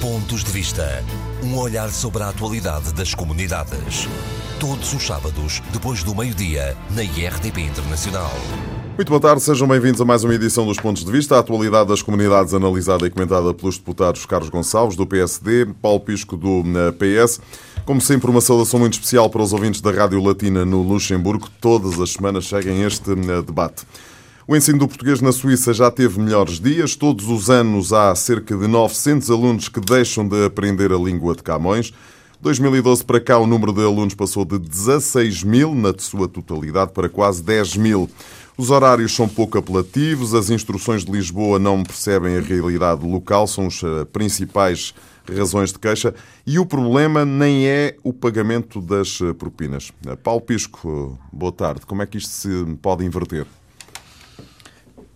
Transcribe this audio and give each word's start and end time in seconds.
Pontos 0.00 0.42
de 0.42 0.50
Vista. 0.50 1.04
Um 1.42 1.58
olhar 1.58 1.90
sobre 1.90 2.22
a 2.22 2.30
atualidade 2.30 2.94
das 2.94 3.12
comunidades. 3.14 4.08
Todos 4.58 4.94
os 4.94 5.06
sábados, 5.06 5.60
depois 5.74 6.02
do 6.02 6.14
meio-dia, 6.14 6.74
na 6.96 7.02
IRTP 7.02 7.60
Internacional. 7.60 8.32
Muito 8.96 9.10
boa 9.10 9.20
tarde, 9.20 9.42
sejam 9.42 9.68
bem-vindos 9.68 10.00
a 10.00 10.04
mais 10.06 10.24
uma 10.24 10.34
edição 10.34 10.64
dos 10.64 10.78
Pontos 10.78 11.04
de 11.04 11.12
Vista. 11.12 11.36
A 11.36 11.40
atualidade 11.40 11.90
das 11.90 12.00
comunidades 12.00 12.54
analisada 12.54 13.06
e 13.06 13.10
comentada 13.10 13.52
pelos 13.52 13.76
deputados 13.76 14.24
Carlos 14.24 14.48
Gonçalves, 14.48 14.96
do 14.96 15.06
PSD, 15.06 15.66
Paulo 15.82 16.00
Pisco, 16.00 16.34
do 16.34 16.62
eh, 16.78 16.92
PS. 17.26 17.38
Como 17.84 18.00
sempre, 18.00 18.30
uma 18.30 18.40
saudação 18.40 18.80
muito 18.80 18.94
especial 18.94 19.28
para 19.28 19.42
os 19.42 19.52
ouvintes 19.52 19.82
da 19.82 19.90
Rádio 19.90 20.22
Latina 20.24 20.64
no 20.64 20.80
Luxemburgo. 20.80 21.46
Todas 21.60 22.00
as 22.00 22.12
semanas 22.12 22.46
seguem 22.48 22.84
este 22.84 23.10
eh, 23.10 23.42
debate. 23.42 23.84
O 24.46 24.56
ensino 24.56 24.78
do 24.78 24.88
português 24.88 25.20
na 25.20 25.32
Suíça 25.32 25.72
já 25.72 25.90
teve 25.90 26.18
melhores 26.18 26.58
dias. 26.58 26.96
Todos 26.96 27.28
os 27.28 27.50
anos 27.50 27.92
há 27.92 28.14
cerca 28.14 28.56
de 28.56 28.66
900 28.66 29.30
alunos 29.30 29.68
que 29.68 29.80
deixam 29.80 30.26
de 30.26 30.44
aprender 30.44 30.92
a 30.92 30.96
língua 30.96 31.34
de 31.34 31.42
Camões. 31.42 31.92
2012 32.40 33.04
para 33.04 33.20
cá, 33.20 33.38
o 33.38 33.46
número 33.46 33.70
de 33.70 33.84
alunos 33.84 34.14
passou 34.14 34.46
de 34.46 34.58
16 34.58 35.44
mil, 35.44 35.74
na 35.74 35.92
sua 35.98 36.26
totalidade, 36.26 36.90
para 36.92 37.08
quase 37.08 37.42
10 37.42 37.76
mil. 37.76 38.08
Os 38.56 38.70
horários 38.70 39.14
são 39.14 39.28
pouco 39.28 39.58
apelativos, 39.58 40.34
as 40.34 40.48
instruções 40.48 41.04
de 41.04 41.12
Lisboa 41.12 41.58
não 41.58 41.82
percebem 41.82 42.36
a 42.36 42.40
realidade 42.40 43.06
local, 43.06 43.46
são 43.46 43.66
as 43.66 43.82
eh, 43.82 44.06
principais 44.06 44.94
razões 45.30 45.70
de 45.70 45.78
queixa. 45.78 46.14
E 46.46 46.58
o 46.58 46.64
problema 46.64 47.26
nem 47.26 47.66
é 47.66 47.96
o 48.02 48.12
pagamento 48.12 48.80
das 48.80 49.20
eh, 49.20 49.34
propinas. 49.34 49.92
Eh, 50.06 50.16
Paulo 50.16 50.40
Pisco, 50.40 51.18
boa 51.30 51.52
tarde. 51.52 51.84
Como 51.84 52.02
é 52.02 52.06
que 52.06 52.16
isto 52.16 52.30
se 52.30 52.48
pode 52.80 53.04
inverter? 53.04 53.46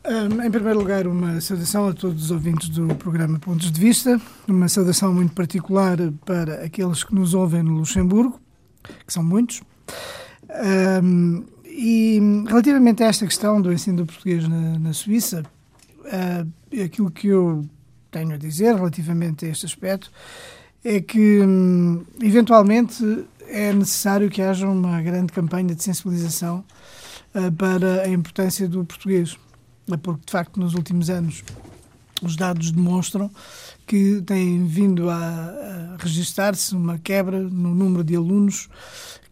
Em 0.07 0.51
primeiro 0.51 0.79
lugar, 0.79 1.07
uma 1.07 1.41
saudação 1.41 1.89
a 1.89 1.95
todos 1.95 2.25
os 2.25 2.31
ouvintes 2.31 2.69
do 2.69 2.95
programa 2.97 3.39
Pontos 3.39 3.73
de 3.73 3.81
Vista, 3.81 4.21
uma 4.47 4.69
saudação 4.69 5.15
muito 5.15 5.33
particular 5.33 5.97
para 6.27 6.63
aqueles 6.63 7.03
que 7.03 7.15
nos 7.15 7.33
ouvem 7.33 7.63
no 7.63 7.79
Luxemburgo, 7.79 8.39
que 9.07 9.11
são 9.11 9.25
muitos. 9.25 9.63
Um, 11.03 11.43
e 11.65 12.21
relativamente 12.47 13.03
a 13.03 13.07
esta 13.07 13.25
questão 13.25 13.63
do 13.63 13.73
ensino 13.73 13.97
do 13.97 14.07
português 14.07 14.47
na, 14.47 14.79
na 14.79 14.93
Suíça, 14.93 15.43
uh, 16.01 16.83
aquilo 16.85 17.11
que 17.11 17.29
eu 17.29 17.65
tenho 18.11 18.35
a 18.35 18.37
dizer 18.37 18.75
relativamente 18.75 19.47
a 19.47 19.49
este 19.49 19.65
aspecto 19.65 20.13
é 20.85 21.01
que, 21.01 21.41
um, 21.41 22.05
eventualmente, 22.21 23.25
é 23.49 23.73
necessário 23.73 24.29
que 24.29 24.43
haja 24.43 24.69
uma 24.69 25.01
grande 25.01 25.33
campanha 25.33 25.75
de 25.75 25.83
sensibilização 25.83 26.63
uh, 27.35 27.51
para 27.53 28.03
a 28.03 28.09
importância 28.11 28.69
do 28.69 28.85
português 28.85 29.39
porque 30.03 30.23
de 30.27 30.33
facto 30.33 30.59
nos 30.59 30.75
últimos 30.75 31.11
anos 31.11 31.43
os 32.23 32.37
dados 32.37 32.71
demonstram 32.71 33.31
que 33.87 34.23
tem 34.23 34.65
vindo 34.67 35.11
a, 35.11 35.17
a 35.17 35.97
registrar-se 35.99 36.75
uma 36.75 36.99
quebra 36.99 37.39
no 37.39 37.75
número 37.75 38.03
de 38.03 38.17
alunos 38.17 38.69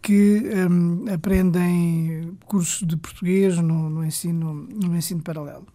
que 0.03 0.43
um, 0.69 1.05
aprendem 1.13 2.37
cursos 2.47 2.87
de 2.87 2.97
português 2.97 3.57
no, 3.57 3.89
no, 3.89 4.05
ensino, 4.05 4.53
no 4.53 4.97
ensino 4.97 5.23
paralelo. 5.23 5.67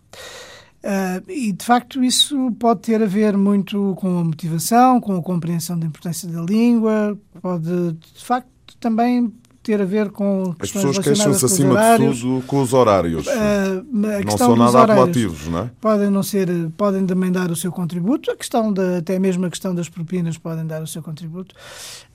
Uh, 0.83 1.31
e 1.31 1.52
de 1.53 1.66
facto 1.66 2.03
isso 2.03 2.52
pode 2.59 2.81
ter 2.81 3.02
a 3.02 3.05
ver 3.05 3.36
muito 3.36 3.95
com 4.00 4.20
a 4.20 4.23
motivação, 4.23 5.02
com 5.02 5.16
a 5.17 5.23
compreensão 5.23 5.80
da 5.80 5.88
importância 5.88 6.30
da 6.30 6.42
língua, 6.42 7.17
pode 7.42 7.94
de 7.94 8.23
facto 8.23 8.78
também 8.80 9.33
ter 9.67 9.81
a 9.81 9.85
ver 9.85 10.11
com 10.11 10.55
As 10.59 10.71
pessoas 10.71 10.97
queixam-se 10.97 11.43
acima 11.43 11.97
de 11.97 12.05
tudo 12.05 12.41
com 12.47 12.61
os 12.61 12.71
horários. 12.71 13.27
Uh, 13.27 13.85
não 13.91 14.37
são 14.37 14.55
nada 14.55 14.83
apelativos, 14.83 15.49
não 15.49 15.59
é? 15.59 15.71
Podem 15.81 16.09
não 16.09 16.23
ser, 16.23 16.47
podem 16.77 17.05
também 17.05 17.29
dar 17.29 17.51
o 17.51 17.55
seu 17.55 17.69
contributo. 17.69 18.31
A 18.31 18.37
questão 18.37 18.71
da, 18.71 18.99
até 18.99 19.19
mesmo 19.19 19.45
a 19.45 19.49
questão 19.49 19.75
das 19.75 19.89
propinas 19.89 20.37
podem 20.37 20.65
dar 20.65 20.81
o 20.81 20.87
seu 20.87 21.03
contributo. 21.03 21.53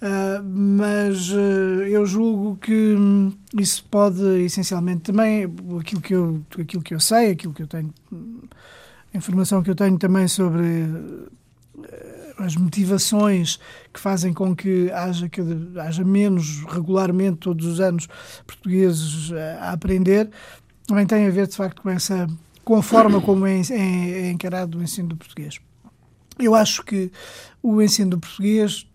Uh, 0.00 0.42
mas 0.42 1.31
uh, 1.31 1.84
eu 1.86 2.06
julgo 2.06 2.56
que 2.56 2.97
isso 3.61 3.84
pode 3.91 4.22
essencialmente 4.42 5.03
também 5.03 5.44
aquilo 5.78 6.00
que 6.00 6.15
eu 6.15 6.41
aquilo 6.59 6.82
que 6.82 6.94
eu 6.94 7.00
sei, 7.00 7.32
aquilo 7.32 7.53
que 7.53 7.62
eu 7.62 7.66
tenho, 7.66 7.93
a 9.12 9.16
informação 9.16 9.62
que 9.62 9.71
eu 9.71 9.75
tenho 9.75 9.98
também 9.98 10.27
sobre 10.27 10.88
as 12.42 12.56
motivações 12.56 13.58
que 13.92 14.00
fazem 14.00 14.32
com 14.32 14.54
que 14.54 14.91
haja, 14.91 15.28
que 15.28 15.41
haja 15.78 16.04
menos 16.04 16.64
regularmente 16.64 17.38
todos 17.38 17.66
os 17.66 17.80
anos 17.80 18.08
portugueses 18.47 19.30
eh, 19.32 19.58
a 19.60 19.72
aprender, 19.72 20.30
também 20.86 21.06
tem 21.06 21.26
a 21.26 21.30
ver 21.30 21.47
de 21.47 21.56
facto 21.56 21.82
com 21.82 21.91
essa 21.91 22.28
com 22.64 22.76
a 22.76 22.82
forma 22.82 23.20
como 23.20 23.44
é, 23.47 23.60
é, 23.60 23.75
é 23.75 24.30
encarado 24.30 24.78
o 24.78 24.82
ensino 24.82 25.08
do 25.08 25.16
português. 25.16 25.60
Eu 26.38 26.54
acho 26.54 26.84
que 26.84 27.10
o 27.62 27.82
ensino 27.82 28.12
do 28.12 28.20
português, 28.20 28.86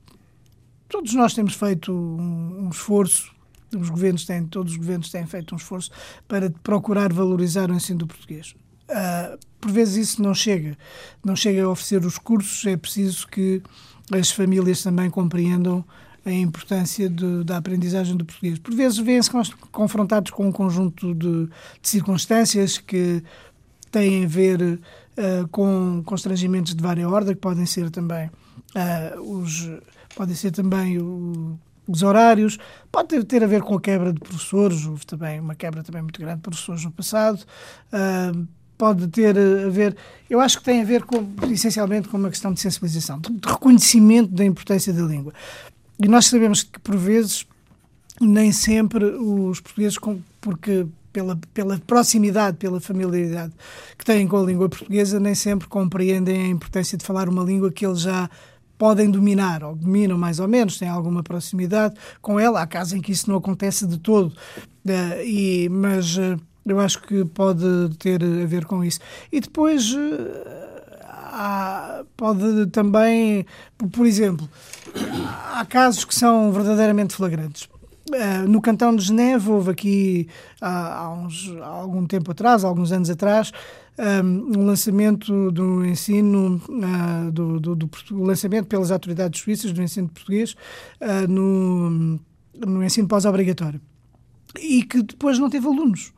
todos 0.87 1.13
nós 1.13 1.33
temos 1.33 1.53
feito 1.53 1.91
um, 1.91 2.65
um 2.65 2.69
esforço 2.69 3.35
os 3.75 3.89
governos 3.89 4.25
têm, 4.25 4.45
todos 4.45 4.73
os 4.73 4.77
governos 4.77 5.09
têm 5.09 5.25
feito 5.25 5.53
um 5.53 5.57
esforço 5.57 5.91
para 6.27 6.49
procurar 6.63 7.11
valorizar 7.11 7.69
o 7.69 7.73
ensino 7.73 7.99
do 7.99 8.07
português. 8.07 8.55
Uh, 8.89 9.37
por 9.59 9.71
vezes 9.71 10.09
isso 10.09 10.21
não 10.21 10.33
chega, 10.33 10.77
não 11.23 11.35
chega 11.35 11.63
a 11.63 11.69
oferecer 11.69 12.05
os 12.05 12.17
cursos, 12.17 12.65
é 12.65 12.77
preciso 12.77 13.27
que 13.27 13.61
as 14.11 14.31
famílias 14.31 14.81
também 14.81 15.09
compreendam 15.09 15.83
a 16.25 16.31
importância 16.31 17.09
de, 17.09 17.43
da 17.43 17.57
aprendizagem 17.57 18.15
do 18.15 18.25
português. 18.25 18.59
Por 18.59 18.73
vezes 18.73 18.97
vêm-se 18.97 19.29
confrontados 19.71 20.31
com 20.31 20.47
um 20.47 20.51
conjunto 20.51 21.13
de, 21.15 21.45
de, 21.45 21.49
circunstâncias 21.81 22.77
que 22.77 23.23
têm 23.91 24.25
a 24.25 24.27
ver 24.27 24.61
uh, 24.61 25.47
com 25.49 26.01
constrangimentos 26.05 26.75
de 26.75 26.81
várias 26.81 27.09
ordem, 27.09 27.33
que 27.33 27.41
podem 27.41 27.65
ser 27.65 27.89
também 27.89 28.27
uh, 28.27 29.21
os 29.21 29.69
podem 30.15 30.35
ser 30.35 30.51
também 30.51 30.97
o, 30.97 31.59
os 31.87 32.01
horários, 32.01 32.57
pode 32.91 33.09
ter, 33.09 33.23
ter, 33.23 33.43
a 33.43 33.47
ver 33.47 33.61
com 33.61 33.75
a 33.75 33.81
quebra 33.81 34.11
de 34.11 34.19
professores, 34.19 34.85
houve 34.85 35.05
também 35.05 35.39
uma 35.39 35.55
quebra 35.55 35.83
também 35.83 36.01
muito 36.01 36.19
grande 36.19 36.37
de 36.37 36.41
professores 36.41 36.83
no 36.83 36.91
passado, 36.91 37.39
uh, 37.93 38.47
pode 38.77 39.07
ter 39.07 39.37
a 39.37 39.69
ver. 39.69 39.95
Eu 40.29 40.39
acho 40.39 40.59
que 40.59 40.63
tem 40.63 40.81
a 40.81 40.85
ver 40.85 41.03
com, 41.03 41.25
essencialmente 41.49 42.07
com 42.07 42.17
uma 42.17 42.29
questão 42.29 42.53
de 42.53 42.59
sensibilização, 42.59 43.19
de 43.19 43.29
reconhecimento 43.45 44.31
da 44.31 44.45
importância 44.45 44.93
da 44.93 45.03
língua. 45.03 45.33
E 45.99 46.07
nós 46.07 46.27
sabemos 46.27 46.63
que, 46.63 46.79
por 46.79 46.95
vezes, 46.95 47.45
nem 48.21 48.51
sempre 48.51 49.05
os 49.05 49.59
portugueses, 49.59 49.97
porque 50.39 50.85
pela, 51.11 51.39
pela 51.53 51.79
proximidade, 51.79 52.57
pela 52.57 52.79
familiaridade 52.79 53.53
que 53.97 54.05
têm 54.05 54.27
com 54.27 54.37
a 54.37 54.43
língua 54.43 54.69
portuguesa, 54.69 55.19
nem 55.19 55.33
sempre 55.33 55.67
compreendem 55.67 56.43
a 56.43 56.47
importância 56.47 56.97
de 56.97 57.03
falar 57.03 57.27
uma 57.27 57.43
língua 57.43 57.71
que 57.71 57.85
eles 57.85 58.01
já 58.01 58.29
podem 58.77 59.09
dominar, 59.09 59.63
ou 59.63 59.75
dominam 59.75 60.17
mais 60.17 60.39
ou 60.39 60.47
menos, 60.47 60.77
têm 60.77 60.87
alguma 60.87 61.23
proximidade 61.23 61.95
com 62.21 62.39
ela. 62.39 62.61
Há 62.61 62.67
casos 62.67 62.93
em 62.93 63.01
que 63.01 63.11
isso 63.11 63.29
não 63.29 63.37
acontece 63.37 63.87
de 63.87 63.97
todo, 63.97 64.27
uh, 64.27 65.23
e, 65.25 65.67
mas 65.69 66.15
uh, 66.17 66.39
eu 66.67 66.79
acho 66.79 67.01
que 67.01 67.25
pode 67.25 67.65
ter 67.99 68.23
a 68.23 68.45
ver 68.45 68.65
com 68.65 68.83
isso. 68.83 68.99
E 69.31 69.39
depois 69.39 69.95
eh, 69.95 70.97
há, 71.03 72.03
pode 72.15 72.67
também, 72.67 73.45
por 73.91 74.05
exemplo, 74.05 74.49
há 75.53 75.65
casos 75.65 76.05
que 76.05 76.15
são 76.15 76.51
verdadeiramente 76.51 77.15
flagrantes. 77.15 77.69
Uh, 78.09 78.47
no 78.47 78.61
cantão 78.61 78.95
de 78.95 79.03
Geneve 79.03 79.49
houve 79.49 79.71
aqui 79.71 80.29
há, 80.61 80.99
há, 80.99 81.13
uns, 81.13 81.53
há 81.61 81.67
algum 81.67 82.05
tempo 82.05 82.31
atrás, 82.31 82.63
alguns 82.63 82.93
anos 82.93 83.09
atrás, 83.09 83.51
um, 83.99 84.59
um 84.59 84.65
lançamento 84.65 85.51
do 85.51 85.85
ensino 85.85 86.61
uh, 86.69 87.31
do, 87.31 87.59
do, 87.59 87.75
do, 87.75 87.89
do, 88.09 88.23
lançamento 88.23 88.67
pelas 88.67 88.91
autoridades 88.91 89.41
suíças 89.41 89.73
do 89.73 89.81
ensino 89.81 90.07
português 90.07 90.55
uh, 91.01 91.27
no, 91.29 92.17
no 92.65 92.81
ensino 92.81 93.09
pós-obrigatório 93.09 93.81
e 94.59 94.83
que 94.83 95.01
depois 95.01 95.39
não 95.39 95.49
teve 95.49 95.67
alunos. 95.67 96.13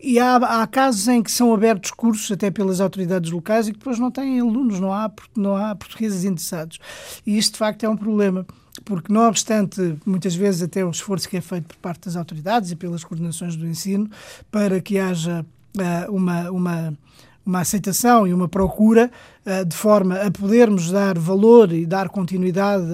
E 0.00 0.18
há, 0.18 0.36
há, 0.36 0.66
casos 0.66 1.08
em 1.08 1.22
que 1.22 1.30
são 1.30 1.54
abertos 1.54 1.90
cursos 1.90 2.30
até 2.30 2.50
pelas 2.50 2.80
autoridades 2.80 3.30
locais 3.30 3.68
e 3.68 3.72
que 3.72 3.78
depois 3.78 3.98
não 3.98 4.10
têm 4.10 4.40
alunos, 4.40 4.78
não 4.78 4.92
há, 4.92 5.10
não 5.36 5.56
há 5.56 5.74
portugueses 5.74 6.24
interessados. 6.24 6.78
E 7.26 7.38
isto, 7.38 7.52
de 7.52 7.58
facto, 7.58 7.84
é 7.84 7.88
um 7.88 7.96
problema, 7.96 8.46
porque, 8.84 9.12
não 9.12 9.26
obstante, 9.26 9.96
muitas 10.04 10.34
vezes 10.34 10.62
até 10.62 10.84
o 10.84 10.90
esforço 10.90 11.28
que 11.28 11.36
é 11.36 11.40
feito 11.40 11.68
por 11.68 11.76
parte 11.76 12.06
das 12.06 12.16
autoridades 12.16 12.70
e 12.70 12.76
pelas 12.76 13.04
coordenações 13.04 13.56
do 13.56 13.66
ensino 13.66 14.10
para 14.50 14.80
que 14.80 14.98
haja 14.98 15.44
uh, 15.78 16.12
uma, 16.12 16.50
uma, 16.50 16.98
uma 17.46 17.60
aceitação 17.60 18.26
e 18.26 18.34
uma 18.34 18.48
procura 18.48 19.10
uh, 19.46 19.64
de 19.64 19.76
forma 19.76 20.16
a 20.16 20.30
podermos 20.30 20.90
dar 20.90 21.18
valor 21.18 21.72
e 21.72 21.86
dar 21.86 22.08
continuidade 22.08 22.84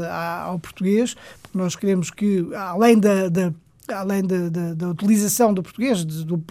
ao 0.45 0.59
português, 0.59 1.17
porque 1.43 1.59
nós 1.59 1.75
queremos 1.75 2.11
que, 2.11 2.47
além 2.55 2.99
da, 2.99 3.29
da 3.29 3.53
além 3.89 4.23
da, 4.25 4.89
utilização 4.89 5.53
do 5.53 5.63
português, 5.63 6.05
de, 6.05 6.25
do, 6.25 6.43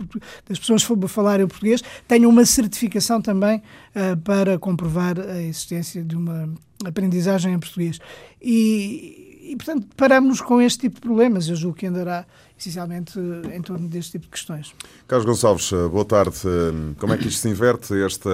das 0.47 0.59
pessoas 0.59 0.83
falarem 1.07 1.45
o 1.45 1.47
português, 1.47 1.81
tenham 2.07 2.29
uma 2.29 2.45
certificação 2.45 3.21
também 3.21 3.61
uh, 3.95 4.17
para 4.17 4.57
comprovar 4.59 5.19
a 5.19 5.41
existência 5.41 6.03
de 6.03 6.15
uma 6.15 6.49
aprendizagem 6.85 7.53
em 7.53 7.59
português. 7.59 7.99
E, 8.41 9.51
e 9.51 9.55
portanto, 9.55 9.87
paramos 9.97 10.41
com 10.41 10.61
este 10.61 10.81
tipo 10.81 10.95
de 10.95 11.01
problemas. 11.01 11.47
Eu 11.47 11.55
julgo 11.55 11.77
que 11.77 11.87
andará 11.87 12.25
essencialmente 12.57 13.17
em 13.53 13.61
torno 13.61 13.87
deste 13.87 14.11
tipo 14.11 14.25
de 14.25 14.31
questões. 14.31 14.75
Carlos 15.07 15.25
Gonçalves, 15.25 15.71
eh, 15.71 15.87
boa 15.87 16.05
tarde. 16.05 16.37
Eh, 16.45 16.93
como 16.99 17.13
é 17.13 17.17
que 17.17 17.27
isto 17.27 17.41
se 17.41 17.49
inverte, 17.49 17.93
este, 17.95 18.29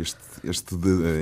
este 0.00 0.31
este, 0.44 0.74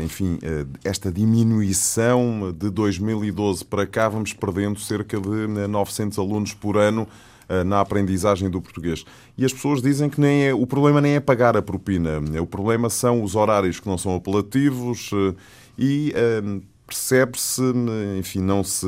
enfim, 0.04 0.38
esta 0.84 1.10
diminuição 1.10 2.54
de 2.56 2.70
2012 2.70 3.64
para 3.64 3.86
cá, 3.86 4.08
vamos 4.08 4.32
perdendo 4.32 4.78
cerca 4.80 5.20
de 5.20 5.46
900 5.68 6.18
alunos 6.18 6.54
por 6.54 6.76
ano 6.76 7.06
na 7.66 7.80
aprendizagem 7.80 8.48
do 8.48 8.60
português. 8.62 9.04
E 9.36 9.44
as 9.44 9.52
pessoas 9.52 9.82
dizem 9.82 10.08
que 10.08 10.20
nem 10.20 10.46
é, 10.46 10.54
o 10.54 10.66
problema 10.66 11.00
nem 11.00 11.16
é 11.16 11.20
pagar 11.20 11.56
a 11.56 11.62
propina, 11.62 12.20
o 12.40 12.46
problema 12.46 12.88
são 12.88 13.24
os 13.24 13.34
horários 13.34 13.80
que 13.80 13.88
não 13.88 13.98
são 13.98 14.14
apelativos 14.14 15.10
e 15.76 16.14
percebe-se, 16.86 17.62
enfim, 18.18 18.40
não 18.40 18.64
se, 18.64 18.86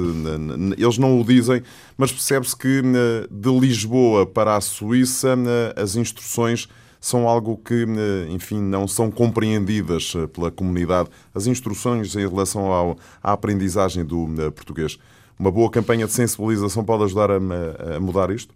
eles 0.77 0.99
não 0.99 1.21
o 1.21 1.25
dizem, 1.25 1.63
mas 1.97 2.11
percebe-se 2.11 2.57
que 2.57 2.83
de 3.31 3.59
Lisboa 3.61 4.27
para 4.27 4.57
a 4.57 4.61
Suíça 4.61 5.37
as 5.77 5.97
instruções 5.97 6.69
são 7.03 7.29
algo 7.29 7.57
que, 7.59 7.85
enfim, 8.31 8.63
não 8.63 8.87
são 8.87 9.11
compreendidas 9.11 10.15
pela 10.33 10.53
comunidade. 10.53 11.11
As 11.35 11.49
instruções 11.49 12.15
em 12.15 12.27
relação 12.27 12.73
ao, 12.73 12.97
à 13.21 13.33
aprendizagem 13.33 14.05
do 14.05 14.29
português. 14.55 14.97
Uma 15.37 15.51
boa 15.51 15.69
campanha 15.69 16.07
de 16.07 16.13
sensibilização 16.13 16.85
pode 16.85 17.03
ajudar 17.03 17.29
a, 17.33 17.97
a 17.97 18.01
mudar 18.01 18.31
isto? 18.31 18.55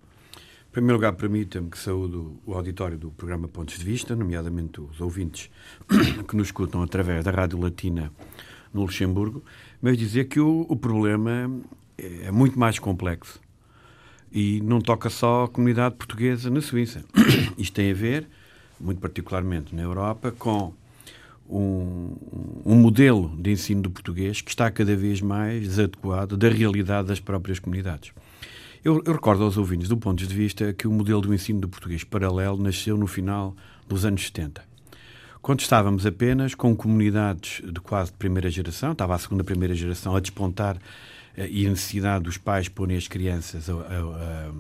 Em 0.69 0.73
primeiro 0.73 0.97
lugar, 0.97 1.13
permita-me 1.15 1.69
que 1.69 1.79
saúdo 1.79 2.39
o 2.47 2.55
auditório 2.55 2.97
do 2.97 3.11
programa 3.11 3.49
Pontos 3.49 3.79
de 3.79 3.85
Vista, 3.85 4.15
nomeadamente 4.15 4.81
os 4.81 5.01
ouvintes 5.01 5.51
que 6.29 6.37
nos 6.37 6.49
escutam 6.49 6.83
através 6.83 7.25
da 7.25 7.33
Rádio 7.33 7.59
Latina 7.59 8.13
no 8.73 8.83
Luxemburgo, 8.83 9.43
mas 9.83 9.99
dizer 9.99 10.27
que 10.27 10.39
o, 10.39 10.65
o 10.69 10.77
problema 10.77 11.51
é 11.99 12.31
muito 12.31 12.57
mais 12.59 12.79
complexo 12.79 13.41
e 14.33 14.61
não 14.63 14.81
toca 14.81 15.09
só 15.09 15.45
a 15.45 15.49
comunidade 15.49 15.95
portuguesa 15.95 16.51
na 16.51 16.61
Suíça. 16.61 17.05
Isto 17.57 17.75
tem 17.75 17.91
a 17.91 17.95
ver, 17.95 18.29
muito 18.81 19.01
particularmente 19.01 19.75
na 19.75 19.83
Europa, 19.83 20.33
com 20.39 20.73
um, 21.49 22.17
um, 22.65 22.75
modelo 22.75 23.35
de 23.39 23.53
ensino 23.53 23.83
do 23.83 23.91
português 23.91 24.41
que 24.41 24.51
está 24.51 24.71
cada 24.71 24.97
vez 24.97 25.21
mais 25.21 25.63
desadequado 25.63 26.37
da 26.37 26.49
realidade 26.49 27.09
das 27.09 27.21
próprias 27.21 27.59
comunidades. 27.59 28.13
Eu, 28.85 29.03
eu, 29.05 29.13
recordo 29.15 29.43
aos 29.43 29.57
ouvintes, 29.57 29.89
do 29.89 29.97
ponto 29.97 30.25
de 30.25 30.35
vista, 30.35 30.73
que 30.73 30.87
o 30.87 30.93
modelo 30.93 31.21
do 31.21 31.35
ensino 31.35 31.61
do 31.61 31.69
português 31.69 32.05
paralelo 32.05 32.57
nasceu 32.63 32.97
no 32.97 33.07
final 33.07 33.57
dos 33.89 34.05
anos 34.05 34.27
70 34.27 34.77
quando 35.47 35.61
estávamos 35.61 36.05
apenas 36.05 36.57
com 36.57 36.75
comunidades 36.75 37.63
de 37.65 37.81
quase 37.81 38.11
de 38.11 38.17
primeira 38.17 38.51
geração, 38.51 38.91
estava 38.91 39.15
a 39.15 39.19
segunda 39.19 39.45
primeira 39.45 39.77
geração 39.77 40.17
a 40.17 40.19
despontar 40.19 40.77
e 41.37 41.67
a 41.67 41.71
necessidade 41.71 42.25
dos 42.25 42.39
pais 42.39 42.69
porem 42.69 42.97
as 42.97 43.07
crianças 43.07 43.69
a, 43.69 43.75
a, 43.75 44.51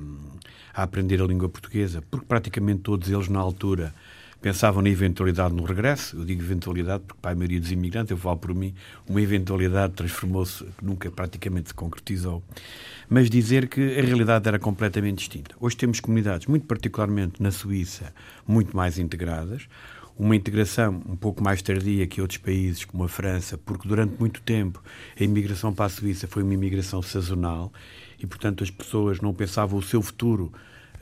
a, 0.74 0.82
aprender 0.82 1.20
a 1.22 1.26
língua 1.26 1.48
portuguesa, 1.48 2.02
porque 2.10 2.26
praticamente 2.26 2.80
todos 2.80 3.08
eles 3.08 3.28
na 3.28 3.38
altura 3.38 3.94
pensavam 4.40 4.82
na 4.82 4.90
eventualidade 4.90 5.54
no 5.54 5.64
regresso. 5.64 6.16
Eu 6.16 6.24
digo 6.24 6.42
eventualidade 6.42 7.04
porque 7.06 7.20
para 7.20 7.32
a 7.32 7.34
maioria 7.34 7.58
dos 7.58 7.72
imigrantes, 7.72 8.10
eu 8.10 8.16
falo 8.16 8.36
por 8.36 8.54
mim, 8.54 8.74
uma 9.08 9.20
eventualidade 9.20 9.94
transformou-se, 9.94 10.64
nunca 10.82 11.10
praticamente 11.10 11.68
se 11.68 11.74
concretizou. 11.74 12.42
Mas 13.08 13.30
dizer 13.30 13.68
que 13.68 13.98
a 13.98 14.02
realidade 14.02 14.46
era 14.46 14.58
completamente 14.58 15.18
distinta. 15.18 15.54
Hoje 15.58 15.76
temos 15.76 16.00
comunidades, 16.00 16.46
muito 16.46 16.66
particularmente 16.66 17.42
na 17.42 17.50
Suíça, 17.50 18.12
muito 18.46 18.76
mais 18.76 18.98
integradas 18.98 19.66
uma 20.18 20.34
integração 20.34 21.02
um 21.06 21.16
pouco 21.16 21.42
mais 21.42 21.60
tardia 21.60 22.06
que 22.06 22.20
outros 22.20 22.38
países, 22.38 22.84
como 22.84 23.04
a 23.04 23.08
França, 23.08 23.58
porque 23.58 23.86
durante 23.86 24.18
muito 24.18 24.40
tempo 24.40 24.82
a 25.18 25.22
imigração 25.22 25.74
para 25.74 25.86
a 25.86 25.88
Suíça 25.88 26.26
foi 26.26 26.42
uma 26.42 26.54
imigração 26.54 27.02
sazonal 27.02 27.72
e, 28.18 28.26
portanto, 28.26 28.64
as 28.64 28.70
pessoas 28.70 29.20
não 29.20 29.34
pensavam 29.34 29.78
o 29.78 29.82
seu 29.82 30.00
futuro 30.00 30.52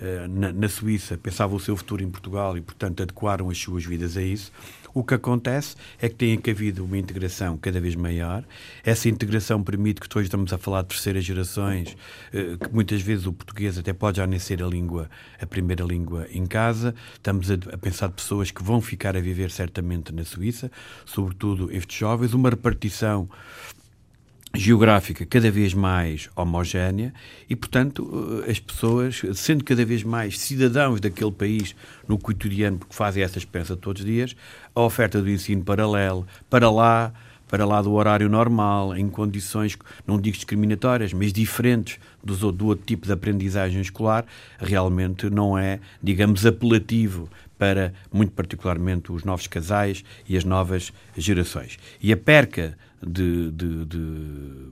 uh, 0.01 0.29
na, 0.29 0.53
na, 0.53 0.69
Suíça, 0.69 1.17
pensavam 1.17 1.57
o 1.57 1.61
seu 1.61 1.77
futuro 1.77 2.03
em 2.03 2.11
Portugal 2.11 2.57
e, 2.57 2.61
portanto, 2.61 3.03
adequaram 3.03 3.51
as 3.51 3.59
suas 3.59 3.85
vidas 3.85 4.17
a 4.17 4.23
isso. 4.23 4.51
O 4.95 5.03
que 5.03 5.15
acontece 5.15 5.75
é 6.01 6.09
que 6.09 6.15
tem 6.15 6.41
havido 6.49 6.85
uma 6.85 6.97
integração 6.97 7.59
cada 7.59 7.81
vez 7.81 7.97
maior. 7.97 8.45
Essa 8.85 9.09
integração 9.09 9.61
permite 9.61 10.01
que 10.01 10.07
hoje 10.17 10.29
estamos 10.29 10.53
a 10.53 10.57
falar 10.57 10.83
de 10.83 10.89
terceiras 10.89 11.25
gerações, 11.25 11.97
eh, 12.33 12.57
que 12.57 12.73
muitas 12.73 13.03
vezes 13.03 13.27
o 13.27 13.33
português 13.33 13.77
até 13.77 13.93
pode 13.93 14.19
já 14.19 14.27
nem 14.27 14.39
ser 14.39 14.63
a 14.63 14.69
língua, 14.69 15.11
a 15.41 15.47
primeira 15.47 15.83
língua 15.83 16.29
em 16.31 16.47
casa. 16.47 16.95
Estamos 17.15 17.51
a, 17.51 17.57
pensar 17.77 18.07
de 18.07 18.15
pessoas 18.15 18.53
que 18.53 18.63
vão 18.63 18.81
ficar 18.81 19.17
a 19.17 19.21
viver 19.21 19.51
certamente 19.51 20.15
na 20.15 20.25
Suíça, 20.25 20.71
sobretudo 21.05 21.73
estes 21.73 21.99
jovens, 21.99 22.33
uma 22.33 22.51
repartição 22.51 23.29
geográfica 24.55 25.27
cada 25.27 25.51
vez 25.51 25.75
mais 25.75 26.31
homogénea 26.37 27.13
e, 27.51 27.57
portanto, 27.57 28.43
eh, 28.47 28.51
as 28.51 28.61
pessoas, 28.61 29.21
sendo 29.35 29.65
cada 29.65 29.85
vez 29.85 30.03
mais 30.03 30.39
cidadãos 30.39 31.01
daquele 31.01 31.33
país 31.33 31.75
no 32.07 32.17
cotidiano, 32.17 32.79
porque 32.79 32.95
fazem 32.95 33.23
essa 33.23 33.39
experiência 33.39 33.77
todos 33.77 34.01
os 34.03 34.07
dias, 34.07 34.37
a 34.75 34.81
oferta 34.81 35.21
do 35.21 35.29
ensino 35.29 35.65
paralelo, 35.65 36.27
para 36.49 36.71
lá, 36.71 37.13
para 37.55 37.65
lá 37.65 37.81
do 37.81 37.93
horário 37.93 38.29
normal, 38.29 38.97
em 38.97 39.09
condições, 39.09 39.79
não 40.05 40.21
digo 40.21 40.35
discriminatórias, 40.35 41.13
mas 41.13 41.33
diferentes 41.33 42.01
do, 42.21 42.51
do 42.51 42.67
outro 42.67 42.85
tipo 42.85 43.07
de 43.07 43.13
aprendizagem 43.13 43.81
escolar, 43.81 44.27
realmente 44.59 45.31
não 45.31 45.57
é, 45.57 45.79
digamos, 46.03 46.45
apelativo 46.45 47.29
para, 47.57 47.95
muito 48.13 48.33
particularmente, 48.33 49.13
os 49.13 49.23
novos 49.23 49.47
casais 49.47 50.05
e 50.29 50.37
as 50.37 50.43
novas 50.43 50.93
gerações. 51.17 51.79
E 52.03 52.13
a 52.13 52.17
perca 52.17 52.77
de, 53.01 53.53
de, 53.53 53.85
de, 53.85 54.71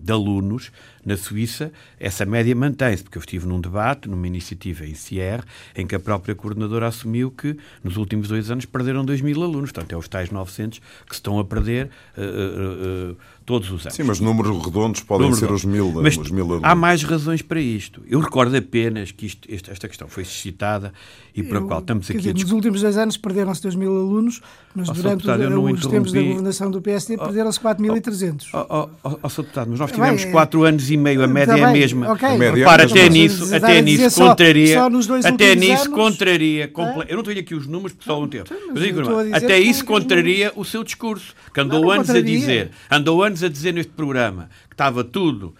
de 0.00 0.12
alunos 0.12 0.70
na 1.06 1.16
Suíça, 1.16 1.72
essa 1.98 2.26
média 2.26 2.54
mantém-se, 2.54 3.02
porque 3.02 3.18
eu 3.18 3.20
estive 3.20 3.46
num 3.46 3.60
debate, 3.60 4.08
numa 4.08 4.26
iniciativa 4.26 4.84
em 4.84 4.94
Sierre, 4.94 5.44
em 5.74 5.86
que 5.86 5.94
a 5.94 6.00
própria 6.00 6.34
coordenadora 6.34 6.86
assumiu 6.86 7.30
que 7.30 7.56
nos 7.82 7.96
últimos 7.96 8.28
dois 8.28 8.50
anos 8.50 8.66
perderam 8.66 9.04
2 9.04 9.20
mil 9.20 9.42
alunos. 9.42 9.72
Portanto, 9.72 9.92
é 9.92 9.96
os 9.96 10.08
tais 10.08 10.30
900 10.30 10.78
que 10.78 11.14
se 11.14 11.14
estão 11.14 11.38
a 11.38 11.44
perder 11.44 11.90
uh, 12.16 12.20
uh, 12.20 13.12
uh, 13.12 13.16
todos 13.46 13.70
os 13.70 13.82
anos. 13.82 13.94
Sim, 13.94 14.02
mas 14.04 14.20
números 14.20 14.64
redondos 14.64 15.00
podem 15.00 15.30
Número 15.30 15.46
ser 15.46 15.52
os 15.52 15.64
mil, 15.64 15.92
mas 15.92 16.16
os 16.16 16.30
mil 16.30 16.44
alunos. 16.44 16.64
Há 16.64 16.74
mais 16.74 17.02
razões 17.02 17.42
para 17.42 17.60
isto. 17.60 18.02
Eu 18.06 18.20
recordo 18.20 18.56
apenas 18.56 19.12
que 19.12 19.26
isto, 19.26 19.48
esta 19.50 19.88
questão 19.88 20.08
foi 20.08 20.24
suscitada 20.24 20.92
e 21.34 21.42
para 21.42 21.58
a 21.58 21.62
qual 21.62 21.80
estamos 21.80 22.10
aqui 22.10 22.18
dizer, 22.18 22.30
a 22.30 22.34
Nos 22.34 22.52
últimos 22.52 22.80
dois 22.82 22.96
anos 22.96 23.16
perderam-se 23.16 23.62
2 23.62 23.74
mil 23.74 23.96
alunos, 23.96 24.40
mas 24.74 24.88
oh, 24.88 24.92
durante 24.92 25.26
os 25.26 25.86
tempos 25.86 26.12
da 26.12 26.22
governação 26.22 26.70
do 26.70 26.80
PSD 26.80 27.16
perderam-se 27.16 27.60
4.300. 27.60 28.48
Oh, 28.52 28.66
oh, 28.68 28.88
oh, 29.04 29.18
oh, 29.22 29.28
Deputado, 29.54 29.70
mas 29.70 29.80
nós 29.80 29.92
tivemos 29.92 30.24
4 30.24 30.64
anos 30.64 30.90
e 30.90 30.93
meio, 30.96 31.22
a 31.22 31.26
média 31.26 31.52
é 31.52 31.62
a 31.62 31.70
mesma. 31.70 32.12
Okay. 32.12 32.28
A 32.28 32.38
média 32.38 32.54
Repara, 32.56 32.84
até 32.84 33.08
nisso, 33.08 33.54
até 33.54 33.80
nisso 33.80 34.20
contraria. 34.20 34.82
até 35.24 35.54
nisso 35.54 35.90
contraria. 35.90 36.68
Comple... 36.68 37.04
Eu 37.08 37.16
não 37.16 37.22
tenho 37.22 37.40
aqui 37.40 37.54
os 37.54 37.66
números 37.66 37.92
porque 37.92 38.04
só 38.04 38.20
um 38.20 38.28
tempo. 38.28 38.50
Mas 38.72 38.82
digo, 38.82 39.02
até 39.32 39.58
isso 39.58 39.84
contraria 39.84 40.52
o 40.56 40.64
seu 40.64 40.84
discurso, 40.84 41.34
que 41.52 41.60
andou 41.60 41.90
anos 41.90 42.10
a 42.10 42.20
dizer, 42.20 42.70
andou 42.90 43.22
anos 43.22 43.42
a 43.42 43.48
dizer 43.48 43.72
neste 43.72 43.92
programa 43.92 44.48
estava 44.74 45.04
tudo 45.04 45.54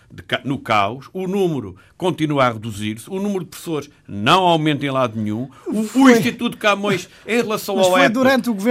no 0.44 0.59
caos, 0.59 1.09
o 1.12 1.26
número 1.26 1.76
continua 1.97 2.44
a 2.44 2.52
reduzir-se, 2.52 3.09
o 3.09 3.21
número 3.21 3.44
de 3.44 3.50
pessoas 3.50 3.88
não 4.06 4.42
aumenta 4.42 4.85
em 4.85 4.90
lado 4.90 5.18
nenhum, 5.18 5.49
o, 5.66 6.00
o 6.00 6.11
Instituto 6.11 6.59
Camões, 6.59 7.09
em 7.26 7.37
relação 7.37 7.78
ao 7.78 7.99
EPA, 7.99 8.21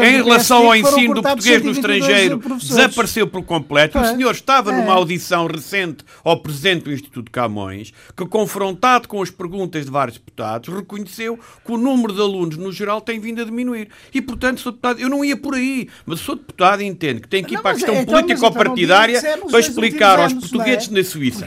em 0.05 0.23
relação 0.23 0.67
ao 0.67 0.75
ensino 0.75 1.15
do 1.15 1.21
português 1.23 1.63
no 1.63 1.71
estrangeiro, 1.71 2.41
desapareceu 2.59 3.27
por 3.27 3.43
completo. 3.43 3.97
O 3.97 4.05
senhor 4.05 4.31
estava 4.31 4.71
é. 4.71 4.77
numa 4.77 4.93
audição 4.93 5.47
recente 5.47 6.03
ao 6.23 6.39
presidente 6.41 6.83
do 6.83 6.91
Instituto 6.91 7.31
Camões, 7.31 7.93
que, 8.15 8.25
confrontado 8.25 9.07
com 9.07 9.21
as 9.21 9.31
perguntas 9.31 9.85
de 9.85 9.91
vários 9.91 10.17
deputados, 10.17 10.73
reconheceu 10.73 11.39
que 11.65 11.71
o 11.71 11.77
número 11.77 12.13
de 12.13 12.21
alunos, 12.21 12.57
no 12.57 12.71
geral, 12.71 13.01
tem 13.01 13.19
vindo 13.19 13.41
a 13.41 13.45
diminuir. 13.45 13.87
E, 14.13 14.21
portanto, 14.21 14.59
sou 14.59 14.71
deputado, 14.71 14.99
eu 14.99 15.09
não 15.09 15.23
ia 15.23 15.37
por 15.37 15.55
aí, 15.55 15.87
mas 16.05 16.19
sou 16.19 16.35
deputado 16.35 16.81
e 16.81 16.85
entendo 16.85 17.21
que 17.21 17.27
tem 17.27 17.43
que 17.43 17.53
ir 17.53 17.55
não, 17.55 17.61
para 17.61 17.71
a 17.71 17.73
questão 17.75 17.95
então, 17.95 18.13
político-partidária 18.13 19.17
então 19.17 19.47
para 19.49 19.59
explicar 19.59 20.19
aos 20.19 20.32
portugueses 20.39 20.89
é? 20.89 20.91
na 20.91 21.03
Suíça 21.03 21.45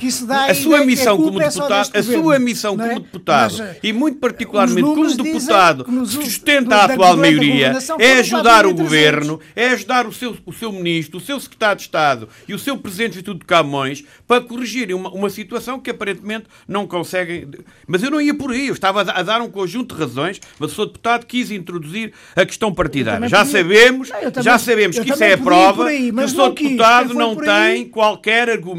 a 0.49 0.55
sua 0.55 0.85
missão 0.85 1.14
é 1.14 1.19
como 1.19 1.38
deputado, 1.38 1.90
a 1.95 2.02
sua 2.02 2.38
missão 2.38 2.76
como 2.76 3.00
deputado 3.00 3.64
e 3.83 3.93
muito 3.93 4.19
particularmente 4.19 4.83
como 4.83 5.16
deputado 5.16 5.85
que 5.85 6.07
sustenta 6.07 6.76
a 6.76 6.85
atual 6.85 7.16
maioria 7.16 7.76
é 7.99 8.12
ajudar 8.19 8.66
o 8.66 8.75
governo, 8.75 9.40
é 9.55 9.69
ajudar 9.69 10.07
o 10.07 10.12
seu, 10.12 10.37
o 10.45 10.52
seu 10.52 10.73
ministro, 10.73 11.19
o 11.19 11.21
seu 11.21 11.38
secretário 11.40 11.76
de 11.76 11.83
Estado 11.83 12.28
e 12.49 12.55
o 12.55 12.59
seu 12.59 12.76
presidente 12.76 13.12
do 13.12 13.14
Instituto 13.16 13.38
de 13.40 13.47
Camões 13.47 14.05
para 14.26 14.40
corrigirem 14.40 14.95
uma, 14.95 15.11
uma 15.11 15.31
situação 15.31 15.78
que 15.78 15.90
aparentemente 15.90 16.47
não 16.66 16.87
conseguem. 16.87 17.49
Mas 17.87 18.02
eu 18.02 18.11
não 18.11 18.21
ia 18.21 18.35
por 18.35 18.50
aí, 18.50 18.69
eu 18.69 18.75
estava 18.75 19.02
a 19.02 19.23
dar 19.23 19.40
um 19.40 19.50
conjunto 19.50 19.95
de 19.95 20.00
razões, 20.00 20.40
mas 20.59 20.73
o 20.73 20.75
seu 20.75 20.87
deputado 20.87 21.26
quis 21.26 21.50
introduzir 21.50 22.12
a 22.35 22.45
questão 22.45 22.73
partidária. 22.73 23.28
Já 23.28 23.45
sabemos, 23.45 24.11
não, 24.11 24.43
já 24.43 24.59
sabemos 24.59 24.99
que 24.99 25.11
isso 25.11 25.25
é 25.25 25.35
a 25.35 25.38
prova 25.38 25.87
aí, 25.87 26.12
que 26.12 26.25
o 26.25 26.28
seu 26.28 26.52
deputado 26.52 27.14
não 27.14 27.37
tem 27.37 27.88
qualquer 27.88 28.49
argumento 28.50 28.75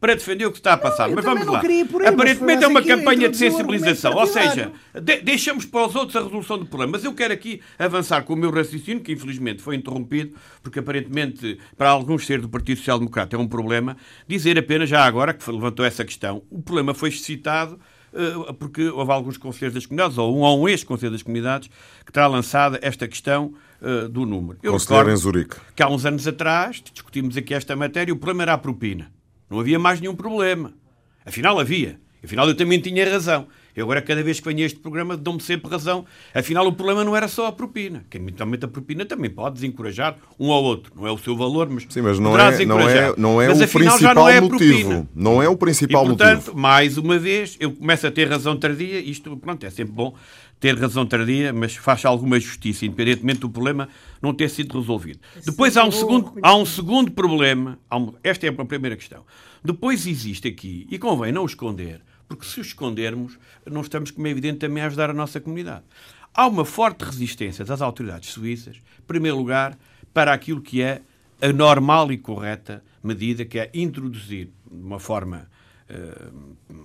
para 0.00 0.14
defender 0.14 0.46
o 0.46 0.52
que 0.52 0.58
está 0.58 0.74
a 0.74 0.76
passar. 0.76 1.08
Não, 1.08 1.16
mas 1.16 1.24
vamos 1.24 1.46
lá. 1.46 1.60
Aí, 1.60 1.86
Aparentemente 2.06 2.64
é 2.64 2.68
uma 2.68 2.82
campanha 2.82 3.28
de 3.28 3.36
sensibilização. 3.36 4.14
Ou 4.14 4.26
seja, 4.26 4.72
de 4.94 5.16
deixamos 5.20 5.64
para 5.64 5.86
os 5.86 5.94
outros 5.94 6.16
a 6.16 6.22
resolução 6.22 6.58
do 6.58 6.66
problema. 6.66 6.92
Mas 6.92 7.04
eu 7.04 7.12
quero 7.12 7.32
aqui 7.32 7.60
avançar 7.78 8.22
com 8.22 8.34
o 8.34 8.36
meu 8.36 8.50
raciocínio, 8.50 9.02
que 9.02 9.12
infelizmente 9.12 9.62
foi 9.62 9.76
interrompido, 9.76 10.32
porque 10.62 10.78
aparentemente 10.78 11.58
para 11.76 11.90
alguns 11.90 12.26
ser 12.26 12.40
do 12.40 12.48
Partido 12.48 12.78
Social 12.78 12.98
Democrata 12.98 13.36
é 13.36 13.38
um 13.38 13.48
problema, 13.48 13.96
dizer 14.26 14.58
apenas 14.58 14.88
já 14.88 15.04
agora 15.04 15.34
que 15.34 15.50
levantou 15.50 15.84
essa 15.84 16.04
questão. 16.04 16.42
O 16.50 16.62
problema 16.62 16.94
foi 16.94 17.10
suscitado 17.10 17.78
uh, 18.12 18.54
porque 18.54 18.88
houve 18.88 19.12
alguns 19.12 19.36
conselheiros 19.36 19.74
das 19.74 19.86
comunidades, 19.86 20.18
ou 20.18 20.36
um 20.36 20.40
ou 20.40 20.62
um 20.62 20.68
ex-conselheiro 20.68 21.14
das 21.14 21.22
comunidades, 21.22 21.68
que 22.04 22.12
terá 22.12 22.26
lançado 22.26 22.78
esta 22.82 23.06
questão 23.06 23.54
uh, 23.80 24.08
do 24.08 24.24
número. 24.24 24.58
Eu 24.62 24.72
Conselheiro 24.72 25.10
em 25.10 25.16
Zurique. 25.16 25.56
Que 25.74 25.82
há 25.82 25.88
uns 25.88 26.04
anos 26.04 26.26
atrás 26.26 26.82
discutimos 26.92 27.36
aqui 27.36 27.54
esta 27.54 27.76
matéria 27.76 28.10
e 28.10 28.12
o 28.12 28.16
problema 28.16 28.42
era 28.42 28.54
a 28.54 28.58
propina. 28.58 29.10
Não 29.48 29.60
havia 29.60 29.78
mais 29.78 30.00
nenhum 30.00 30.14
problema. 30.14 30.72
Afinal, 31.24 31.58
havia. 31.58 31.98
Afinal, 32.22 32.48
eu 32.48 32.56
também 32.56 32.80
tinha 32.80 33.08
razão. 33.08 33.46
Eu 33.76 33.84
agora, 33.84 34.00
cada 34.00 34.22
vez 34.22 34.40
que 34.40 34.48
venho 34.48 34.62
a 34.62 34.66
este 34.66 34.78
programa, 34.78 35.18
dou-me 35.18 35.40
sempre 35.40 35.70
razão. 35.70 36.06
Afinal, 36.34 36.66
o 36.66 36.72
problema 36.72 37.04
não 37.04 37.14
era 37.14 37.28
só 37.28 37.46
a 37.46 37.52
propina. 37.52 38.06
Quem 38.08 38.22
eventualmente 38.22 38.64
a 38.64 38.68
propina 38.68 39.04
também 39.04 39.28
pode 39.28 39.56
desencorajar 39.56 40.16
um 40.40 40.50
ao 40.50 40.64
outro. 40.64 40.92
Não 40.96 41.06
é 41.06 41.12
o 41.12 41.18
seu 41.18 41.36
valor, 41.36 41.68
mas 41.68 41.84
Sim, 41.90 42.00
mas 42.00 42.18
não 42.18 42.38
é, 42.38 42.64
não 42.64 42.80
é, 42.88 43.14
não 43.18 43.42
é 43.42 43.48
mas, 43.48 43.60
o 43.60 43.64
afinal, 43.64 43.92
principal 43.92 44.14
não 44.14 44.28
é 44.30 44.40
motivo. 44.40 45.08
Não 45.14 45.42
é 45.42 45.48
o 45.48 45.56
principal 45.58 46.04
e, 46.04 46.08
portanto, 46.08 46.36
motivo. 46.36 46.58
mais 46.58 46.96
uma 46.96 47.18
vez, 47.18 47.58
eu 47.60 47.70
começo 47.70 48.06
a 48.06 48.10
ter 48.10 48.26
razão 48.28 48.56
tardia. 48.56 48.98
Isto, 48.98 49.36
pronto, 49.36 49.62
é 49.66 49.68
sempre 49.68 49.92
bom 49.92 50.14
ter 50.58 50.78
razão 50.78 51.04
tardia, 51.06 51.52
mas 51.52 51.76
faz 51.76 52.04
alguma 52.04 52.40
justiça, 52.40 52.86
independentemente 52.86 53.40
do 53.40 53.50
problema 53.50 53.88
não 54.22 54.32
ter 54.32 54.48
sido 54.48 54.78
resolvido. 54.78 55.20
Depois 55.44 55.76
há 55.76 55.84
um 55.84 55.90
segundo, 55.90 56.32
há 56.42 56.54
um 56.56 56.64
segundo 56.64 57.10
problema. 57.10 57.78
Esta 58.22 58.46
é 58.46 58.48
a 58.48 58.64
primeira 58.64 58.96
questão. 58.96 59.24
Depois 59.62 60.06
existe 60.06 60.48
aqui, 60.48 60.86
e 60.90 60.98
convém 60.98 61.32
não 61.32 61.42
o 61.42 61.46
esconder, 61.46 62.00
porque 62.28 62.46
se 62.46 62.58
o 62.58 62.62
escondermos, 62.62 63.38
não 63.64 63.82
estamos, 63.82 64.10
como 64.10 64.26
é 64.26 64.30
evidente, 64.30 64.58
também 64.58 64.82
a 64.82 64.86
ajudar 64.86 65.10
a 65.10 65.14
nossa 65.14 65.40
comunidade. 65.40 65.84
Há 66.32 66.46
uma 66.46 66.64
forte 66.64 67.04
resistência 67.04 67.64
das 67.64 67.80
autoridades 67.80 68.30
suíças, 68.30 68.76
em 68.76 69.06
primeiro 69.06 69.36
lugar, 69.36 69.78
para 70.12 70.32
aquilo 70.32 70.60
que 70.60 70.82
é 70.82 71.02
a 71.40 71.52
normal 71.52 72.10
e 72.10 72.18
correta 72.18 72.82
medida, 73.02 73.44
que 73.44 73.58
é 73.58 73.70
introduzir 73.74 74.50
de 74.70 74.82
uma 74.82 74.98
forma 74.98 75.48
uh, 75.90 76.76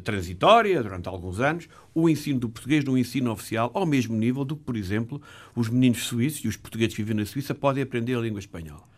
transitória, 0.00 0.82
durante 0.82 1.08
alguns 1.08 1.40
anos, 1.40 1.68
o 1.94 2.08
ensino 2.08 2.40
do 2.40 2.48
português 2.48 2.84
no 2.84 2.96
ensino 2.96 3.30
oficial 3.30 3.70
ao 3.74 3.86
mesmo 3.86 4.16
nível 4.16 4.44
do 4.44 4.56
que, 4.56 4.64
por 4.64 4.76
exemplo, 4.76 5.20
os 5.54 5.68
meninos 5.68 6.04
suíços 6.04 6.44
e 6.44 6.48
os 6.48 6.56
portugueses 6.56 6.94
que 6.94 7.02
vivem 7.02 7.16
na 7.16 7.26
Suíça 7.26 7.54
podem 7.54 7.82
aprender 7.82 8.16
a 8.16 8.20
língua 8.20 8.38
espanhola. 8.38 8.92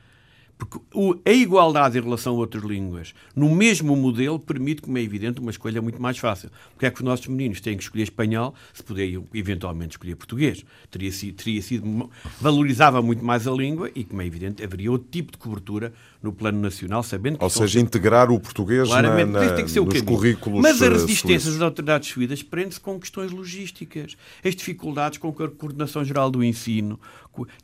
Porque 0.56 0.78
a 1.24 1.32
igualdade 1.32 1.98
em 1.98 2.02
relação 2.02 2.34
a 2.34 2.38
outras 2.38 2.62
línguas, 2.62 3.12
no 3.34 3.52
mesmo 3.54 3.96
modelo, 3.96 4.38
permite, 4.38 4.82
como 4.82 4.96
é 4.96 5.02
evidente, 5.02 5.40
uma 5.40 5.50
escolha 5.50 5.82
muito 5.82 6.00
mais 6.00 6.16
fácil. 6.16 6.50
Porque 6.70 6.86
é 6.86 6.90
que 6.90 6.98
os 6.98 7.04
nossos 7.04 7.26
meninos 7.26 7.60
têm 7.60 7.76
que 7.76 7.82
escolher 7.82 8.04
espanhol 8.04 8.54
se 8.72 8.82
puderem 8.82 9.24
eventualmente 9.34 9.92
escolher 9.92 10.14
português? 10.14 10.64
Teria 10.90 11.10
sido, 11.10 11.34
teria 11.34 11.60
sido, 11.60 12.10
valorizava 12.40 13.02
muito 13.02 13.24
mais 13.24 13.48
a 13.48 13.50
língua 13.50 13.90
e, 13.94 14.04
como 14.04 14.22
é 14.22 14.26
evidente, 14.26 14.62
haveria 14.62 14.92
outro 14.92 15.08
tipo 15.10 15.32
de 15.32 15.38
cobertura 15.38 15.92
no 16.22 16.32
plano 16.32 16.60
nacional, 16.60 17.02
sabendo 17.02 17.38
que... 17.38 17.44
Ou 17.44 17.50
seja, 17.50 17.80
integrar 17.80 18.30
o 18.30 18.38
português 18.38 18.88
Claramente, 18.88 19.32
na, 19.32 19.40
na, 19.44 19.52
tem 19.54 19.64
que 19.64 19.70
ser 19.70 19.80
o 19.80 19.84
nos 19.84 20.00
currículos 20.00 20.62
Mas 20.62 20.80
a 20.80 20.88
resistência 20.88 21.50
das 21.50 21.60
autoridades 21.60 22.08
suídas 22.08 22.42
prende-se 22.42 22.80
com 22.80 22.98
questões 22.98 23.30
logísticas. 23.30 24.16
As 24.42 24.54
dificuldades 24.54 25.18
com 25.18 25.28
a 25.28 25.50
coordenação 25.50 26.04
geral 26.04 26.30
do 26.30 26.42
ensino 26.42 26.98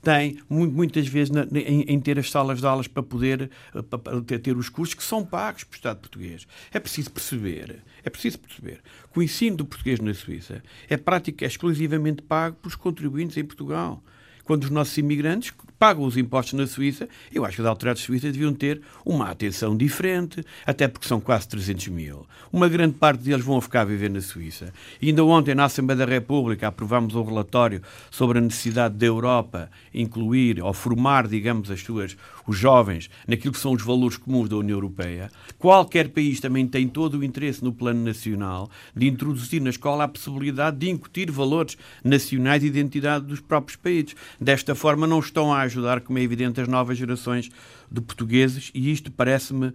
tem, 0.02 0.38
muitas 0.48 1.06
vezes, 1.06 1.32
em, 1.52 1.82
em 1.82 2.00
ter 2.00 2.18
as 2.18 2.30
salas 2.30 2.60
de 2.60 2.66
aulas 2.66 2.88
para 2.88 3.02
poder 3.02 3.50
eh, 3.74 3.82
para 3.82 4.38
ter 4.38 4.56
os 4.56 4.68
cursos 4.68 4.94
que 4.94 5.02
são 5.02 5.24
pagos 5.24 5.64
pelo 5.64 5.76
Estado 5.76 6.00
português. 6.00 6.46
É 6.72 6.80
preciso 6.80 7.10
perceber, 7.10 7.82
é 8.02 8.10
preciso 8.10 8.38
perceber 8.38 8.80
que 9.12 9.18
o 9.18 9.22
ensino 9.22 9.56
do 9.56 9.64
português 9.64 10.00
na 10.00 10.14
Suíça 10.14 10.62
é 10.88 10.96
prática 10.96 11.44
é 11.44 11.48
exclusivamente 11.48 12.22
pago 12.22 12.56
pelos 12.56 12.74
contribuintes 12.74 13.36
em 13.36 13.44
Portugal 13.44 14.02
quando 14.44 14.64
os 14.64 14.70
nossos 14.70 14.96
imigrantes 14.98 15.52
pagam 15.80 16.04
os 16.04 16.18
impostos 16.18 16.52
na 16.52 16.66
Suíça, 16.66 17.08
eu 17.32 17.42
acho 17.42 17.56
que 17.56 17.62
as 17.62 17.66
autoridades 17.66 18.02
suíças 18.02 18.30
deviam 18.34 18.52
ter 18.52 18.82
uma 19.02 19.30
atenção 19.30 19.74
diferente, 19.74 20.44
até 20.66 20.86
porque 20.86 21.08
são 21.08 21.18
quase 21.18 21.48
300 21.48 21.88
mil. 21.88 22.26
Uma 22.52 22.68
grande 22.68 22.96
parte 22.98 23.22
deles 23.22 23.42
vão 23.42 23.58
ficar 23.62 23.80
a 23.80 23.84
viver 23.86 24.10
na 24.10 24.20
Suíça. 24.20 24.74
E 25.00 25.08
ainda 25.08 25.24
ontem, 25.24 25.54
na 25.54 25.64
Assembleia 25.64 26.04
da 26.04 26.04
República, 26.04 26.68
aprovámos 26.68 27.14
um 27.14 27.22
relatório 27.22 27.80
sobre 28.10 28.36
a 28.36 28.42
necessidade 28.42 28.94
da 28.94 29.06
Europa 29.06 29.70
incluir 29.94 30.62
ou 30.62 30.74
formar, 30.74 31.26
digamos, 31.26 31.70
as 31.70 31.80
suas, 31.80 32.14
os 32.46 32.58
jovens 32.58 33.08
naquilo 33.26 33.54
que 33.54 33.58
são 33.58 33.72
os 33.72 33.82
valores 33.82 34.18
comuns 34.18 34.50
da 34.50 34.56
União 34.56 34.76
Europeia. 34.76 35.30
Qualquer 35.58 36.10
país 36.10 36.40
também 36.40 36.66
tem 36.66 36.88
todo 36.88 37.16
o 37.16 37.24
interesse 37.24 37.64
no 37.64 37.72
plano 37.72 38.04
nacional 38.04 38.68
de 38.94 39.08
introduzir 39.08 39.62
na 39.62 39.70
escola 39.70 40.04
a 40.04 40.08
possibilidade 40.08 40.76
de 40.76 40.90
incutir 40.90 41.30
valores 41.30 41.78
nacionais 42.04 42.62
e 42.62 42.66
identidade 42.66 43.24
dos 43.24 43.40
próprios 43.40 43.76
países. 43.76 44.14
Desta 44.38 44.74
forma, 44.74 45.06
não 45.06 45.20
estão 45.20 45.50
a 45.50 45.69
ajudar, 45.70 46.00
como 46.00 46.18
é 46.18 46.22
evidente, 46.22 46.60
as 46.60 46.68
novas 46.68 46.98
gerações 46.98 47.50
de 47.90 48.00
portugueses 48.00 48.70
e 48.74 48.92
isto 48.92 49.10
parece-me 49.10 49.68
uh, 49.68 49.74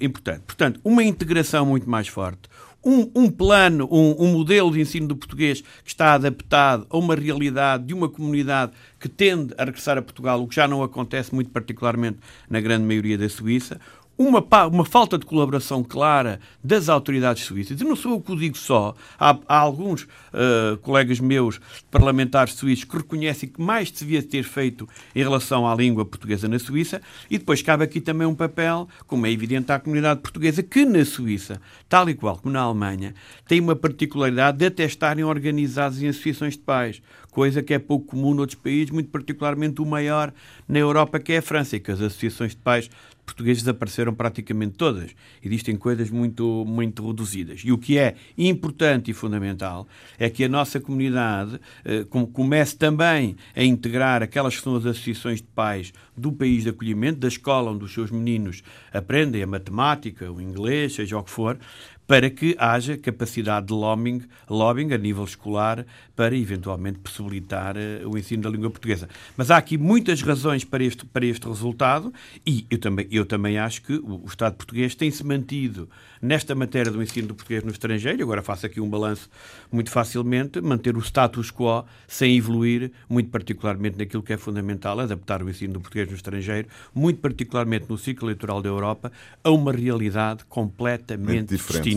importante. 0.00 0.42
Portanto, 0.46 0.80
uma 0.84 1.02
integração 1.02 1.64
muito 1.66 1.88
mais 1.88 2.08
forte, 2.08 2.48
um, 2.84 3.10
um 3.16 3.30
plano, 3.30 3.88
um, 3.90 4.24
um, 4.24 4.32
modelo 4.32 4.70
de 4.70 4.80
ensino 4.80 5.08
do 5.08 5.16
português 5.16 5.60
que 5.60 5.90
está 5.90 6.14
adaptado 6.14 6.86
a 6.88 6.96
uma 6.96 7.16
realidade 7.16 7.84
de 7.84 7.92
uma 7.92 8.08
comunidade 8.08 8.72
que 9.00 9.08
tende 9.08 9.52
a 9.58 9.64
regressar 9.64 9.98
a 9.98 10.02
Portugal, 10.02 10.40
o 10.40 10.46
que 10.46 10.54
já 10.54 10.68
não 10.68 10.84
acontece 10.84 11.34
muito 11.34 11.50
particularmente 11.50 12.18
na 12.48 12.60
grande 12.60 12.84
maioria 12.84 13.18
da 13.18 13.28
Suíça, 13.28 13.80
uma, 14.18 14.44
uma 14.66 14.84
falta 14.84 15.18
de 15.18 15.26
colaboração 15.26 15.84
clara 15.84 16.40
das 16.62 16.88
autoridades 16.88 17.44
suíças. 17.44 17.80
E 17.80 17.84
não 17.84 17.94
sou 17.94 18.12
eu 18.12 18.20
que 18.20 18.32
o 18.32 18.36
digo 18.36 18.56
só. 18.56 18.94
Há, 19.18 19.38
há 19.46 19.58
alguns 19.58 20.02
uh, 20.02 20.76
colegas 20.82 21.20
meus, 21.20 21.60
parlamentares 21.90 22.54
suíços, 22.54 22.84
que 22.84 22.96
reconhecem 22.96 23.48
que 23.48 23.60
mais 23.60 23.90
devia 23.90 24.22
ter 24.22 24.42
feito 24.42 24.88
em 25.14 25.22
relação 25.22 25.68
à 25.68 25.74
língua 25.74 26.04
portuguesa 26.04 26.48
na 26.48 26.58
Suíça. 26.58 27.02
E 27.30 27.38
depois 27.38 27.60
cabe 27.60 27.84
aqui 27.84 28.00
também 28.00 28.26
um 28.26 28.34
papel, 28.34 28.88
como 29.06 29.26
é 29.26 29.30
evidente, 29.30 29.70
à 29.70 29.78
comunidade 29.78 30.20
portuguesa, 30.20 30.62
que 30.62 30.84
na 30.84 31.04
Suíça, 31.04 31.60
tal 31.88 32.08
e 32.08 32.14
qual 32.14 32.38
como 32.38 32.54
na 32.54 32.60
Alemanha, 32.60 33.14
tem 33.46 33.60
uma 33.60 33.76
particularidade 33.76 34.58
de 34.58 34.66
até 34.66 34.84
estarem 34.84 35.24
organizados 35.24 36.02
em 36.02 36.08
associações 36.08 36.54
de 36.54 36.60
pais 36.60 37.02
coisa 37.36 37.62
que 37.62 37.74
é 37.74 37.78
pouco 37.78 38.06
comum 38.06 38.32
noutros 38.32 38.58
países, 38.58 38.90
muito 38.90 39.10
particularmente 39.10 39.82
o 39.82 39.84
maior 39.84 40.32
na 40.66 40.78
Europa, 40.78 41.20
que 41.20 41.34
é 41.34 41.36
a 41.36 41.42
França, 41.42 41.78
que 41.78 41.90
as 41.90 42.00
associações 42.00 42.52
de 42.52 42.56
pais 42.56 42.88
portugueses 43.26 43.64
desapareceram 43.64 44.14
praticamente 44.14 44.76
todas. 44.76 45.10
Existem 45.44 45.76
coisas 45.76 46.08
muito, 46.08 46.64
muito 46.64 47.06
reduzidas. 47.06 47.60
E 47.64 47.72
o 47.72 47.76
que 47.76 47.98
é 47.98 48.14
importante 48.38 49.10
e 49.10 49.14
fundamental 49.14 49.86
é 50.18 50.30
que 50.30 50.44
a 50.44 50.48
nossa 50.48 50.80
comunidade 50.80 51.60
eh, 51.84 52.06
comece 52.32 52.76
também 52.76 53.36
a 53.54 53.64
integrar 53.64 54.22
aquelas 54.22 54.56
que 54.56 54.62
são 54.62 54.76
as 54.76 54.86
associações 54.86 55.42
de 55.42 55.48
pais 55.48 55.92
do 56.16 56.32
país 56.32 56.62
de 56.62 56.70
acolhimento, 56.70 57.18
da 57.18 57.28
escola 57.28 57.72
onde 57.72 57.84
os 57.84 57.92
seus 57.92 58.10
meninos 58.10 58.62
aprendem 58.92 59.42
a 59.42 59.46
matemática, 59.46 60.30
o 60.30 60.40
inglês, 60.40 60.94
seja 60.94 61.18
o 61.18 61.22
que 61.22 61.30
for, 61.30 61.58
para 62.06 62.30
que 62.30 62.54
haja 62.58 62.96
capacidade 62.96 63.66
de 63.66 63.72
lobbying, 63.72 64.22
lobbying 64.48 64.92
a 64.92 64.98
nível 64.98 65.24
escolar 65.24 65.84
para 66.14 66.36
eventualmente 66.36 66.98
possibilitar 67.00 67.76
uh, 67.76 68.08
o 68.08 68.16
ensino 68.16 68.42
da 68.42 68.50
língua 68.50 68.70
portuguesa. 68.70 69.08
Mas 69.36 69.50
há 69.50 69.56
aqui 69.56 69.76
muitas 69.76 70.22
razões 70.22 70.64
para 70.64 70.84
este, 70.84 71.04
para 71.04 71.26
este 71.26 71.46
resultado 71.48 72.12
e 72.46 72.64
eu 72.70 72.78
também, 72.78 73.06
eu 73.10 73.26
também 73.26 73.58
acho 73.58 73.82
que 73.82 73.94
o, 73.94 74.22
o 74.22 74.26
Estado 74.26 74.54
português 74.54 74.94
tem-se 74.94 75.24
mantido 75.24 75.88
nesta 76.22 76.54
matéria 76.54 76.90
do 76.90 77.02
ensino 77.02 77.28
do 77.28 77.34
português 77.34 77.62
no 77.62 77.70
estrangeiro, 77.70 78.22
agora 78.22 78.42
faço 78.42 78.66
aqui 78.66 78.80
um 78.80 78.88
balanço 78.88 79.28
muito 79.70 79.90
facilmente, 79.90 80.60
manter 80.60 80.96
o 80.96 81.00
status 81.00 81.50
quo 81.50 81.84
sem 82.06 82.36
evoluir, 82.36 82.90
muito 83.08 83.30
particularmente 83.30 83.98
naquilo 83.98 84.22
que 84.22 84.32
é 84.32 84.36
fundamental, 84.36 84.98
adaptar 85.00 85.42
o 85.42 85.50
ensino 85.50 85.74
do 85.74 85.80
português 85.80 86.08
no 86.08 86.16
estrangeiro, 86.16 86.68
muito 86.94 87.20
particularmente 87.20 87.86
no 87.88 87.98
ciclo 87.98 88.28
eleitoral 88.28 88.62
da 88.62 88.68
Europa, 88.68 89.12
a 89.42 89.50
uma 89.50 89.72
realidade 89.72 90.44
completamente 90.46 91.56
distinta. 91.56 91.95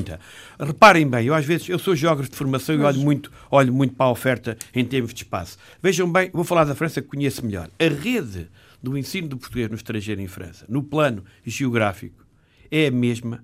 Reparem 0.60 1.08
bem, 1.08 1.26
eu 1.26 1.34
às 1.34 1.46
vezes, 1.46 1.68
eu 1.70 1.80
sou 1.80 1.96
geógrafo 1.96 2.32
de 2.32 2.38
formação 2.38 2.78
Mas... 2.78 2.84
e 2.84 2.98
olho 2.98 3.06
muito, 3.06 3.32
olho 3.50 3.74
muito 3.74 3.96
para 3.96 4.06
a 4.06 4.12
oferta 4.12 4.58
em 4.74 4.86
termos 4.86 5.14
de 5.14 5.24
espaço. 5.24 5.58
Vejam 5.82 6.12
bem, 6.12 6.30
vou 6.32 6.44
falar 6.44 6.64
da 6.64 6.76
França 6.76 7.02
que 7.02 7.08
conheço 7.08 7.46
melhor. 7.46 7.70
A 7.80 7.84
rede 7.84 8.48
do 8.82 8.98
ensino 8.98 9.28
do 9.28 9.38
português 9.38 9.70
no 9.70 9.76
estrangeiro 9.76 10.22
em 10.22 10.28
França, 10.28 10.66
no 10.70 10.82
plano 10.82 11.24
geográfico, 11.46 12.26
é 12.72 12.88
a 12.88 12.92
mesma 12.92 13.44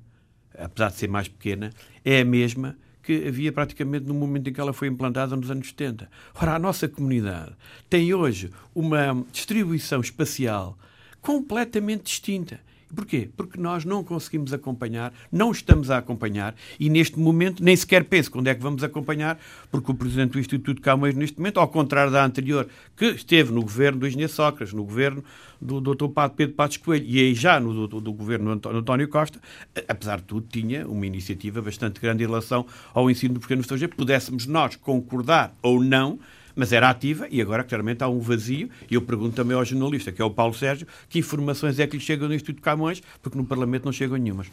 apesar 0.58 0.90
de 0.90 0.96
ser 0.96 1.10
mais 1.10 1.28
pequena, 1.28 1.72
é 2.04 2.22
a 2.22 2.26
mesma 2.26 2.78
que 3.04 3.28
havia 3.28 3.52
praticamente 3.52 4.06
no 4.06 4.14
momento 4.14 4.50
em 4.50 4.54
que 4.54 4.60
ela 4.60 4.74
foi 4.74 4.88
implantada 4.88 5.36
nos 5.36 5.52
anos 5.52 5.68
70. 5.68 6.10
Ora, 6.34 6.56
a 6.56 6.60
nossa 6.60 6.88
comunidade 6.88 7.54
tem 7.90 8.14
hoje 8.14 8.50
uma 8.74 9.24
distribuição 9.32 10.02
espacial 10.02 10.78
completamente 11.22 12.04
distinta. 12.04 12.60
Porquê? 12.96 13.30
Porque 13.36 13.60
nós 13.60 13.84
não 13.84 14.04
conseguimos 14.04 14.54
acompanhar, 14.54 15.14
não 15.32 15.52
estamos 15.52 15.92
a 15.92 15.98
acompanhar 15.98 16.56
e 16.80 16.90
neste 16.90 17.20
momento 17.20 17.64
nem 17.64 17.76
sequer 17.76 18.06
penso 18.06 18.32
quando 18.32 18.48
é 18.48 18.56
que 18.56 18.62
vamos 18.62 18.84
acompanhar, 18.84 19.40
porque 19.70 19.92
o 19.92 19.94
Presidente 19.94 20.32
do 20.32 20.40
Instituto 20.40 20.82
Camões 20.82 21.16
neste 21.16 21.38
momento, 21.38 21.60
ao 21.60 21.68
contrário 21.68 22.12
da 22.12 22.24
anterior, 22.24 22.68
que 22.96 23.06
esteve 23.08 23.52
no 23.52 23.62
governo 23.62 24.00
do 24.00 24.08
Engenheiro 24.08 24.32
Sócrates, 24.32 24.74
no 24.74 24.84
governo 24.84 25.24
do 25.62 25.82
Dr. 25.82 26.06
Pedro 26.36 26.56
Passos 26.56 26.78
Coelho 26.78 27.06
e 27.06 27.20
aí 27.20 27.34
já 27.34 27.60
no 27.60 27.88
do, 27.88 28.00
do 28.00 28.14
governo 28.14 28.56
do 28.56 28.70
António 28.70 29.08
Costa, 29.08 29.40
apesar 29.88 30.18
de 30.18 30.24
tudo, 30.24 30.48
tinha 30.50 30.88
uma 30.88 31.06
iniciativa 31.06 31.62
bastante 31.62 32.00
grande 32.00 32.24
em 32.24 32.28
relação 32.28 32.66
ao 32.94 33.10
ensino 33.10 33.34
do 33.34 33.40
pequeno 33.40 33.62
estrangeiro, 33.62 33.96
pudéssemos 33.96 34.46
nós 34.46 34.76
concordar 34.76 35.54
ou 35.62 35.84
não, 35.84 36.20
mas 36.56 36.72
era 36.72 36.90
ativa 36.90 37.28
e 37.30 37.42
agora 37.42 37.64
claramente 37.64 38.04
há 38.04 38.08
um 38.08 38.20
vazio. 38.20 38.70
E 38.90 38.96
eu 38.96 39.02
pergunto 39.02 39.36
também 39.36 39.56
ao 39.56 39.66
jornalista, 39.66 40.12
que 40.12 40.22
é 40.22 40.26
o 40.26 40.30
Paulo 40.30 40.54
Sérgio, 40.54 40.88
que 41.10 41.20
informações 41.20 41.80
é 41.80 41.88
que 41.88 41.98
lhe 41.98 42.04
chegam 42.04 42.28
no 42.28 42.34
Instituto 42.34 42.62
Camões, 42.62 43.02
porque 43.22 43.38
no 43.38 43.46
Parlamento 43.46 43.86
não 43.86 43.92
chegam 43.92 44.18
nenhumas. 44.18 44.48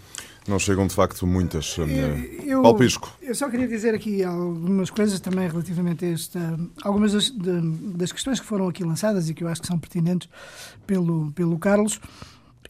Não 0.46 0.58
chegam, 0.58 0.86
de 0.86 0.94
facto, 0.94 1.26
muitas. 1.26 1.76
Eu, 1.78 1.86
eu, 1.86 2.62
Paulo 2.62 2.78
Pisco. 2.78 3.16
Eu 3.22 3.34
só 3.34 3.48
queria 3.48 3.68
dizer 3.68 3.94
aqui 3.94 4.24
algumas 4.24 4.90
coisas 4.90 5.20
também 5.20 5.48
relativamente 5.48 6.04
a 6.04 6.08
esta. 6.08 6.58
Algumas 6.82 7.12
das, 7.12 7.30
de, 7.30 7.60
das 7.94 8.10
questões 8.10 8.40
que 8.40 8.46
foram 8.46 8.68
aqui 8.68 8.82
lançadas 8.82 9.28
e 9.28 9.34
que 9.34 9.44
eu 9.44 9.48
acho 9.48 9.60
que 9.60 9.68
são 9.68 9.78
pertinentes 9.78 10.28
pelo, 10.86 11.30
pelo 11.32 11.58
Carlos 11.58 12.00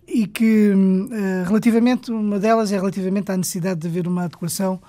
e 0.06 0.26
que, 0.26 0.72
eh, 1.10 1.44
relativamente, 1.46 2.10
uma 2.10 2.38
delas 2.38 2.72
é 2.72 2.76
relativamente 2.76 3.30
à 3.32 3.36
necessidade 3.36 3.80
de 3.80 3.86
haver 3.86 4.06
uma 4.06 4.24
adequação 4.24 4.80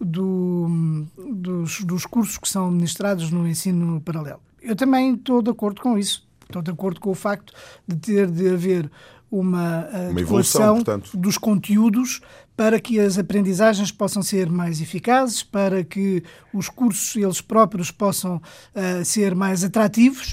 do, 0.00 1.06
dos, 1.16 1.82
dos 1.82 2.06
cursos 2.06 2.38
que 2.38 2.48
são 2.48 2.70
ministrados 2.70 3.30
no 3.30 3.46
ensino 3.46 4.00
paralelo. 4.00 4.40
Eu 4.62 4.74
também 4.74 5.14
estou 5.14 5.42
de 5.42 5.50
acordo 5.50 5.80
com 5.80 5.98
isso. 5.98 6.26
Estou 6.42 6.62
de 6.62 6.70
acordo 6.70 7.00
com 7.00 7.10
o 7.10 7.14
facto 7.14 7.52
de 7.86 7.96
ter 7.96 8.30
de 8.30 8.48
haver 8.48 8.90
uma, 9.30 9.86
uma 10.10 10.20
evolução 10.20 10.82
dos 11.14 11.38
conteúdos 11.38 12.20
para 12.56 12.80
que 12.80 12.98
as 12.98 13.16
aprendizagens 13.16 13.92
possam 13.92 14.22
ser 14.22 14.50
mais 14.50 14.80
eficazes, 14.80 15.42
para 15.42 15.84
que 15.84 16.22
os 16.52 16.68
cursos 16.68 17.14
eles 17.16 17.40
próprios 17.40 17.90
possam 17.90 18.36
uh, 18.36 19.04
ser 19.04 19.34
mais 19.34 19.62
atrativos. 19.62 20.32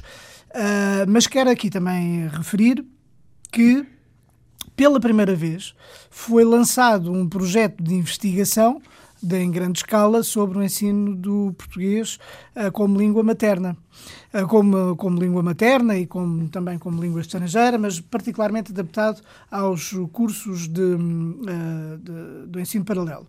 Uh, 0.49 1.05
mas 1.07 1.27
quero 1.27 1.49
aqui 1.49 1.69
também 1.69 2.27
referir 2.27 2.83
que, 3.51 3.85
pela 4.75 4.99
primeira 4.99 5.35
vez, 5.35 5.75
foi 6.09 6.43
lançado 6.43 7.11
um 7.11 7.29
projeto 7.29 7.81
de 7.81 7.93
investigação 7.93 8.81
de, 9.21 9.37
em 9.37 9.51
grande 9.51 9.79
escala 9.79 10.23
sobre 10.23 10.57
o 10.57 10.63
ensino 10.63 11.15
do 11.15 11.53
português 11.57 12.17
uh, 12.55 12.71
como 12.71 12.97
língua 12.97 13.23
materna. 13.23 13.77
Uh, 14.33 14.47
como, 14.47 14.95
como 14.95 15.19
língua 15.19 15.41
materna 15.41 15.97
e 15.97 16.05
como, 16.05 16.47
também 16.49 16.77
como 16.77 17.01
língua 17.01 17.21
estrangeira, 17.21 17.77
mas 17.77 17.99
particularmente 17.99 18.71
adaptado 18.71 19.21
aos 19.49 19.91
cursos 20.11 20.67
de, 20.67 20.81
uh, 20.81 21.97
de, 21.97 22.47
do 22.47 22.59
ensino 22.59 22.85
paralelo. 22.85 23.27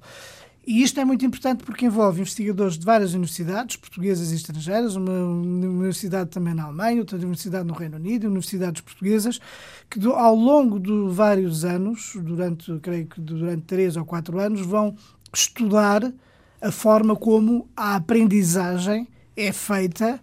E 0.71 0.83
isto 0.83 1.01
é 1.01 1.05
muito 1.07 1.25
importante 1.25 1.65
porque 1.65 1.87
envolve 1.87 2.21
investigadores 2.21 2.77
de 2.77 2.85
várias 2.85 3.15
universidades, 3.15 3.77
portuguesas 3.77 4.31
e 4.33 4.35
estrangeiras, 4.35 4.97
uma 4.97 5.11
universidade 5.11 6.29
também 6.29 6.53
na 6.53 6.65
Alemanha, 6.65 6.99
outra 6.99 7.17
universidade 7.17 7.67
no 7.67 7.73
Reino 7.73 7.97
Unido, 7.97 8.27
universidades 8.27 8.83
portuguesas, 8.83 9.41
que 9.89 9.99
ao 10.07 10.35
longo 10.35 10.79
de 10.79 10.93
vários 11.09 11.65
anos, 11.65 12.13
durante, 12.17 12.71
creio 12.81 13.07
que 13.07 13.19
durante 13.19 13.63
três 13.63 13.97
ou 13.97 14.05
quatro 14.05 14.39
anos, 14.39 14.61
vão 14.61 14.95
estudar 15.35 16.13
a 16.61 16.73
forma 16.73 17.15
como 17.15 17.69
a 17.77 17.97
aprendizagem 17.97 19.07
é 19.37 19.53
feita 19.53 20.21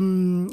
um, 0.00 0.46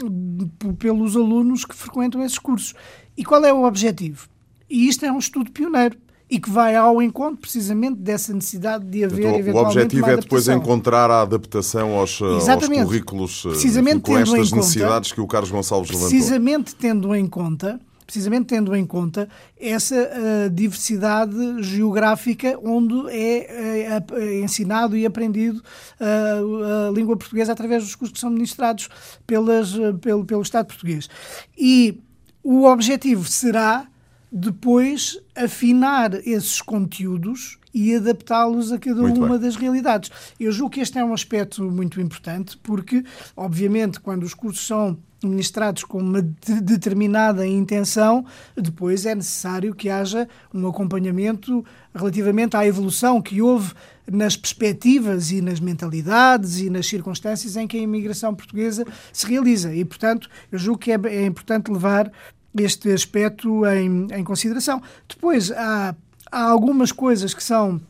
pelos 0.79 1.15
alunos 1.15 1.65
que 1.65 1.75
frequentam 1.75 2.24
esses 2.24 2.39
cursos. 2.39 2.74
E 3.15 3.24
qual 3.24 3.43
é 3.45 3.53
o 3.53 3.63
objetivo? 3.63 4.27
E 4.69 4.88
isto 4.88 5.05
é 5.05 5.12
um 5.12 5.19
estudo 5.19 5.51
pioneiro 5.51 5.97
e 6.29 6.39
que 6.39 6.50
vai 6.50 6.75
ao 6.75 7.01
encontro 7.01 7.38
precisamente 7.38 8.00
dessa 8.00 8.33
necessidade 8.33 8.86
de 8.86 9.05
haver 9.05 9.19
então, 9.19 9.39
eventualmente 9.39 9.75
O 9.75 9.79
objetivo 9.79 10.09
é 10.09 10.17
depois 10.17 10.47
encontrar 10.50 11.09
a 11.09 11.21
adaptação 11.21 11.93
aos, 11.93 12.21
aos 12.21 12.67
currículos 12.67 13.43
precisamente 13.43 14.01
com 14.01 14.17
estas 14.17 14.51
necessidades 14.51 15.12
conta, 15.12 15.15
que 15.15 15.21
o 15.21 15.27
Carlos 15.27 15.51
Gonçalves 15.51 15.89
levantou. 15.89 16.09
Precisamente 16.09 16.75
tendo 16.75 17.15
em 17.15 17.25
conta 17.27 17.79
precisamente 18.08 18.46
tendo 18.46 18.74
em 18.74 18.86
conta 18.86 19.28
essa 19.60 19.96
uh, 19.96 20.50
diversidade 20.50 21.62
geográfica 21.62 22.58
onde 22.64 23.12
é, 23.12 23.92
é 23.92 24.40
ensinado 24.40 24.96
e 24.96 25.06
aprendido 25.06 25.62
uh, 26.00 26.88
a 26.90 26.92
língua 26.92 27.18
portuguesa 27.18 27.52
através 27.52 27.84
dos 27.84 27.96
cursos 27.96 28.14
que 28.14 28.20
são 28.20 28.30
ministrados 28.30 28.90
pelas, 29.28 29.74
pelo, 30.02 30.26
pelo 30.26 30.42
Estado 30.42 30.68
português. 30.68 31.10
E 31.58 32.00
o 32.42 32.64
objetivo 32.64 33.26
será 33.26 33.86
depois 34.32 35.20
afinar 35.36 36.14
esses 36.26 36.62
conteúdos 36.62 37.60
e 37.77 37.96
adaptá-los 37.96 38.72
a 38.72 38.79
cada 38.79 39.00
muito 39.01 39.19
uma 39.19 39.38
bem. 39.38 39.41
das 39.41 39.55
realidades. 39.55 40.10
Eu 40.39 40.51
julgo 40.51 40.72
que 40.72 40.79
este 40.79 40.98
é 40.98 41.05
um 41.05 41.13
aspecto 41.13 41.63
muito 41.63 42.01
importante, 42.01 42.57
porque, 42.57 43.03
obviamente, 43.36 44.00
quando 44.00 44.24
os 44.24 44.34
cursos 44.34 44.65
são 44.65 44.98
ministrados 45.24 45.84
com 45.84 46.00
uma 46.00 46.22
de 46.22 46.62
determinada 46.62 47.46
intenção, 47.46 48.25
depois 48.55 49.05
é 49.05 49.13
necessário 49.13 49.75
que 49.75 49.89
haja 49.89 50.27
um 50.53 50.67
acompanhamento 50.67 51.63
relativamente 51.93 52.55
à 52.55 52.65
evolução 52.65 53.22
que 53.22 53.41
houve 53.41 53.74
nas 54.12 54.36
perspectivas 54.36 55.32
e 55.32 55.41
nas 55.41 55.60
mentalidades 55.60 56.60
e 56.60 56.69
nas 56.69 56.88
circunstâncias 56.88 57.56
em 57.58 57.67
que 57.67 57.78
a 57.78 57.82
imigração 57.82 58.34
portuguesa 58.34 58.86
se 59.13 59.28
realiza. 59.28 59.73
E, 59.73 59.86
portanto, 59.86 60.30
eu 60.52 60.58
julgo 60.58 60.80
que 60.80 60.91
é, 60.91 60.99
é 61.06 61.25
importante 61.25 61.71
levar 61.71 62.12
este 62.58 62.91
aspecto 62.91 63.65
em, 63.65 64.08
em 64.12 64.23
consideração. 64.23 64.82
Depois, 65.08 65.52
há, 65.52 65.95
há 66.32 66.44
algumas 66.44 66.92
coisas 66.92 67.34
que 67.34 67.44
são 67.44 67.82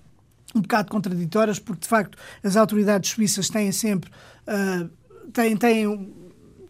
um 0.55 0.61
bocado 0.61 0.89
contraditórias, 0.89 1.59
porque, 1.59 1.81
de 1.81 1.87
facto, 1.87 2.17
as 2.43 2.55
autoridades 2.55 3.11
suíças 3.11 3.49
têm 3.49 3.71
sempre... 3.71 4.09
Uh, 4.47 4.89
têm, 5.31 5.57
têm 5.57 6.13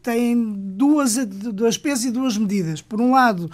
têm 0.08 0.54
duas, 0.54 1.18
duas 1.18 1.78
pesos 1.78 2.06
e 2.06 2.12
duas 2.12 2.38
medidas. 2.38 2.82
Por 2.82 3.02
um 3.02 3.12
lado, 3.12 3.52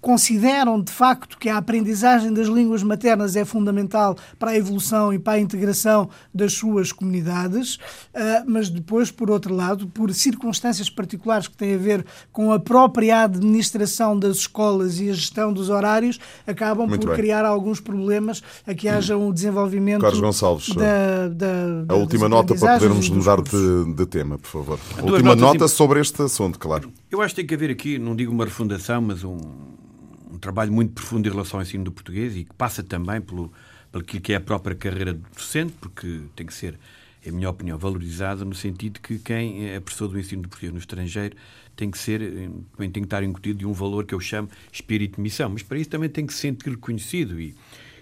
consideram 0.00 0.80
de 0.80 0.90
facto 0.90 1.38
que 1.38 1.48
a 1.48 1.58
aprendizagem 1.58 2.32
das 2.32 2.48
línguas 2.48 2.82
maternas 2.82 3.36
é 3.36 3.44
fundamental 3.44 4.16
para 4.38 4.52
a 4.52 4.56
evolução 4.56 5.12
e 5.12 5.18
para 5.18 5.34
a 5.34 5.40
integração 5.40 6.08
das 6.34 6.54
suas 6.54 6.92
comunidades, 6.92 7.78
ah, 8.14 8.42
mas 8.46 8.70
depois, 8.70 9.10
por 9.10 9.30
outro 9.30 9.54
lado, 9.54 9.86
por 9.88 10.12
circunstâncias 10.14 10.88
particulares 10.88 11.48
que 11.48 11.56
têm 11.56 11.74
a 11.74 11.78
ver 11.78 12.04
com 12.32 12.52
a 12.52 12.58
própria 12.58 13.24
administração 13.24 14.18
das 14.18 14.38
escolas 14.38 14.98
e 15.00 15.10
a 15.10 15.12
gestão 15.12 15.52
dos 15.52 15.68
horários, 15.68 16.18
acabam 16.46 16.88
Muito 16.88 17.06
por 17.06 17.14
bem. 17.14 17.16
criar 17.16 17.44
alguns 17.44 17.80
problemas 17.80 18.42
a 18.66 18.74
que 18.74 18.88
haja 18.88 19.16
um 19.16 19.32
desenvolvimento 19.32 20.00
Carlos 20.00 20.20
Gonçalves, 20.20 20.74
da, 20.74 21.28
da, 21.28 21.82
da, 21.84 21.94
a 21.94 21.96
última 21.96 22.28
nota 22.28 22.54
para 22.54 22.74
podermos 22.74 23.08
mudar 23.08 23.42
de, 23.42 23.94
de, 23.94 24.06
tema, 24.06 24.38
por 24.38 24.48
favor. 24.48 24.78
A 24.98 25.02
última 25.04 25.36
nota 25.36 25.68
sobre 25.68 26.00
este 26.00 26.22
assunto, 26.22 26.58
claro. 26.58 26.90
Eu 27.10 27.20
acho 27.20 27.34
que 27.34 27.42
tem 27.42 27.46
que 27.46 27.54
haver 27.54 27.70
aqui, 27.70 27.98
não 27.98 28.16
digo 28.16 28.32
uma 28.32 28.44
refundação, 28.44 29.00
mas 29.02 29.24
um 29.24 29.69
trabalho 30.40 30.72
muito 30.72 30.92
profundo 30.92 31.28
em 31.28 31.30
relação 31.30 31.60
ao 31.60 31.62
ensino 31.62 31.84
do 31.84 31.92
português 31.92 32.36
e 32.36 32.44
que 32.44 32.54
passa 32.54 32.82
também 32.82 33.20
pelo, 33.20 33.52
pelo 33.92 34.04
que 34.04 34.32
é 34.32 34.36
a 34.36 34.40
própria 34.40 34.74
carreira 34.74 35.12
docente, 35.12 35.72
porque 35.80 36.22
tem 36.34 36.46
que 36.46 36.54
ser, 36.54 36.78
em 37.24 37.32
minha 37.32 37.50
opinião, 37.50 37.78
valorizada 37.78 38.44
no 38.44 38.54
sentido 38.54 39.00
que 39.00 39.18
quem 39.18 39.68
é 39.70 39.80
professor 39.80 40.08
do 40.08 40.18
ensino 40.18 40.42
do 40.42 40.48
português 40.48 40.72
no 40.72 40.78
estrangeiro 40.78 41.36
tem 41.76 41.90
que 41.90 41.98
ser, 41.98 42.20
tem 42.76 42.90
que 42.90 43.00
estar 43.00 43.22
incutido 43.22 43.60
de 43.60 43.66
um 43.66 43.72
valor 43.72 44.04
que 44.04 44.14
eu 44.14 44.20
chamo 44.20 44.48
espírito 44.72 45.16
de 45.16 45.22
missão, 45.22 45.48
mas 45.48 45.62
para 45.62 45.78
isso 45.78 45.88
também 45.88 46.08
tem 46.08 46.26
que 46.26 46.32
se 46.34 46.40
sentir 46.40 46.70
reconhecido 46.70 47.40
e, 47.40 47.54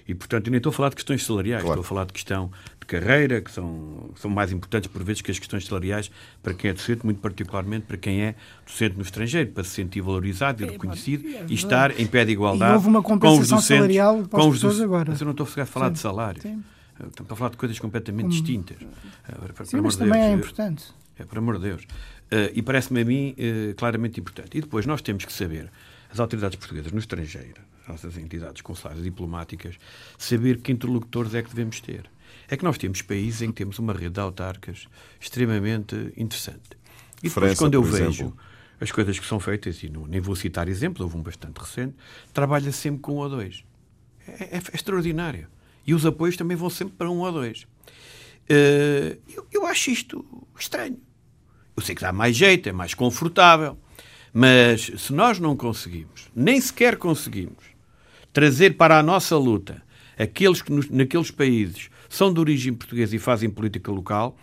e 0.08 0.14
portanto, 0.14 0.46
eu 0.46 0.50
nem 0.50 0.56
estou 0.56 0.70
a 0.70 0.72
falar 0.72 0.88
de 0.88 0.96
questões 0.96 1.24
salariais, 1.24 1.62
claro. 1.62 1.80
estou 1.80 1.86
a 1.86 1.88
falar 1.88 2.06
de 2.06 2.12
questão 2.12 2.50
carreira, 2.88 3.42
que 3.42 3.50
são, 3.50 4.10
são 4.16 4.30
mais 4.30 4.50
importantes 4.50 4.90
por 4.90 5.04
vezes 5.04 5.20
que 5.20 5.30
as 5.30 5.38
questões 5.38 5.66
salariais 5.66 6.10
para 6.42 6.54
quem 6.54 6.70
é 6.70 6.72
docente, 6.72 7.04
muito 7.04 7.20
particularmente 7.20 7.84
para 7.86 7.98
quem 7.98 8.22
é 8.22 8.34
docente 8.66 8.96
no 8.96 9.02
estrangeiro, 9.02 9.50
para 9.50 9.62
se 9.62 9.70
sentir 9.70 10.00
valorizado 10.00 10.64
e 10.64 10.66
reconhecido 10.66 11.28
é, 11.28 11.44
e 11.48 11.54
estar 11.54 12.00
em 12.00 12.06
pé 12.06 12.24
de 12.24 12.32
igualdade 12.32 12.72
e 12.72 12.74
houve 12.74 12.88
uma 12.88 13.02
compensação 13.02 13.36
com 13.36 13.42
os 13.42 13.48
docentes, 13.48 13.76
salarial 13.76 14.24
para 14.24 14.40
com 14.40 14.48
os 14.48 14.60
docentes 14.60 14.82
agora. 14.82 15.10
Mas 15.10 15.20
eu 15.20 15.26
não 15.26 15.32
estou 15.32 15.44
a 15.44 15.66
falar 15.66 15.86
Sim. 15.88 15.92
de 15.92 15.98
salário. 15.98 16.42
Sim. 16.42 16.64
Estou 17.06 17.26
a 17.30 17.36
falar 17.36 17.50
de 17.50 17.56
coisas 17.58 17.78
completamente 17.78 18.30
distintas. 18.30 18.78
Para, 19.54 19.64
Sim, 19.64 19.80
mas 19.82 19.94
também 19.94 20.20
Deus, 20.20 20.24
é 20.24 20.32
importante. 20.32 20.84
É, 21.18 21.24
por 21.24 21.38
amor 21.38 21.58
de 21.58 21.64
Deus. 21.64 21.82
Uh, 21.82 22.50
e 22.54 22.62
parece-me 22.62 23.02
a 23.02 23.04
mim 23.04 23.36
uh, 23.38 23.74
claramente 23.76 24.18
importante. 24.18 24.56
E 24.56 24.60
depois 24.60 24.84
nós 24.84 25.00
temos 25.00 25.24
que 25.24 25.32
saber, 25.32 25.70
as 26.10 26.20
autoridades 26.20 26.56
portuguesas 26.58 26.92
no 26.92 26.98
estrangeiro, 26.98 27.60
as 27.82 27.88
nossas 27.88 28.16
entidades 28.16 28.62
consulares 28.62 29.02
diplomáticas, 29.02 29.76
saber 30.16 30.58
que 30.58 30.72
interlocutores 30.72 31.34
é 31.34 31.42
que 31.42 31.48
devemos 31.48 31.80
ter 31.80 32.08
é 32.48 32.56
que 32.56 32.64
nós 32.64 32.78
temos 32.78 33.02
países 33.02 33.42
em 33.42 33.48
que 33.48 33.54
temos 33.54 33.78
uma 33.78 33.92
rede 33.92 34.10
de 34.10 34.20
autarcas 34.20 34.86
extremamente 35.20 35.94
interessante. 36.16 36.76
E 37.22 37.28
depois, 37.28 37.32
França, 37.32 37.56
quando 37.56 37.74
eu 37.74 37.82
vejo 37.82 38.08
exemplo. 38.08 38.38
as 38.80 38.90
coisas 38.90 39.18
que 39.18 39.26
são 39.26 39.38
feitas, 39.38 39.82
e 39.82 39.88
não, 39.88 40.06
nem 40.06 40.20
vou 40.20 40.34
citar 40.34 40.68
exemplos, 40.68 41.00
houve 41.02 41.16
um 41.16 41.22
bastante 41.22 41.58
recente, 41.58 41.94
trabalha 42.32 42.72
sempre 42.72 43.00
com 43.00 43.14
um 43.14 43.16
ou 43.16 43.28
dois. 43.28 43.64
É, 44.26 44.44
é, 44.44 44.56
é 44.56 44.62
extraordinário. 44.74 45.46
E 45.86 45.94
os 45.94 46.06
apoios 46.06 46.36
também 46.36 46.56
vão 46.56 46.70
sempre 46.70 46.94
para 46.96 47.10
um 47.10 47.18
ou 47.18 47.32
dois. 47.32 47.66
Uh, 48.50 49.18
eu, 49.28 49.46
eu 49.52 49.66
acho 49.66 49.90
isto 49.90 50.24
estranho. 50.58 50.98
Eu 51.76 51.82
sei 51.82 51.94
que 51.94 52.00
dá 52.00 52.12
mais 52.12 52.34
jeito, 52.34 52.68
é 52.68 52.72
mais 52.72 52.94
confortável, 52.94 53.78
mas 54.40 54.92
se 54.98 55.12
nós 55.12 55.40
não 55.40 55.56
conseguimos, 55.56 56.30
nem 56.32 56.60
sequer 56.60 56.96
conseguimos, 56.96 57.64
trazer 58.32 58.76
para 58.76 58.96
a 58.96 59.02
nossa 59.02 59.36
luta 59.36 59.82
aqueles 60.16 60.62
que 60.62 60.70
nos, 60.70 60.88
naqueles 60.88 61.32
países 61.32 61.90
são 62.08 62.32
de 62.32 62.38
origem 62.38 62.72
portuguesa 62.72 63.16
e 63.16 63.18
fazem 63.18 63.50
política 63.50 63.90
local, 63.90 64.38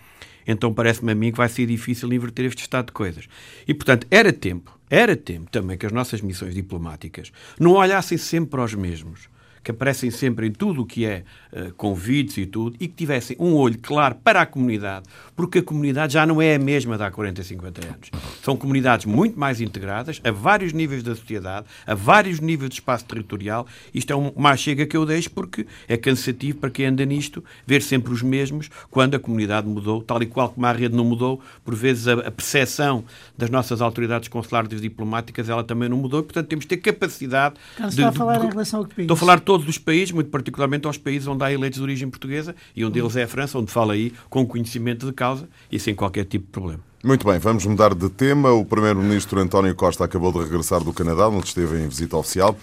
então 0.45 0.73
parece-me 0.73 1.13
a 1.13 1.15
mim 1.15 1.31
que 1.31 1.37
vai 1.37 1.47
ser 1.47 1.65
difícil 1.65 2.11
inverter 2.11 2.43
este 2.43 2.61
estado 2.61 2.87
de 2.87 2.91
coisas. 2.91 3.29
E, 3.65 3.73
portanto, 3.73 4.05
era 4.11 4.33
tempo, 4.33 4.77
era 4.89 5.15
tempo 5.15 5.49
também 5.49 5.77
que 5.77 5.85
as 5.85 5.93
nossas 5.93 6.19
missões 6.19 6.53
diplomáticas 6.53 7.31
não 7.57 7.71
olhassem 7.71 8.17
sempre 8.17 8.49
para 8.49 8.65
os 8.65 8.73
mesmos, 8.73 9.29
que 9.65 9.71
aparecem 9.71 10.11
sempre 10.11 10.45
em 10.45 10.51
tudo 10.51 10.83
o 10.83 10.85
que 10.85 11.07
é 11.07 11.23
uh, 11.51 11.73
convites 11.73 12.37
e 12.37 12.45
tudo, 12.45 12.77
e 12.79 12.87
que 12.87 12.93
tivessem 12.93 13.35
um 13.39 13.55
olho 13.55 13.77
claro 13.81 14.13
para 14.23 14.39
a 14.41 14.45
comunidade, 14.45 15.07
porque 15.35 15.57
a 15.57 15.63
comunidade 15.63 16.13
já 16.13 16.23
não 16.23 16.39
é 16.39 16.53
a 16.53 16.59
mesma 16.59 16.95
de 16.97 17.03
há 17.03 17.09
40, 17.09 17.41
50 17.41 17.87
anos. 17.87 18.11
São 18.43 18.55
comunidades 18.55 19.07
muito 19.07 19.39
mais 19.39 19.59
integradas, 19.59 20.21
a 20.23 20.29
vários 20.29 20.71
níveis 20.71 21.01
da 21.01 21.15
sociedade, 21.15 21.65
a 21.87 21.95
vários 21.95 22.39
níveis 22.39 22.69
de 22.69 22.75
espaço 22.75 23.05
territorial. 23.05 23.65
Isto 23.91 24.13
é 24.13 24.15
uma 24.15 24.55
chega 24.55 24.85
que 24.85 24.95
eu 24.95 25.03
deixo 25.03 25.31
porque 25.31 25.65
é 25.87 25.97
cansativo 25.97 26.59
para 26.59 26.69
quem 26.69 26.85
anda 26.85 27.03
nisto 27.03 27.43
ver 27.65 27.81
sempre 27.81 28.13
os 28.13 28.21
mesmos 28.21 28.69
quando 28.91 29.15
a 29.15 29.19
comunidade 29.19 29.67
mudou, 29.67 30.03
tal 30.03 30.21
e 30.21 30.27
qual 30.27 30.49
como 30.49 30.63
a 30.67 30.71
rede 30.73 30.95
não 30.95 31.05
mudou, 31.05 31.41
por 31.63 31.73
vezes 31.73 32.07
a, 32.07 32.31
percepção 32.31 33.03
das 33.35 33.49
nossas 33.49 33.81
autoridades 33.81 34.27
consulares 34.29 34.71
e 34.71 34.79
diplomáticas 34.79 35.49
ela 35.49 35.63
também 35.63 35.89
não 35.89 35.97
mudou, 35.97 36.19
e, 36.19 36.23
portanto 36.23 36.47
temos 36.47 36.65
de 36.65 36.69
ter 36.69 36.77
capacidade. 36.77 37.55
De, 37.79 37.87
está 37.87 38.09
a 38.09 38.11
falar 38.11 38.37
de, 38.37 38.45
em 38.45 38.49
relação 38.49 38.81
a 38.81 38.87
que? 38.87 39.01
Estou 39.01 39.15
a 39.15 39.17
falar 39.17 39.37
de 39.37 39.54
todos 39.55 39.69
os 39.69 39.77
países, 39.77 40.11
muito 40.11 40.29
particularmente 40.29 40.85
aos 40.85 40.97
países 40.97 41.25
onde 41.29 41.41
há 41.41 41.49
eleitos 41.49 41.77
de 41.77 41.83
origem 41.83 42.09
portuguesa 42.09 42.53
e 42.75 42.83
um 42.83 42.89
deles 42.91 43.15
é 43.15 43.23
a 43.23 43.27
França, 43.27 43.57
onde 43.57 43.71
fala 43.71 43.93
aí 43.93 44.11
com 44.29 44.45
conhecimento 44.45 45.05
de 45.05 45.13
causa 45.13 45.47
e 45.71 45.79
sem 45.79 45.95
qualquer 45.95 46.25
tipo 46.25 46.47
de 46.47 46.51
problema. 46.51 46.81
Muito 47.01 47.25
bem, 47.25 47.39
vamos 47.39 47.65
mudar 47.65 47.95
de 47.95 48.09
tema. 48.09 48.51
O 48.51 48.65
Primeiro-Ministro 48.65 49.39
António 49.39 49.73
Costa 49.73 50.03
acabou 50.03 50.33
de 50.33 50.39
regressar 50.39 50.83
do 50.83 50.91
Canadá, 50.91 51.29
onde 51.29 51.47
esteve 51.47 51.81
em 51.81 51.87
visita 51.87 52.17
oficial. 52.17 52.57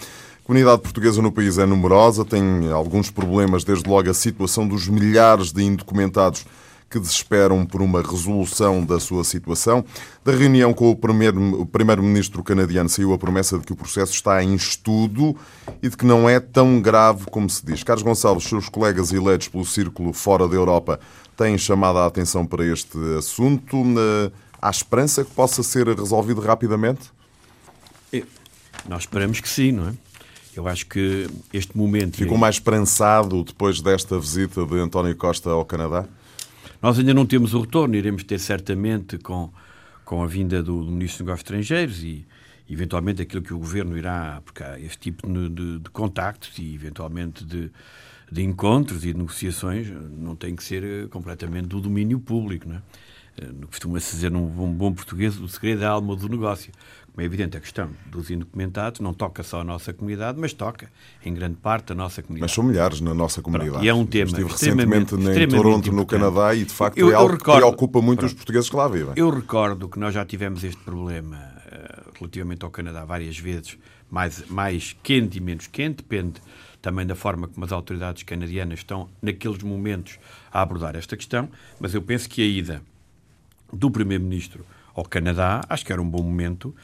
A 0.45 0.47
comunidade 0.47 0.83
portuguesa 0.83 1.23
no 1.23 1.33
país 1.33 1.57
é 1.57 1.65
numerosa, 1.65 2.27
tem 2.27 2.71
alguns 2.71 3.09
problemas, 3.09 3.65
desde 3.65 3.89
logo 3.89 4.11
a 4.11 4.15
situação 4.15 4.69
dos 4.69 4.87
milhares 4.87 5.51
de 5.51 5.63
indocumentados 5.63 6.45
que 6.93 7.01
desesperam 7.01 7.65
por 7.65 7.81
uma 7.81 8.03
resolução 8.03 8.85
da 8.85 9.01
sua 9.01 9.25
situação. 9.25 9.83
Da 10.23 10.31
reunião 10.31 10.75
com 10.75 10.91
o 10.91 11.67
primeiro-ministro 11.67 12.45
canadiano 12.45 12.91
saiu 12.91 13.15
a 13.15 13.19
promessa 13.19 13.59
de 13.59 13.65
que 13.65 13.73
o 13.73 13.77
processo 13.77 14.13
está 14.13 14.45
em 14.45 14.55
estudo 14.55 15.35
e 15.83 15.89
de 15.89 15.97
que 15.97 16.05
não 16.05 16.29
é 16.29 16.39
tão 16.39 16.83
grave 16.83 17.25
como 17.31 17.49
se 17.49 17.65
diz. 17.65 17.83
Carlos 17.83 18.03
Gonçalves, 18.03 18.45
seus 18.45 18.69
colegas 18.69 19.11
eleitos 19.11 19.49
pelo 19.49 19.65
Círculo 19.65 20.13
fora 20.13 20.47
da 20.47 20.55
Europa 20.55 21.01
têm 21.35 21.57
chamado 21.57 21.99
a 21.99 22.07
atenção 22.07 22.45
para 22.45 22.63
este 22.67 22.99
assunto. 23.17 23.83
Há 24.61 24.69
esperança 24.69 25.25
que 25.25 25.31
possa 25.31 25.63
ser 25.63 25.89
resolvido 25.89 26.43
rapidamente? 26.43 27.11
Nós 28.87 29.05
esperamos 29.05 29.41
que 29.41 29.49
sim, 29.49 29.73
não 29.73 29.89
é? 29.89 29.93
Eu 30.55 30.69
acho 30.69 30.87
que 30.87 31.27
este 31.55 31.75
momento. 31.75 32.19
Ficou 32.19 32.37
mais 32.37 32.57
esperançado 32.57 33.43
depois 33.43 33.81
desta 33.81 34.19
visita 34.19 34.67
de 34.67 34.79
António 34.79 35.17
Costa 35.17 35.49
ao 35.49 35.65
Canadá? 35.65 36.05
Nós 36.83 36.99
ainda 36.99 37.15
não 37.15 37.25
temos 37.25 37.55
o 37.55 37.61
retorno, 37.61 37.95
iremos 37.95 38.25
ter 38.25 38.41
certamente 38.41 39.17
com, 39.17 39.53
com 40.05 40.21
a 40.21 40.27
vinda 40.27 40.61
do, 40.61 40.85
do 40.85 40.91
Ministro 40.91 41.19
dos 41.19 41.27
Negócios 41.27 41.41
Estrangeiros 41.43 42.03
e, 42.03 42.27
eventualmente, 42.69 43.23
aquilo 43.23 43.41
que 43.41 43.55
o 43.55 43.59
Governo 43.59 43.97
irá, 43.97 44.43
porque 44.45 44.65
há 44.65 44.81
este 44.81 44.99
tipo 44.99 45.29
de, 45.29 45.49
de, 45.49 45.79
de 45.79 45.91
contactos 45.91 46.59
e, 46.59 46.75
eventualmente, 46.75 47.45
de, 47.45 47.71
de 48.33 48.43
encontros 48.43 49.05
e 49.05 49.13
de 49.13 49.19
negociações, 49.19 49.87
não 49.91 50.35
tem 50.35 50.57
que 50.57 50.65
ser 50.65 50.83
eh, 50.83 51.07
completamente 51.07 51.69
do 51.69 51.81
domínio 51.81 52.19
público, 52.19 52.69
não 52.69 52.75
é? 52.75 52.83
Eh, 53.39 53.51
costuma-se 53.69 54.17
dizer 54.17 54.33
num 54.33 54.49
bom 54.49 54.93
português, 54.93 55.39
o 55.39 55.47
segredo 55.47 55.85
é 55.85 55.87
a 55.87 55.91
alma 55.91 56.17
do 56.17 56.29
negócio. 56.29 56.73
Como 57.15 57.23
é 57.23 57.27
evidente, 57.27 57.59
a 57.59 57.61
questão 57.61 57.91
dos 58.07 58.31
indocumentados 58.31 59.01
não 59.01 59.13
toca 59.13 59.43
só 59.43 59.61
a 59.61 59.65
nossa 59.65 59.93
comunidade, 59.93 60.41
mas 60.41 60.55
toca, 60.55 60.91
em 61.23 61.35
grande 61.35 61.57
parte, 61.57 61.93
a 61.93 61.95
nossa 61.95 62.23
comunidade. 62.23 62.49
Mas 62.49 62.53
são 62.53 62.65
milhares 62.65 63.03
na 63.03 63.13
nossa 63.13 63.43
comunidade. 63.43 63.73
Pronto, 63.73 63.85
e 63.85 63.89
é 63.89 63.95
um 63.95 64.07
tema 64.07 64.31
Estive 64.31 64.51
recentemente 64.51 65.15
em 65.15 65.49
Toronto, 65.49 65.93
no 65.93 66.07
Canadá, 66.07 66.55
e 66.55 66.65
de 66.65 66.73
facto 66.73 66.97
eu, 66.97 67.11
é 67.11 67.15
algo 67.15 67.35
recordo, 67.35 67.61
que 67.61 67.67
preocupa 67.67 68.01
muito 68.01 68.21
pronto, 68.21 68.31
os 68.31 68.35
portugueses 68.35 68.71
que 68.71 68.77
lá 68.77 68.89
vivem. 68.89 69.13
Eu 69.15 69.29
recordo 69.29 69.91
que 69.91 69.99
nós 69.99 70.15
já 70.15 70.25
tivemos 70.25 70.65
este 70.65 70.83
problema 70.83 71.37
uh, 71.37 72.13
relativamente 72.19 72.65
ao 72.65 72.71
Canadá 72.71 73.05
várias 73.05 73.39
vezes, 73.39 73.77
mais, 74.11 74.47
mais 74.49 74.97
quente 75.03 75.37
e 75.37 75.41
menos 75.41 75.67
quente, 75.67 75.97
depende 75.97 76.41
também 76.81 77.07
da 77.07 77.15
forma 77.15 77.47
como 77.47 77.63
as 77.63 77.73
autoridades 77.73 78.23
canadianas 78.23 78.79
estão, 78.79 79.11
naqueles 79.21 79.63
momentos, 79.63 80.19
a 80.51 80.63
abordar 80.63 80.97
esta 80.97 81.15
questão, 81.15 81.47
mas 81.79 81.93
eu 81.93 82.01
penso 82.01 82.27
que 82.27 82.41
a 82.41 82.47
ida 82.47 82.83
do 83.71 83.91
Primeiro-Ministro 83.91 84.65
ao 84.95 85.05
Canadá, 85.05 85.63
acho 85.69 85.85
que 85.85 85.93
era 85.93 86.03
um 86.03 86.09
bom 86.09 86.23
momento 86.23 86.75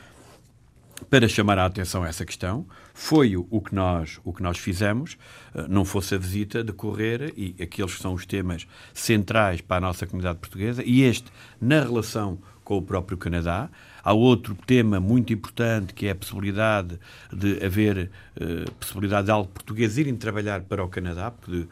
para 1.08 1.28
chamar 1.28 1.58
a 1.58 1.66
atenção 1.66 2.02
a 2.02 2.08
essa 2.08 2.24
questão. 2.24 2.66
Foi 2.92 3.36
o 3.36 3.60
que 3.60 3.74
nós, 3.74 4.20
o 4.24 4.32
que 4.32 4.42
nós 4.42 4.58
fizemos, 4.58 5.16
eh, 5.54 5.66
não 5.68 5.84
fosse 5.84 6.14
a 6.14 6.18
visita 6.18 6.64
decorrer 6.64 7.32
e 7.36 7.54
aqueles 7.60 7.94
que 7.94 8.02
são 8.02 8.14
os 8.14 8.26
temas 8.26 8.66
centrais 8.92 9.60
para 9.60 9.76
a 9.76 9.80
nossa 9.80 10.06
comunidade 10.06 10.38
portuguesa 10.38 10.82
e 10.84 11.02
este 11.02 11.30
na 11.60 11.80
relação 11.80 12.38
com 12.64 12.76
o 12.76 12.82
próprio 12.82 13.16
Canadá. 13.16 13.70
Há 14.04 14.12
outro 14.12 14.54
tema 14.66 15.00
muito 15.00 15.32
importante 15.32 15.94
que 15.94 16.06
é 16.06 16.10
a 16.10 16.14
possibilidade 16.14 16.98
de 17.32 17.64
haver 17.64 18.10
uh, 18.36 18.70
possibilidade 18.72 19.26
de 19.26 19.30
algo 19.30 19.48
português 19.48 19.96
irem 19.96 20.14
trabalhar 20.16 20.60
para 20.62 20.84
o 20.84 20.88
Canadá, 20.88 21.30
porque 21.30 21.66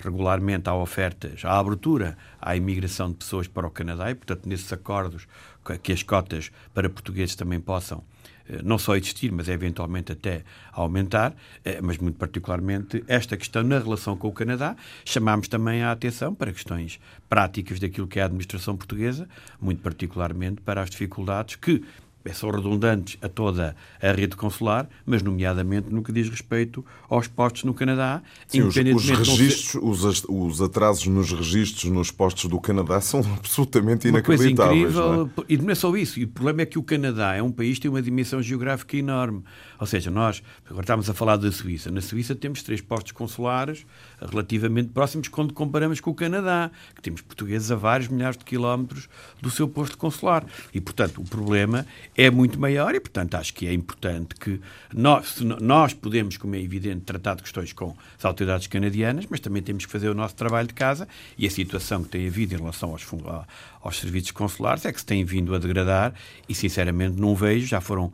regularmente 0.00 0.68
há 0.68 0.74
ofertas, 0.74 1.44
há 1.44 1.58
abertura 1.58 2.18
à 2.40 2.56
imigração 2.56 3.10
de 3.10 3.16
pessoas 3.16 3.46
para 3.46 3.66
o 3.66 3.70
Canadá 3.70 4.10
e, 4.10 4.14
portanto, 4.14 4.48
nesses 4.48 4.72
acordos 4.72 5.28
que 5.82 5.92
as 5.92 6.02
cotas 6.02 6.50
para 6.74 6.88
portugueses 6.88 7.36
também 7.36 7.60
possam 7.60 7.98
eh, 7.98 8.09
não 8.64 8.78
só 8.78 8.96
existir, 8.96 9.30
mas 9.32 9.48
eventualmente 9.48 10.12
até 10.12 10.42
aumentar, 10.72 11.34
eh, 11.64 11.80
mas 11.82 11.98
muito 11.98 12.16
particularmente 12.16 13.04
esta 13.06 13.36
questão 13.36 13.62
na 13.62 13.78
relação 13.78 14.16
com 14.16 14.28
o 14.28 14.32
Canadá, 14.32 14.76
chamámos 15.04 15.48
também 15.48 15.82
a 15.82 15.92
atenção 15.92 16.34
para 16.34 16.52
questões 16.52 16.98
práticas 17.28 17.78
daquilo 17.78 18.06
que 18.06 18.18
é 18.18 18.22
a 18.22 18.26
administração 18.26 18.76
portuguesa, 18.76 19.28
muito 19.60 19.82
particularmente 19.82 20.60
para 20.60 20.82
as 20.82 20.90
dificuldades 20.90 21.56
que 21.56 21.82
são 22.32 22.50
redundantes 22.50 23.16
a 23.22 23.28
toda 23.28 23.74
a 24.00 24.12
rede 24.12 24.36
consular, 24.36 24.88
mas 25.06 25.22
nomeadamente 25.22 25.88
no 25.90 26.02
que 26.02 26.12
diz 26.12 26.28
respeito 26.28 26.84
aos 27.08 27.26
postos 27.26 27.64
no 27.64 27.72
Canadá. 27.72 28.22
Sim, 28.46 28.62
os, 28.62 28.76
os, 28.76 29.08
registros, 29.10 29.70
ser... 29.72 29.78
os, 29.82 30.24
os, 30.28 30.62
atrasos 30.62 31.06
nos 31.06 31.32
registros 31.32 31.90
nos 31.90 32.10
postos 32.10 32.50
do 32.50 32.60
Canadá 32.60 33.00
são 33.00 33.20
absolutamente 33.36 34.08
inacreditáveis. 34.08 34.94
Uma 34.94 35.02
coisa 35.02 35.10
incrível, 35.10 35.16
não 35.36 35.44
é? 35.44 35.46
e 35.48 35.56
não 35.56 35.70
é 35.70 35.74
só 35.74 35.96
isso. 35.96 36.20
E 36.20 36.24
o 36.24 36.28
problema 36.28 36.62
é 36.62 36.66
que 36.66 36.78
o 36.78 36.82
Canadá 36.82 37.34
é 37.34 37.42
um 37.42 37.50
país 37.50 37.76
que 37.76 37.82
tem 37.82 37.90
uma 37.90 38.02
dimensão 38.02 38.42
geográfica 38.42 38.96
enorme. 38.96 39.42
Ou 39.78 39.86
seja, 39.86 40.10
nós, 40.10 40.42
agora 40.66 40.82
estamos 40.82 41.08
a 41.08 41.14
falar 41.14 41.36
da 41.36 41.50
Suíça. 41.50 41.90
Na 41.90 42.00
Suíça 42.00 42.34
temos 42.34 42.62
três 42.62 42.80
postos 42.80 43.12
consulares 43.12 43.86
relativamente 44.20 44.90
próximos 44.90 45.28
quando 45.28 45.54
comparamos 45.54 46.00
com 46.00 46.10
o 46.10 46.14
Canadá, 46.14 46.70
que 46.94 47.00
temos 47.00 47.22
portugueses 47.22 47.70
a 47.70 47.76
vários 47.76 48.08
milhares 48.08 48.36
de 48.36 48.44
quilómetros 48.44 49.08
do 49.40 49.50
seu 49.50 49.66
posto 49.66 49.96
consular. 49.96 50.44
E, 50.74 50.80
portanto, 50.80 51.20
o 51.20 51.24
problema 51.24 51.86
é 52.16 52.30
muito 52.30 52.58
maior 52.58 52.94
e, 52.94 53.00
portanto, 53.00 53.34
acho 53.36 53.54
que 53.54 53.66
é 53.66 53.72
importante 53.72 54.34
que 54.34 54.60
nós, 54.94 55.40
nós 55.40 55.94
podemos, 55.94 56.36
como 56.36 56.54
é 56.54 56.60
evidente, 56.60 57.02
tratar 57.02 57.34
de 57.34 57.42
questões 57.42 57.72
com 57.72 57.94
as 58.18 58.24
autoridades 58.24 58.66
canadianas, 58.66 59.26
mas 59.28 59.40
também 59.40 59.62
temos 59.62 59.86
que 59.86 59.92
fazer 59.92 60.08
o 60.08 60.14
nosso 60.14 60.34
trabalho 60.34 60.68
de 60.68 60.74
casa 60.74 61.08
e 61.38 61.46
a 61.46 61.50
situação 61.50 62.02
que 62.02 62.10
tem 62.10 62.26
havido 62.26 62.54
em 62.54 62.58
relação 62.58 62.90
aos, 62.90 63.06
aos 63.80 63.98
serviços 63.98 64.30
consulares 64.32 64.84
é 64.84 64.92
que 64.92 65.00
se 65.00 65.06
tem 65.06 65.24
vindo 65.24 65.54
a 65.54 65.58
degradar 65.58 66.12
e, 66.48 66.54
sinceramente, 66.54 67.20
não 67.20 67.34
vejo, 67.34 67.66
já 67.66 67.80
foram 67.80 68.12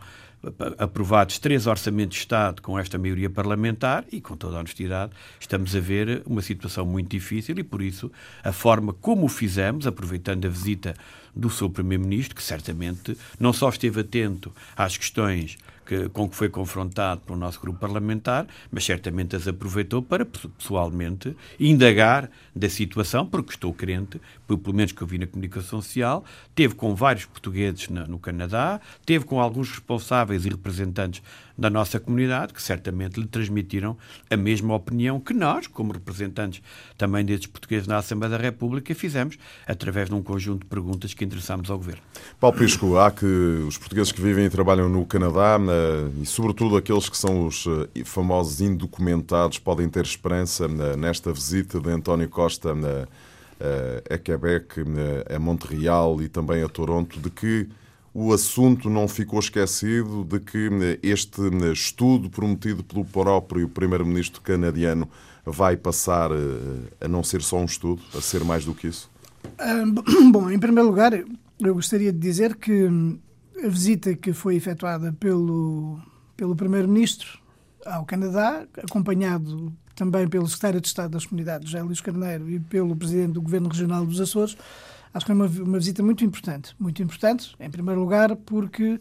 aprovados 0.78 1.38
três 1.38 1.66
orçamentos 1.66 2.16
de 2.16 2.22
Estado 2.22 2.62
com 2.62 2.78
esta 2.78 2.98
maioria 2.98 3.28
parlamentar 3.28 4.04
e, 4.12 4.20
com 4.20 4.36
toda 4.36 4.56
a 4.56 4.60
honestidade, 4.60 5.12
estamos 5.40 5.74
a 5.74 5.80
ver 5.80 6.22
uma 6.26 6.42
situação 6.42 6.84
muito 6.86 7.10
difícil 7.10 7.58
e, 7.58 7.64
por 7.64 7.82
isso, 7.82 8.10
a 8.44 8.52
forma 8.52 8.92
como 8.92 9.26
o 9.26 9.28
fizemos, 9.28 9.86
aproveitando 9.86 10.46
a 10.46 10.48
visita 10.48 10.94
do 11.36 11.50
seu 11.50 11.68
Primeiro-Ministro, 11.68 12.34
que 12.34 12.42
certamente 12.42 13.16
não 13.38 13.52
só 13.52 13.68
esteve 13.68 14.00
atento 14.00 14.50
às 14.74 14.96
questões 14.96 15.58
que, 15.86 16.08
com 16.08 16.28
que 16.28 16.34
foi 16.34 16.48
confrontado 16.48 17.20
pelo 17.20 17.38
nosso 17.38 17.60
grupo 17.60 17.78
parlamentar, 17.78 18.46
mas 18.70 18.84
certamente 18.84 19.36
as 19.36 19.46
aproveitou 19.46 20.02
para, 20.02 20.26
pessoalmente, 20.26 21.36
indagar 21.60 22.28
da 22.54 22.68
situação, 22.68 23.24
porque 23.24 23.52
estou 23.52 23.72
crente, 23.72 24.20
pelo 24.46 24.74
menos 24.74 24.92
que 24.92 25.00
eu 25.00 25.06
vi 25.06 25.18
na 25.18 25.26
comunicação 25.26 25.80
social, 25.80 26.24
teve 26.54 26.74
com 26.74 26.94
vários 26.94 27.24
portugueses 27.24 27.88
no 27.88 28.18
Canadá, 28.18 28.80
teve 29.04 29.24
com 29.24 29.40
alguns 29.40 29.70
responsáveis 29.70 30.44
e 30.44 30.48
representantes 30.48 31.22
da 31.58 31.70
nossa 31.70 31.98
comunidade, 31.98 32.52
que 32.52 32.62
certamente 32.62 33.18
lhe 33.20 33.26
transmitiram 33.26 33.96
a 34.30 34.36
mesma 34.36 34.74
opinião 34.74 35.18
que 35.18 35.32
nós, 35.32 35.66
como 35.66 35.92
representantes 35.92 36.62
também 36.98 37.24
desses 37.24 37.46
portugueses 37.46 37.86
na 37.86 37.98
Assembleia 37.98 38.36
da 38.36 38.42
República, 38.42 38.94
fizemos 38.94 39.38
através 39.66 40.08
de 40.08 40.14
um 40.14 40.22
conjunto 40.22 40.60
de 40.60 40.66
perguntas 40.66 41.14
que 41.14 41.24
endereçámos 41.24 41.70
ao 41.70 41.78
Governo. 41.78 42.02
Paulo 42.38 42.56
Pisco, 42.56 42.98
há 42.98 43.10
que 43.10 43.26
os 43.26 43.78
portugueses 43.78 44.12
que 44.12 44.20
vivem 44.20 44.44
e 44.44 44.50
trabalham 44.50 44.88
no 44.88 45.04
Canadá, 45.06 45.58
eh, 45.58 46.22
e 46.22 46.26
sobretudo 46.26 46.76
aqueles 46.76 47.08
que 47.08 47.16
são 47.16 47.46
os 47.46 47.66
eh, 47.66 48.04
famosos 48.04 48.60
indocumentados, 48.60 49.58
podem 49.58 49.88
ter 49.88 50.04
esperança 50.04 50.66
eh, 50.66 50.96
nesta 50.96 51.32
visita 51.32 51.80
de 51.80 51.90
António 51.90 52.28
Costa 52.28 52.74
a 54.10 54.18
Quebec, 54.18 54.82
a 55.34 55.38
Montreal 55.38 56.20
e 56.20 56.28
também 56.28 56.62
a 56.62 56.68
Toronto, 56.68 57.18
de 57.18 57.30
que 57.30 57.66
o 58.18 58.32
assunto 58.32 58.88
não 58.88 59.06
ficou 59.06 59.38
esquecido 59.38 60.24
de 60.24 60.40
que 60.40 60.70
eh, 60.72 60.98
este 61.02 61.38
eh, 61.42 61.70
estudo 61.70 62.30
prometido 62.30 62.82
pelo 62.82 63.04
próprio 63.04 63.68
primeiro-ministro 63.68 64.40
canadiano 64.40 65.06
vai 65.44 65.76
passar 65.76 66.30
eh, 66.30 67.04
a 67.04 67.08
não 67.08 67.22
ser 67.22 67.42
só 67.42 67.58
um 67.58 67.66
estudo, 67.66 68.00
a 68.16 68.20
ser 68.22 68.42
mais 68.42 68.64
do 68.64 68.74
que 68.74 68.86
isso? 68.86 69.10
Bom, 70.32 70.50
em 70.50 70.58
primeiro 70.58 70.88
lugar, 70.88 71.12
eu 71.12 71.74
gostaria 71.74 72.10
de 72.10 72.18
dizer 72.18 72.56
que 72.56 72.88
a 73.62 73.68
visita 73.68 74.14
que 74.14 74.32
foi 74.32 74.56
efetuada 74.56 75.12
pelo, 75.20 76.00
pelo 76.38 76.56
primeiro-ministro 76.56 77.38
ao 77.84 78.06
Canadá, 78.06 78.66
acompanhado 78.82 79.70
também 79.94 80.26
pelo 80.26 80.48
secretário 80.48 80.80
de 80.80 80.88
Estado 80.88 81.10
das 81.10 81.26
Comunidades, 81.26 81.68
José 81.68 81.82
Luís 81.82 82.00
Carneiro, 82.00 82.48
e 82.48 82.60
pelo 82.60 82.96
presidente 82.96 83.32
do 83.32 83.42
Governo 83.42 83.68
Regional 83.68 84.06
dos 84.06 84.22
Açores, 84.22 84.56
acho 85.16 85.24
que 85.24 85.32
é 85.32 85.34
uma, 85.34 85.46
uma 85.46 85.78
visita 85.78 86.02
muito 86.02 86.24
importante. 86.24 86.76
Muito 86.78 87.02
importante, 87.02 87.54
em 87.58 87.70
primeiro 87.70 88.00
lugar, 88.00 88.36
porque 88.36 89.00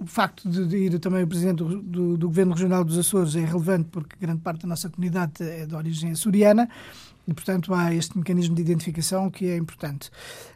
o 0.00 0.06
facto 0.06 0.48
de 0.48 0.76
ir 0.76 0.98
também 0.98 1.22
o 1.22 1.26
presidente 1.26 1.58
do, 1.58 1.82
do, 1.82 2.16
do, 2.16 2.26
Governo 2.28 2.52
Regional 2.52 2.84
dos 2.84 2.98
Açores 2.98 3.34
é 3.36 3.44
relevante 3.44 3.88
porque 3.90 4.16
grande 4.20 4.40
parte 4.40 4.62
da 4.62 4.68
nossa 4.68 4.88
comunidade 4.88 5.42
é 5.42 5.66
de 5.66 5.74
origem 5.74 6.12
açoriana 6.12 6.68
e, 7.26 7.34
portanto, 7.34 7.72
há 7.74 7.94
este 7.94 8.16
mecanismo 8.16 8.54
de 8.54 8.62
identificação 8.62 9.30
que 9.30 9.46
é 9.46 9.56
importante. 9.56 10.10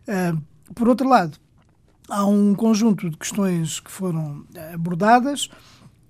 Uh, 0.09 0.41
por 0.75 0.89
outro 0.89 1.09
lado, 1.09 1.39
há 2.09 2.25
um 2.25 2.55
conjunto 2.55 3.11
de 3.11 3.17
questões 3.17 3.79
que 3.79 3.91
foram 3.91 4.45
abordadas, 4.73 5.49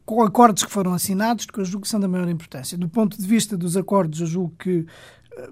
com 0.05 0.23
acordos 0.23 0.65
que 0.65 0.71
foram 0.71 0.95
assinados, 0.95 1.47
que 1.47 1.59
eu 1.59 1.65
julgo 1.65 1.83
que 1.83 1.89
são 1.89 2.01
da 2.01 2.09
maior 2.09 2.29
importância. 2.29 2.79
Do 2.79 2.89
ponto 2.89 3.21
de 3.21 3.27
vista 3.27 3.57
dos 3.57 3.77
acordos, 3.77 4.21
eu 4.21 4.27
julgo 4.27 4.55
que 4.59 4.87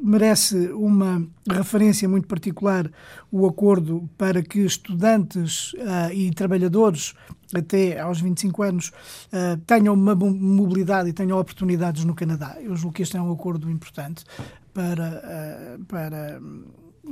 merece 0.00 0.56
uma 0.72 1.26
referência 1.48 2.08
muito 2.08 2.26
particular 2.26 2.90
o 3.30 3.46
acordo 3.46 4.08
para 4.16 4.42
que 4.42 4.60
estudantes 4.60 5.72
uh, 5.74 6.12
e 6.12 6.30
trabalhadores 6.30 7.14
até 7.54 7.98
aos 7.98 8.20
25 8.20 8.62
anos 8.62 8.88
uh, 8.88 9.56
tenham 9.66 9.94
uma 9.94 10.14
mobilidade 10.14 11.08
e 11.08 11.12
tenham 11.12 11.38
oportunidades 11.38 12.04
no 12.04 12.14
Canadá. 12.14 12.56
Eu 12.60 12.76
julgo 12.76 12.94
que 12.94 13.02
este 13.02 13.16
é 13.16 13.22
um 13.22 13.32
acordo 13.32 13.70
importante 13.70 14.24
para, 14.72 15.78
uh, 15.78 15.84
para, 15.84 16.40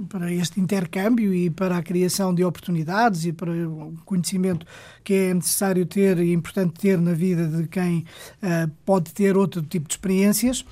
para 0.08 0.32
este 0.32 0.60
intercâmbio 0.60 1.34
e 1.34 1.50
para 1.50 1.76
a 1.76 1.82
criação 1.82 2.34
de 2.34 2.44
oportunidades 2.44 3.24
e 3.24 3.32
para 3.32 3.50
o 3.50 3.94
conhecimento 4.04 4.66
que 5.02 5.14
é 5.14 5.34
necessário 5.34 5.86
ter 5.86 6.18
e 6.18 6.32
importante 6.32 6.78
ter 6.78 6.98
na 6.98 7.14
vida 7.14 7.46
de 7.48 7.66
quem 7.66 8.04
pode 8.84 9.12
ter 9.12 9.36
outro 9.36 9.62
tipo 9.62 9.88
de 9.88 9.94
experiências. 9.94 10.64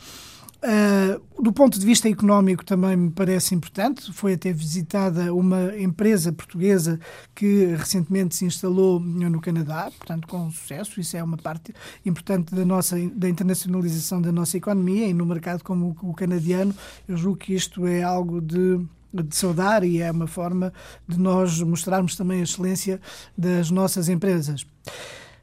Uh, 0.63 1.43
do 1.43 1.53
ponto 1.53 1.79
de 1.79 1.85
vista 1.85 2.09
económico 2.09 2.65
também 2.65 2.97
me 2.97 3.11
parece 3.11 3.55
importante. 3.55 4.13
Foi 4.13 4.33
até 4.33 4.53
visitada 4.53 5.33
uma 5.33 5.77
empresa 5.79 6.33
portuguesa 6.33 6.99
que 7.35 7.67
recentemente 7.77 8.35
se 8.35 8.45
instalou 8.45 8.99
no 8.99 9.41
Canadá, 9.41 9.91
portanto 9.97 10.27
com 10.27 10.51
sucesso. 10.51 11.01
Isso 11.01 11.17
é 11.17 11.23
uma 11.23 11.37
parte 11.37 11.75
importante 12.05 12.55
da 12.55 12.65
nossa 12.65 12.97
da 13.15 13.29
internacionalização 13.29 14.21
da 14.21 14.33
nossa 14.33 14.57
economia 14.57 15.07
e 15.07 15.15
no 15.15 15.27
mercado 15.27 15.63
como 15.63 15.97
o 16.03 16.15
canadiano. 16.15 16.75
Eu 17.07 17.17
julgo 17.17 17.39
que 17.39 17.55
isto 17.55 17.87
é 17.87 18.03
algo 18.03 18.41
de 18.41 18.81
de 19.23 19.35
saudar 19.35 19.85
e 19.85 20.01
é 20.03 20.11
uma 20.11 20.27
forma 20.27 20.73
de 21.09 21.19
nós 21.19 21.61
mostrarmos 21.63 22.17
também 22.17 22.41
a 22.41 22.45
excelência 22.45 23.01
das 23.37 23.71
nossas 23.71 24.09
empresas. 24.09 24.67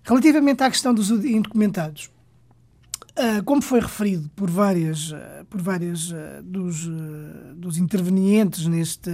Relativamente 0.04 0.62
à 0.63 0.69
questão 0.69 0.93
dos 0.93 1.10
indocumentados, 1.10 2.12
como 3.45 3.62
foi 3.62 3.80
referido 3.80 4.30
por 4.36 4.49
várias, 4.49 5.12
uh, 5.12 5.45
por 5.49 5.62
várias 5.62 6.10
uh, 6.10 6.41
dos, 6.43 6.89
dos 7.56 7.78
intervenientes 7.78 8.65
neste, 8.65 9.10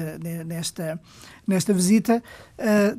nesta, 0.45 0.99
nesta 1.45 1.73
visita, 1.73 2.23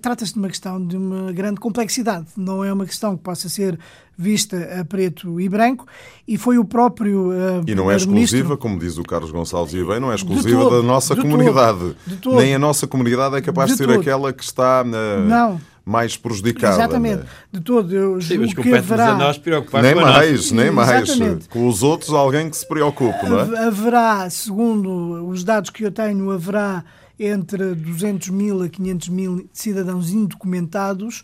trata-se 0.02 0.34
de 0.34 0.38
uma 0.38 0.48
questão 0.48 0.84
de 0.84 0.96
uma 0.96 1.32
grande 1.32 1.58
complexidade. 1.58 2.26
Não 2.36 2.62
é 2.62 2.72
uma 2.72 2.84
questão 2.84 3.16
que 3.16 3.22
possa 3.22 3.48
ser 3.48 3.78
vista 4.16 4.78
a 4.78 4.84
preto 4.84 5.40
e 5.40 5.48
branco, 5.48 5.86
e 6.28 6.36
foi 6.36 6.58
o 6.58 6.64
próprio. 6.64 7.32
e 7.66 7.74
não 7.74 7.90
é 7.90 7.96
exclusiva, 7.96 8.56
como 8.56 8.78
diz 8.78 8.98
o 8.98 9.02
Carlos 9.02 9.30
Gonçalves 9.30 9.72
e 9.72 9.82
bem, 9.82 9.98
não 9.98 10.12
é 10.12 10.14
exclusiva 10.16 10.64
todo, 10.64 10.76
da 10.76 10.86
nossa 10.86 11.16
comunidade. 11.16 11.96
Todo, 12.20 12.36
Nem 12.36 12.54
a 12.54 12.58
nossa 12.58 12.86
comunidade 12.86 13.36
é 13.36 13.40
capaz 13.40 13.70
de, 13.70 13.78
ser 13.78 13.90
aquela 13.90 14.32
que 14.32 14.44
está. 14.44 14.84
não 14.84 15.58
mais 15.84 16.16
prejudicada. 16.16 16.74
Exatamente. 16.74 17.24
De 17.52 17.60
todo, 17.60 17.94
eu 17.94 18.20
Sim, 18.20 18.38
mas 18.38 18.54
que 18.54 18.74
haverá... 18.74 19.12
a 19.12 19.18
nós 19.18 19.38
preocupar 19.38 19.82
nem 19.82 19.94
mais, 19.94 20.50
nem 20.52 20.70
mais. 20.70 21.08
Exatamente. 21.08 21.48
Com 21.48 21.66
os 21.66 21.82
outros, 21.82 22.12
alguém 22.12 22.48
que 22.48 22.56
se 22.56 22.66
preocupe, 22.66 23.28
não 23.28 23.40
é? 23.40 23.66
Haverá, 23.66 24.28
segundo 24.30 25.28
os 25.28 25.44
dados 25.44 25.70
que 25.70 25.84
eu 25.84 25.90
tenho, 25.90 26.30
haverá 26.30 26.84
entre 27.18 27.74
200 27.74 28.30
mil 28.30 28.62
a 28.62 28.68
500 28.68 29.08
mil 29.10 29.48
cidadãos 29.52 30.10
indocumentados 30.10 31.22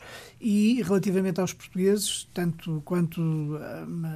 e, 0.48 0.80
relativamente 0.80 1.40
aos 1.40 1.52
portugueses, 1.52 2.28
tanto 2.32 2.80
quanto 2.84 3.20
um, 3.20 3.58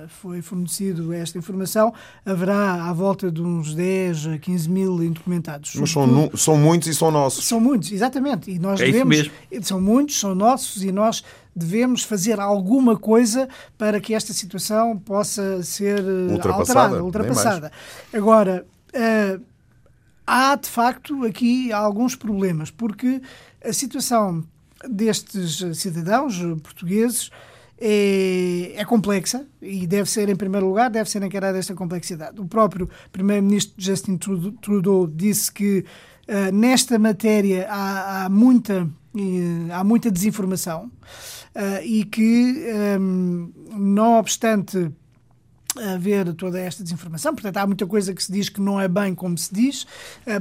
foi 0.06 0.40
fornecido 0.40 1.12
esta 1.12 1.36
informação, 1.36 1.92
haverá 2.24 2.84
à 2.84 2.92
volta 2.92 3.32
de 3.32 3.42
uns 3.42 3.74
10 3.74 4.26
a 4.28 4.38
15 4.38 4.70
mil 4.70 5.02
indocumentados. 5.02 5.74
Mas 5.74 5.90
são, 5.90 6.30
são 6.36 6.56
muitos 6.56 6.86
e 6.86 6.94
são 6.94 7.10
nossos. 7.10 7.48
São 7.48 7.58
muitos, 7.58 7.90
exatamente. 7.90 8.48
E 8.48 8.60
nós 8.60 8.80
é 8.80 8.84
devemos. 8.84 9.28
São 9.62 9.80
muitos, 9.80 10.20
são 10.20 10.32
nossos 10.32 10.84
e 10.84 10.92
nós 10.92 11.24
devemos 11.54 12.04
fazer 12.04 12.38
alguma 12.38 12.96
coisa 12.96 13.48
para 13.76 13.98
que 13.98 14.14
esta 14.14 14.32
situação 14.32 14.96
possa 14.98 15.64
ser 15.64 15.98
uh, 15.98 16.30
ultrapassada. 16.30 16.80
Alterada, 16.80 17.04
ultrapassada. 17.04 17.72
Agora. 18.12 18.64
Uh, 18.94 19.50
há 20.26 20.54
de 20.54 20.68
facto 20.68 21.24
aqui 21.24 21.72
alguns 21.72 22.14
problemas, 22.14 22.70
porque 22.70 23.20
a 23.64 23.72
situação 23.72 24.44
destes 24.88 25.62
cidadãos 25.78 26.38
portugueses 26.62 27.30
é, 27.80 28.72
é, 28.76 28.84
complexa 28.84 29.46
e 29.62 29.86
deve 29.86 30.08
ser, 30.08 30.28
em 30.28 30.36
primeiro 30.36 30.68
lugar, 30.68 30.90
deve 30.90 31.08
ser 31.08 31.22
encarada 31.22 31.56
esta 31.56 31.74
complexidade. 31.74 32.38
O 32.38 32.44
próprio 32.44 32.90
Primeiro-Ministro 33.10 33.74
Justin 33.78 34.18
Trudeau 34.18 35.06
disse 35.06 35.50
que 35.50 35.86
uh, 36.28 36.54
nesta 36.54 36.98
matéria 36.98 37.66
há, 37.70 38.26
há 38.26 38.28
muita, 38.28 38.82
uh, 38.84 39.72
há 39.72 39.82
muita 39.82 40.10
desinformação 40.10 40.90
uh, 41.54 41.82
e 41.82 42.04
que, 42.04 42.66
um, 43.00 43.50
não 43.70 44.18
obstante 44.18 44.92
a 45.78 45.96
ver 45.96 46.34
toda 46.34 46.60
esta 46.60 46.82
desinformação. 46.82 47.32
Portanto, 47.32 47.56
há 47.56 47.66
muita 47.66 47.86
coisa 47.86 48.12
que 48.12 48.22
se 48.22 48.30
diz 48.30 48.50
que 48.50 48.60
não 48.60 48.78
é 48.78 48.88
bem 48.88 49.14
como 49.14 49.38
se 49.38 49.54
diz, 49.54 49.86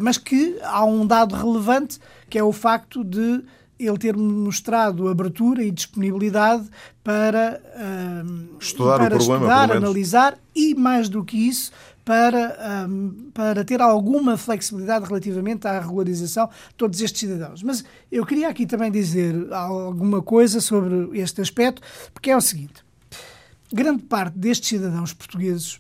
mas 0.02 0.18
que 0.18 0.58
há 0.64 0.84
um 0.84 1.06
dado 1.06 1.36
relevante 1.36 2.00
que 2.28 2.40
é 2.40 2.44
o 2.44 2.52
facto 2.52 3.04
de 3.04 3.44
ele 3.80 3.98
ter 3.98 4.16
mostrado 4.18 5.08
abertura 5.08 5.64
e 5.64 5.72
disponibilidade 5.72 6.68
para 7.04 7.62
um, 8.26 8.58
estudar, 8.60 8.98
para 8.98 9.16
problema, 9.16 9.36
estudar 9.36 9.72
analisar 9.72 10.38
e, 10.54 10.76
mais 10.76 11.08
do 11.08 11.24
que 11.24 11.38
isso, 11.48 11.72
para, 12.04 12.88
um, 12.90 13.32
para 13.34 13.64
ter 13.64 13.82
alguma 13.82 14.36
flexibilidade 14.36 15.06
relativamente 15.06 15.68
à 15.68 15.80
regularização 15.80 16.48
de 16.48 16.76
todos 16.76 17.00
estes 17.00 17.20
cidadãos. 17.20 17.64
Mas 17.64 17.86
eu 18.12 18.26
queria 18.26 18.50
aqui 18.50 18.66
também 18.66 18.92
dizer 18.92 19.54
alguma 19.54 20.22
coisa 20.22 20.60
sobre 20.60 21.18
este 21.18 21.42
aspecto, 21.42 21.82
porque 22.14 22.30
é 22.32 22.36
o 22.36 22.42
seguinte 22.42 22.84
grande 23.72 24.04
parte 24.04 24.38
destes 24.38 24.70
cidadãos 24.70 25.14
portugueses 25.14 25.80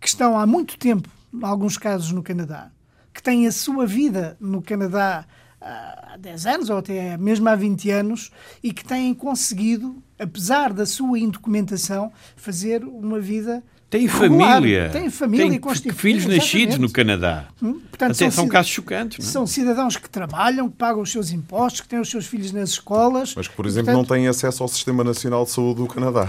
que 0.00 0.08
estão 0.08 0.38
há 0.38 0.46
muito 0.46 0.78
tempo, 0.78 1.08
em 1.32 1.44
alguns 1.44 1.76
casos 1.76 2.10
no 2.10 2.22
Canadá, 2.22 2.70
que 3.12 3.22
têm 3.22 3.46
a 3.46 3.52
sua 3.52 3.86
vida 3.86 4.36
no 4.40 4.62
Canadá 4.62 5.26
há 5.62 6.16
10 6.18 6.46
anos 6.46 6.70
ou 6.70 6.78
até 6.78 7.16
mesmo 7.16 7.48
há 7.48 7.54
20 7.54 7.90
anos 7.90 8.30
e 8.62 8.72
que 8.72 8.84
têm 8.84 9.14
conseguido, 9.14 10.02
apesar 10.18 10.72
da 10.72 10.84
sua 10.84 11.18
indocumentação, 11.18 12.12
fazer 12.36 12.84
uma 12.84 13.20
vida 13.20 13.62
tem 13.92 14.08
família. 14.08 14.88
Tem 14.90 15.10
família 15.10 15.60
tem 15.60 15.92
filhos 15.92 16.24
nascidos 16.24 16.78
no 16.78 16.90
Canadá. 16.90 17.48
Hum? 17.62 17.74
Portanto, 17.90 18.12
Até 18.12 18.14
são, 18.14 18.30
são 18.30 18.48
casos 18.48 18.72
chocantes. 18.72 19.18
Não? 19.18 19.28
É? 19.28 19.32
São 19.32 19.46
cidadãos 19.46 19.98
que 19.98 20.08
trabalham, 20.08 20.70
que 20.70 20.76
pagam 20.76 21.02
os 21.02 21.12
seus 21.12 21.30
impostos, 21.30 21.82
que 21.82 21.88
têm 21.88 22.00
os 22.00 22.08
seus 22.08 22.24
filhos 22.24 22.52
nas 22.52 22.70
escolas. 22.70 23.34
Mas 23.36 23.48
que, 23.48 23.54
por 23.54 23.66
exemplo, 23.66 23.92
Portanto, 23.92 24.08
não 24.08 24.16
têm 24.16 24.26
acesso 24.28 24.62
ao 24.62 24.68
Sistema 24.70 25.04
Nacional 25.04 25.44
de 25.44 25.50
Saúde 25.50 25.82
do 25.82 25.86
Canadá. 25.86 26.26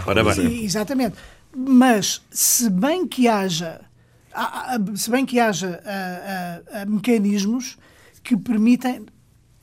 Exatamente. 0.62 1.16
Mas, 1.56 2.22
se 2.30 2.70
bem 2.70 3.08
que 3.08 3.30
haja, 3.30 3.80
se 4.96 5.10
bem 5.10 5.26
que 5.26 5.40
haja 5.40 5.82
a, 5.86 6.80
a, 6.80 6.82
a 6.82 6.86
mecanismos 6.86 7.78
que 8.22 8.36
permitem 8.36 9.06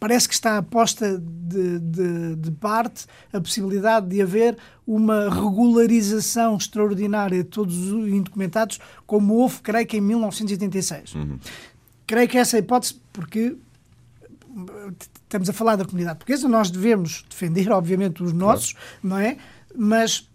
parece 0.00 0.26
que 0.26 0.34
está 0.34 0.56
aposta 0.56 1.18
de, 1.18 1.78
de, 1.78 2.36
de, 2.36 2.50
parte 2.52 3.04
a 3.32 3.40
possibilidade 3.40 4.08
de 4.08 4.22
haver 4.22 4.56
uma 4.86 5.28
regularização 5.28 6.56
extraordinária 6.56 7.44
de 7.44 7.48
todos 7.48 7.76
os 7.92 8.08
indocumentados, 8.08 8.80
como 9.06 9.34
houve, 9.34 9.60
creio 9.60 9.86
que 9.86 9.98
em 9.98 10.00
1986. 10.00 11.14
Uhum. 11.14 11.38
Creio 12.06 12.28
que 12.28 12.38
essa 12.38 12.56
é 12.56 12.60
a 12.60 12.62
hipótese, 12.62 13.00
porque 13.12 13.56
estamos 15.22 15.48
a 15.48 15.52
falar 15.52 15.76
da 15.76 15.84
comunidade 15.84 16.18
portuguesa, 16.18 16.48
nós 16.48 16.70
devemos 16.70 17.24
defender, 17.28 17.70
obviamente, 17.70 18.22
os 18.22 18.32
nossos, 18.32 18.72
claro. 18.72 18.88
não 19.04 19.18
é? 19.18 19.36
Mas 19.76 20.28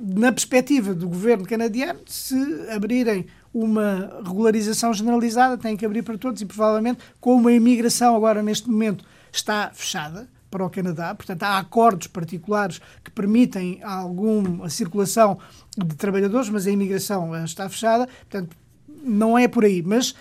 na 0.00 0.32
perspectiva 0.32 0.94
do 0.94 1.08
governo 1.08 1.46
canadiano, 1.46 2.00
se 2.06 2.34
abrirem 2.70 3.26
uma 3.58 4.20
regularização 4.22 4.92
generalizada, 4.92 5.56
tem 5.56 5.76
que 5.76 5.86
abrir 5.86 6.02
para 6.02 6.18
todos 6.18 6.42
e 6.42 6.44
provavelmente, 6.44 6.98
como 7.18 7.48
a 7.48 7.52
imigração 7.52 8.14
agora 8.14 8.42
neste 8.42 8.68
momento 8.68 9.02
está 9.32 9.70
fechada 9.72 10.28
para 10.50 10.64
o 10.64 10.68
Canadá, 10.68 11.14
portanto 11.14 11.42
há 11.42 11.58
acordos 11.58 12.06
particulares 12.06 12.80
que 13.02 13.10
permitem 13.10 13.80
alguma 13.82 14.68
circulação 14.68 15.38
de 15.76 15.96
trabalhadores, 15.96 16.50
mas 16.50 16.66
a 16.66 16.70
imigração 16.70 17.34
eh, 17.34 17.44
está 17.44 17.66
fechada, 17.68 18.06
portanto 18.28 18.54
não 19.02 19.38
é 19.38 19.48
por 19.48 19.64
aí, 19.64 19.82
mas 19.82 20.14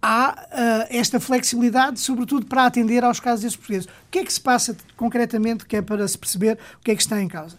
há 0.00 0.32
uh, 0.32 0.86
esta 0.88 1.20
flexibilidade, 1.20 2.00
sobretudo 2.00 2.46
para 2.46 2.64
atender 2.64 3.04
aos 3.04 3.20
casos 3.20 3.42
desses 3.42 3.56
portugueses. 3.56 3.86
O 3.86 4.10
que 4.10 4.20
é 4.20 4.24
que 4.24 4.32
se 4.32 4.40
passa 4.40 4.76
concretamente, 4.96 5.66
que 5.66 5.76
é 5.76 5.82
para 5.82 6.06
se 6.06 6.16
perceber 6.16 6.58
o 6.78 6.84
que 6.84 6.90
é 6.90 6.94
que 6.94 7.02
está 7.02 7.20
em 7.20 7.28
causa? 7.28 7.56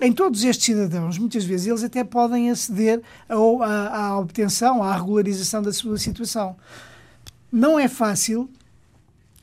Em 0.00 0.12
todos 0.12 0.44
estes 0.44 0.66
cidadãos, 0.66 1.18
muitas 1.18 1.44
vezes, 1.44 1.66
eles 1.66 1.82
até 1.82 2.04
podem 2.04 2.50
aceder 2.50 3.02
à, 3.28 4.18
obtenção, 4.18 4.82
à 4.82 4.94
regularização 4.94 5.62
da 5.62 5.72
sua 5.72 5.96
situação. 5.96 6.56
Não 7.50 7.78
é 7.78 7.88
fácil, 7.88 8.48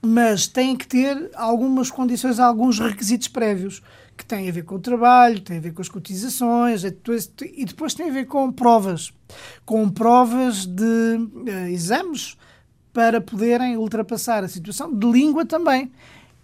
mas 0.02 0.46
têm 0.48 0.76
que 0.76 0.86
ter 0.86 1.32
algumas 1.34 1.90
condições, 1.90 2.40
alguns 2.40 2.78
requisitos 2.78 3.28
prévios 3.28 3.82
que 4.16 4.26
têm 4.26 4.48
a 4.48 4.52
ver 4.52 4.64
com 4.64 4.76
o 4.76 4.80
trabalho, 4.80 5.40
têm 5.42 5.58
a 5.58 5.62
ver 5.62 5.74
com 5.74 5.82
as 5.82 5.90
cotizações 5.90 6.84
e 6.84 6.92
depois 7.66 7.94
tem 7.96 8.10
a 8.10 8.14
ver 8.14 8.26
com 8.26 8.52
provas, 8.52 9.12
com 9.66 9.90
provas 9.90 10.66
de 10.66 10.84
uh, 10.84 11.68
exames 11.70 12.38
para 12.92 13.20
poderem 13.20 13.76
ultrapassar 13.76 14.44
a 14.44 14.48
situação, 14.48 14.94
de 14.94 15.12
língua 15.12 15.46
também. 15.46 15.92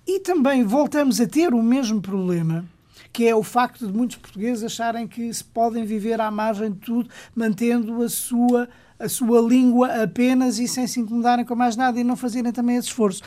E 0.07 0.19
também 0.21 0.63
voltamos 0.63 1.21
a 1.21 1.27
ter 1.27 1.53
o 1.53 1.61
mesmo 1.61 2.01
problema, 2.01 2.65
que 3.11 3.27
é 3.27 3.35
o 3.35 3.43
facto 3.43 3.87
de 3.87 3.93
muitos 3.93 4.17
portugueses 4.17 4.63
acharem 4.63 5.07
que 5.07 5.33
se 5.33 5.43
podem 5.43 5.85
viver 5.85 6.21
à 6.21 6.29
margem 6.29 6.71
de 6.71 6.79
tudo, 6.79 7.09
mantendo 7.35 8.01
a 8.01 8.09
sua, 8.09 8.69
a 8.99 9.09
sua 9.09 9.41
língua 9.41 10.03
apenas 10.03 10.59
e 10.59 10.67
sem 10.67 10.85
se 10.87 10.99
incomodarem 10.99 11.45
com 11.45 11.55
mais 11.55 11.75
nada 11.75 11.99
e 11.99 12.03
não 12.03 12.15
fazerem 12.15 12.51
também 12.51 12.77
esse 12.77 12.87
esforço. 12.87 13.21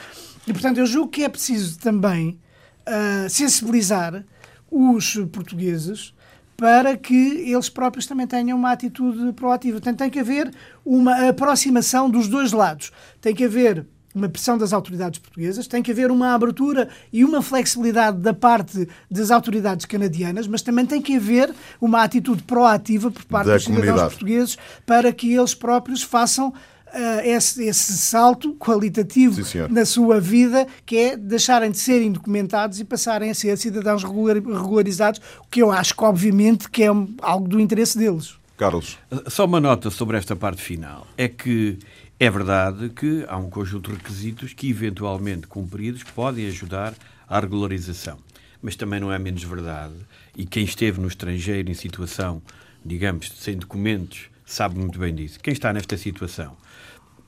E, 0.46 0.52
portanto, 0.52 0.78
eu 0.78 0.86
julgo 0.86 1.10
que 1.10 1.24
é 1.24 1.28
preciso 1.28 1.78
também 1.78 2.38
uh, 2.86 3.28
sensibilizar 3.28 4.24
os 4.70 5.16
portugueses 5.32 6.14
para 6.56 6.96
que 6.96 7.50
eles 7.50 7.68
próprios 7.68 8.06
também 8.06 8.26
tenham 8.26 8.56
uma 8.56 8.70
atitude 8.70 9.32
proativa. 9.32 9.78
Portanto, 9.78 9.98
tem 9.98 10.10
que 10.10 10.20
haver 10.20 10.52
uma 10.84 11.28
aproximação 11.28 12.08
dos 12.08 12.28
dois 12.28 12.52
lados. 12.52 12.92
Tem 13.20 13.34
que 13.34 13.44
haver 13.44 13.86
uma 14.14 14.28
pressão 14.28 14.58
das 14.58 14.72
autoridades 14.72 15.18
portuguesas, 15.18 15.66
tem 15.66 15.82
que 15.82 15.90
haver 15.90 16.10
uma 16.10 16.34
abertura 16.34 16.88
e 17.12 17.24
uma 17.24 17.42
flexibilidade 17.42 18.18
da 18.18 18.34
parte 18.34 18.88
das 19.10 19.30
autoridades 19.30 19.86
canadianas, 19.86 20.46
mas 20.46 20.62
também 20.62 20.86
tem 20.86 21.00
que 21.00 21.16
haver 21.16 21.52
uma 21.80 22.02
atitude 22.02 22.42
proativa 22.42 23.10
por 23.10 23.24
parte 23.24 23.46
da 23.46 23.54
dos 23.54 23.64
comunidade. 23.64 23.92
cidadãos 23.92 24.12
portugueses 24.12 24.58
para 24.86 25.12
que 25.12 25.32
eles 25.32 25.54
próprios 25.54 26.02
façam 26.02 26.48
uh, 26.48 27.20
esse, 27.24 27.64
esse, 27.64 27.92
salto 27.92 28.54
qualitativo 28.54 29.42
Sim, 29.44 29.66
na 29.70 29.84
sua 29.84 30.20
vida, 30.20 30.66
que 30.84 30.96
é 30.96 31.16
deixarem 31.16 31.70
de 31.70 31.78
ser 31.78 32.02
indocumentados 32.02 32.80
e 32.80 32.84
passarem 32.84 33.30
a 33.30 33.34
ser 33.34 33.56
cidadãos 33.56 34.04
regular, 34.04 34.36
regularizados, 34.36 35.20
o 35.40 35.48
que 35.48 35.62
eu 35.62 35.70
acho 35.70 35.96
que, 35.96 36.04
obviamente, 36.04 36.68
que 36.68 36.82
é 36.82 36.88
algo 37.22 37.48
do 37.48 37.60
interesse 37.60 37.96
deles. 37.96 38.36
Carlos. 38.56 38.98
Só 39.28 39.44
uma 39.44 39.60
nota 39.60 39.90
sobre 39.90 40.16
esta 40.16 40.36
parte 40.36 40.62
final. 40.62 41.06
É 41.16 41.26
que 41.26 41.78
é 42.24 42.30
verdade 42.30 42.88
que 42.90 43.24
há 43.26 43.36
um 43.36 43.50
conjunto 43.50 43.90
de 43.90 43.96
requisitos 43.96 44.52
que, 44.52 44.70
eventualmente 44.70 45.48
cumpridos, 45.48 46.04
podem 46.04 46.46
ajudar 46.46 46.94
à 47.28 47.40
regularização. 47.40 48.16
Mas 48.62 48.76
também 48.76 49.00
não 49.00 49.12
é 49.12 49.18
menos 49.18 49.42
verdade, 49.42 49.96
e 50.36 50.46
quem 50.46 50.62
esteve 50.62 51.00
no 51.00 51.08
estrangeiro 51.08 51.68
em 51.68 51.74
situação, 51.74 52.40
digamos, 52.86 53.28
sem 53.28 53.56
documentos, 53.56 54.30
sabe 54.46 54.78
muito 54.78 55.00
bem 55.00 55.12
disso. 55.12 55.40
Quem 55.40 55.52
está 55.52 55.72
nesta 55.72 55.96
situação 55.96 56.56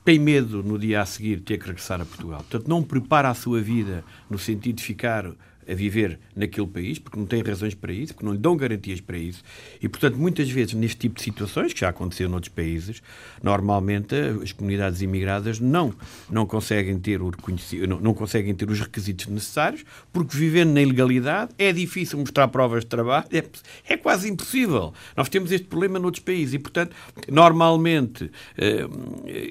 tem 0.05 0.17
medo 0.17 0.63
no 0.63 0.79
dia 0.79 1.01
a 1.01 1.05
seguir 1.05 1.41
ter 1.41 1.57
que 1.57 1.67
regressar 1.67 1.99
a 1.99 2.05
Portugal. 2.05 2.45
Portanto, 2.49 2.69
não 2.69 2.81
prepara 2.81 3.29
a 3.29 3.33
sua 3.33 3.59
vida 3.59 4.01
no 4.29 4.39
sentido 4.39 4.77
de 4.77 4.83
ficar 4.83 5.29
a 5.67 5.73
viver 5.73 6.19
naquele 6.35 6.67
país, 6.67 6.99
porque 6.99 7.17
não 7.17 7.25
tem 7.25 7.41
razões 7.41 7.73
para 7.73 7.91
isso, 7.91 8.13
porque 8.13 8.25
não 8.25 8.33
lhe 8.33 8.39
dão 8.39 8.55
garantias 8.55 9.01
para 9.01 9.17
isso. 9.17 9.43
E, 9.81 9.87
portanto, 9.87 10.17
muitas 10.17 10.49
vezes, 10.49 10.73
neste 10.73 10.97
tipo 10.97 11.15
de 11.15 11.23
situações, 11.23 11.73
que 11.73 11.79
já 11.79 11.89
aconteceu 11.89 12.29
noutros 12.29 12.53
países, 12.53 13.01
normalmente 13.41 14.15
as 14.41 14.51
comunidades 14.51 15.01
imigradas 15.01 15.59
não, 15.59 15.93
não, 16.29 16.45
conseguem, 16.45 16.99
ter 16.99 17.21
o 17.21 17.31
não, 17.87 17.99
não 17.99 18.13
conseguem 18.13 18.53
ter 18.53 18.69
os 18.69 18.79
requisitos 18.79 19.27
necessários, 19.27 19.83
porque 20.11 20.37
vivendo 20.37 20.73
na 20.73 20.81
ilegalidade 20.81 21.51
é 21.57 21.71
difícil 21.71 22.19
mostrar 22.19 22.47
provas 22.47 22.83
de 22.83 22.89
trabalho, 22.89 23.25
é, 23.31 23.43
é 23.87 23.97
quase 23.97 24.29
impossível. 24.29 24.93
Nós 25.15 25.29
temos 25.29 25.51
este 25.51 25.67
problema 25.67 25.99
noutros 25.99 26.23
países 26.23 26.53
e, 26.53 26.59
portanto, 26.59 26.95
normalmente 27.29 28.31
eh, 28.57 28.87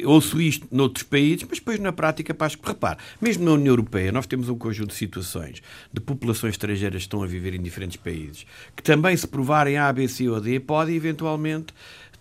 ouço 0.05 0.41
isto 0.41 0.67
noutros 0.71 1.03
países, 1.03 1.47
mas 1.49 1.59
depois 1.59 1.79
na 1.79 1.93
prática, 1.93 2.35
para, 2.35 2.53
repare, 2.63 2.99
mesmo 3.21 3.45
na 3.45 3.53
União 3.53 3.73
Europeia, 3.73 4.13
nós 4.13 4.27
temos 4.27 4.49
um 4.49 4.57
conjunto 4.57 4.91
de 4.91 4.97
situações 4.97 5.63
de 5.93 6.01
populações 6.05 6.55
estrangeiras 6.55 7.03
que 7.03 7.07
estão 7.07 7.23
a 7.23 7.27
viver 7.27 7.55
em 7.55 7.63
diferentes 7.63 7.97
países, 7.97 8.47
que 8.77 8.83
também 8.83 9.17
se 9.17 9.27
provarem 9.27 9.77
A, 9.79 9.93
B, 9.93 10.07
C 10.07 10.29
ou 10.29 10.41
D, 10.41 10.61
podem 10.61 10.95
eventualmente 10.95 11.75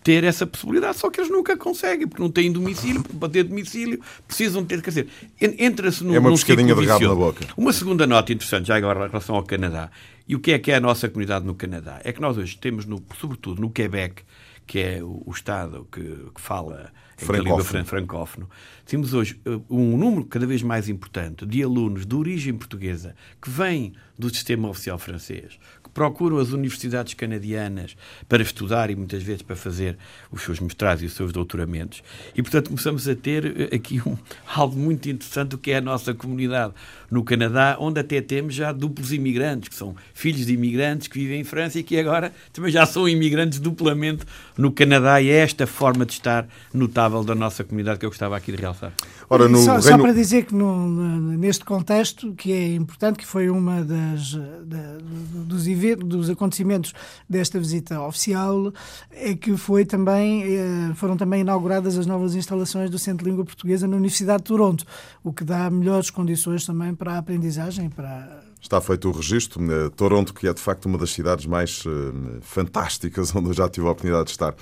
ter 0.04 0.22
essa 0.22 0.46
possibilidade, 0.46 0.98
só 0.98 1.10
que 1.10 1.18
eles 1.18 1.30
nunca 1.30 1.56
conseguem, 1.56 2.06
porque 2.06 2.22
não 2.22 2.30
têm 2.30 2.52
domicílio, 2.52 3.02
porque 3.02 3.16
para 3.16 3.28
ter 3.30 3.44
domicílio 3.44 3.98
precisam 4.28 4.62
ter, 4.62 4.82
quer 4.82 4.90
dizer, 4.90 5.08
entra-se 5.40 6.04
num, 6.04 6.14
é 6.14 6.18
uma 6.18 6.30
pescadinha 6.30 6.74
de 6.74 6.86
rabo 6.86 7.08
na 7.08 7.14
boca. 7.14 7.46
Uma 7.56 7.72
segunda 7.72 8.06
nota 8.06 8.30
interessante, 8.30 8.66
já 8.66 8.76
agora 8.76 9.06
em 9.06 9.08
relação 9.08 9.34
ao 9.34 9.42
Canadá, 9.42 9.90
e 10.28 10.36
o 10.36 10.40
que 10.40 10.52
é 10.52 10.58
que 10.58 10.70
é 10.70 10.76
a 10.76 10.80
nossa 10.80 11.08
comunidade 11.08 11.46
no 11.46 11.54
Canadá? 11.54 12.00
É 12.04 12.12
que 12.12 12.20
nós 12.20 12.36
hoje 12.36 12.54
temos, 12.58 12.84
no, 12.84 13.02
sobretudo 13.18 13.62
no 13.62 13.70
Quebec, 13.70 14.22
que 14.66 14.78
é 14.78 15.02
o, 15.02 15.22
o 15.24 15.32
Estado 15.32 15.88
que, 15.90 16.00
que 16.00 16.40
fala 16.40 16.92
francófono. 17.16 17.84
francófono. 17.84 18.50
Temos 18.84 19.14
hoje 19.14 19.40
uh, 19.46 19.64
um 19.68 19.96
número 19.96 20.24
cada 20.24 20.46
vez 20.46 20.62
mais 20.62 20.88
importante 20.88 21.46
de 21.46 21.62
alunos 21.62 22.06
de 22.06 22.14
origem 22.14 22.54
portuguesa 22.54 23.14
que 23.40 23.50
vêm 23.50 23.94
do 24.18 24.28
sistema 24.28 24.68
oficial 24.68 24.98
francês, 24.98 25.58
procuram 25.94 26.38
as 26.38 26.50
universidades 26.50 27.14
canadianas 27.14 27.96
para 28.28 28.42
estudar 28.42 28.90
e 28.90 28.96
muitas 28.96 29.22
vezes 29.22 29.42
para 29.42 29.54
fazer 29.54 29.96
os 30.30 30.42
seus 30.42 30.58
mestrados 30.58 31.04
e 31.04 31.06
os 31.06 31.12
seus 31.14 31.32
doutoramentos. 31.32 32.02
E, 32.34 32.42
portanto, 32.42 32.68
começamos 32.68 33.08
a 33.08 33.14
ter 33.14 33.70
eh, 33.72 33.76
aqui 33.76 34.02
um, 34.04 34.18
algo 34.52 34.76
muito 34.76 35.08
interessante, 35.08 35.54
o 35.54 35.58
que 35.58 35.70
é 35.70 35.76
a 35.76 35.80
nossa 35.80 36.12
comunidade 36.12 36.74
no 37.08 37.22
Canadá, 37.22 37.76
onde 37.78 38.00
até 38.00 38.20
temos 38.20 38.54
já 38.54 38.72
duplos 38.72 39.12
imigrantes, 39.12 39.68
que 39.68 39.74
são 39.76 39.94
filhos 40.12 40.44
de 40.46 40.52
imigrantes 40.52 41.06
que 41.06 41.16
vivem 41.16 41.40
em 41.40 41.44
França 41.44 41.78
e 41.78 41.82
que 41.84 41.96
agora 41.96 42.32
também 42.52 42.72
já 42.72 42.84
são 42.84 43.08
imigrantes 43.08 43.60
duplamente 43.60 44.26
no 44.58 44.72
Canadá. 44.72 45.22
E 45.22 45.30
é 45.30 45.36
esta 45.36 45.66
forma 45.66 46.04
de 46.04 46.12
estar 46.12 46.48
notável 46.72 47.22
da 47.22 47.36
nossa 47.36 47.62
comunidade 47.62 48.00
que 48.00 48.04
eu 48.04 48.10
gostava 48.10 48.36
aqui 48.36 48.50
de 48.50 48.58
realçar. 48.58 48.92
Ora, 49.30 49.48
no 49.48 49.58
só, 49.58 49.78
Reino... 49.78 49.82
só 49.82 49.98
para 49.98 50.12
dizer 50.12 50.44
que 50.44 50.54
no, 50.54 50.88
neste 51.36 51.64
contexto, 51.64 52.34
que 52.34 52.52
é 52.52 52.74
importante, 52.74 53.18
que 53.18 53.26
foi 53.26 53.48
uma 53.48 53.82
das 53.84 54.32
da, 54.34 54.98
dos 55.46 55.68
eventos 55.68 55.83
dos 55.96 56.30
acontecimentos 56.30 56.92
desta 57.28 57.58
visita 57.58 58.00
oficial 58.00 58.72
é 59.10 59.34
que 59.34 59.56
foi 59.56 59.84
também, 59.84 60.42
eh, 60.44 60.94
foram 60.94 61.16
também 61.16 61.40
inauguradas 61.40 61.98
as 61.98 62.06
novas 62.06 62.34
instalações 62.34 62.90
do 62.90 62.98
Centro 62.98 63.24
de 63.24 63.30
Língua 63.30 63.44
Portuguesa 63.44 63.86
na 63.86 63.96
Universidade 63.96 64.42
de 64.42 64.48
Toronto, 64.48 64.84
o 65.22 65.32
que 65.32 65.44
dá 65.44 65.68
melhores 65.70 66.10
condições 66.10 66.64
também 66.64 66.94
para 66.94 67.14
a 67.14 67.18
aprendizagem. 67.18 67.90
Para... 67.90 68.42
Está 68.60 68.80
feito 68.80 69.08
o 69.08 69.12
registro. 69.12 69.62
Eh, 69.70 69.90
Toronto, 69.90 70.32
que 70.32 70.48
é 70.48 70.52
de 70.54 70.60
facto 70.60 70.86
uma 70.86 70.96
das 70.96 71.10
cidades 71.10 71.44
mais 71.44 71.84
uh, 71.84 72.40
fantásticas 72.40 73.34
onde 73.36 73.48
eu 73.48 73.52
já 73.52 73.68
tive 73.68 73.86
a 73.86 73.90
oportunidade 73.90 74.26
de 74.26 74.30
estar. 74.30 74.54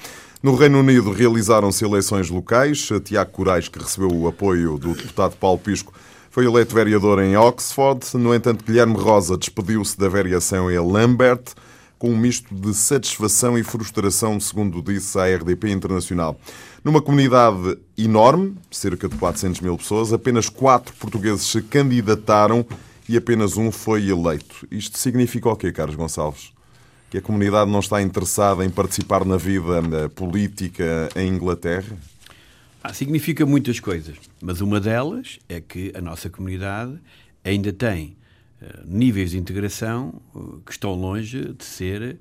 No 0.43 0.57
Reino 0.57 0.81
Unido 0.81 1.13
realizaram-se 1.13 1.85
eleições 1.85 2.29
locais. 2.29 2.89
Tiago 3.05 3.31
Corais, 3.31 3.69
que 3.69 3.79
recebeu 3.79 4.11
o 4.13 4.27
apoio 4.27 4.77
do 4.77 4.93
deputado 4.93 5.37
Paulo 5.37 5.59
Pisco, 5.59 5.93
foi 6.33 6.47
eleito 6.47 6.75
vereador 6.75 7.23
em 7.23 7.37
Oxford. 7.37 8.17
No 8.17 8.35
entanto, 8.35 8.65
Guilherme 8.65 8.97
Rosa 8.97 9.37
despediu-se 9.37 9.99
da 9.99 10.09
variação 10.09 10.71
em 10.71 10.79
Lambert 10.79 11.43
com 11.99 12.11
um 12.11 12.17
misto 12.17 12.55
de 12.55 12.73
satisfação 12.73 13.57
e 13.59 13.63
frustração, 13.63 14.41
segundo 14.41 14.81
disse 14.81 15.17
a 15.19 15.27
RDP 15.27 15.71
Internacional. 15.71 16.41
Numa 16.83 17.03
comunidade 17.03 17.77
enorme, 17.99 18.57
cerca 18.71 19.11
de 19.11 19.17
400 19.17 19.61
mil 19.61 19.77
pessoas, 19.77 20.11
apenas 20.11 20.49
quatro 20.49 20.95
portugueses 20.95 21.43
se 21.43 21.61
candidataram 21.61 22.65
e 23.07 23.15
apenas 23.15 23.59
um 23.59 23.71
foi 23.71 24.09
eleito. 24.09 24.67
Isto 24.71 24.97
significa 24.97 25.51
o 25.51 25.55
quê, 25.55 25.71
Carlos 25.71 25.97
Gonçalves? 25.97 26.51
Que 27.11 27.19
a 27.19 27.23
comunidade 27.23 27.71
não 27.71 27.81
está 27.81 28.01
interessada 28.01 28.65
em 28.65 28.71
participar 28.71 29.23
na 29.27 29.37
vida 29.37 29.83
eh, 29.93 30.09
política 30.09 31.11
em 31.15 31.29
Inglaterra? 31.29 31.95
Ah, 32.85 32.93
significa 32.93 33.47
muitas 33.47 33.79
coisas, 33.79 34.17
mas 34.41 34.61
uma 34.61 34.81
delas 34.81 35.39
é 35.49 35.61
que 35.61 35.93
a 35.95 36.01
nossa 36.01 36.29
comunidade 36.29 36.99
ainda 37.45 37.73
tem 37.73 38.17
uh, 38.61 38.85
níveis 38.85 39.31
de 39.31 39.39
integração 39.39 40.21
uh, 40.35 40.61
que 40.67 40.73
estão 40.73 40.93
longe 40.93 41.53
de 41.53 41.65
ser 41.65 42.19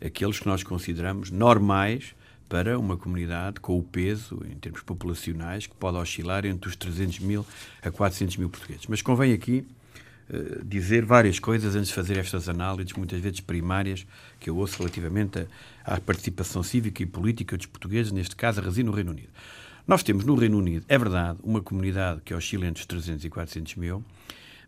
aqueles 0.00 0.38
que 0.38 0.46
nós 0.46 0.62
consideramos 0.62 1.32
normais 1.32 2.14
para 2.48 2.78
uma 2.78 2.96
comunidade 2.96 3.58
com 3.58 3.76
o 3.76 3.82
peso, 3.82 4.40
em 4.48 4.54
termos 4.54 4.82
populacionais, 4.82 5.66
que 5.66 5.74
pode 5.74 5.96
oscilar 5.96 6.46
entre 6.46 6.68
os 6.68 6.76
300 6.76 7.18
mil 7.18 7.44
a 7.82 7.90
400 7.90 8.36
mil 8.36 8.48
portugueses. 8.48 8.86
Mas 8.86 9.02
convém 9.02 9.32
aqui 9.32 9.66
uh, 10.30 10.64
dizer 10.64 11.04
várias 11.04 11.40
coisas 11.40 11.74
antes 11.74 11.88
de 11.88 11.94
fazer 11.94 12.18
estas 12.18 12.48
análises, 12.48 12.92
muitas 12.92 13.18
vezes 13.18 13.40
primárias, 13.40 14.06
que 14.38 14.48
eu 14.48 14.56
ouço 14.58 14.78
relativamente 14.78 15.44
à 15.84 16.00
participação 16.00 16.62
cívica 16.62 17.02
e 17.02 17.06
política 17.06 17.56
dos 17.56 17.66
portugueses, 17.66 18.12
neste 18.12 18.36
caso 18.36 18.60
a 18.60 18.62
residir 18.62 18.84
no 18.84 18.92
Reino 18.92 19.10
Unido. 19.10 19.30
Nós 19.86 20.02
temos 20.02 20.24
no 20.24 20.34
Reino 20.34 20.58
Unido, 20.58 20.84
é 20.88 20.96
verdade, 20.96 21.38
uma 21.42 21.60
comunidade 21.60 22.22
que 22.24 22.32
oscila 22.34 22.66
entre 22.66 22.80
os 22.80 22.86
300 22.86 23.24
e 23.24 23.28
400 23.28 23.74
mil, 23.76 24.02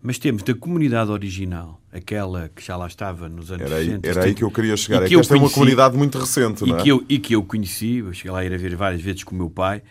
mas 0.02 0.18
temos 0.18 0.42
da 0.42 0.54
comunidade 0.54 1.10
original, 1.10 1.80
aquela 1.90 2.50
que 2.54 2.62
já 2.62 2.76
lá 2.76 2.86
estava 2.86 3.28
nos 3.28 3.50
anos 3.50 3.64
era 3.64 3.76
aí, 3.76 3.86
60. 3.86 4.08
Era 4.08 4.24
aí 4.24 4.34
que 4.34 4.44
eu 4.44 4.50
queria 4.50 4.76
chegar. 4.76 4.98
É 4.98 5.08
que, 5.08 5.14
que 5.14 5.20
esta 5.20 5.34
conheci, 5.34 5.44
é 5.44 5.48
uma 5.48 5.54
comunidade 5.54 5.96
muito 5.96 6.18
recente, 6.18 6.64
e 6.64 6.68
não 6.68 6.78
é? 6.78 6.82
Que 6.82 6.88
eu, 6.90 7.04
e 7.08 7.18
que 7.18 7.34
eu 7.34 7.42
conheci, 7.42 7.96
eu 7.96 8.12
cheguei 8.12 8.30
lá 8.30 8.40
a 8.40 8.44
ir 8.44 8.52
a 8.52 8.58
ver 8.58 8.76
várias 8.76 9.00
vezes 9.00 9.24
com 9.24 9.34
o 9.34 9.38
meu 9.38 9.48
pai, 9.48 9.82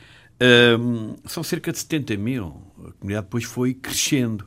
um, 0.79 1.15
são 1.25 1.43
cerca 1.43 1.71
de 1.71 1.79
70 1.79 2.17
mil. 2.17 2.55
A 2.87 2.91
comunidade 2.91 3.25
depois 3.25 3.43
foi 3.45 3.73
crescendo. 3.73 4.45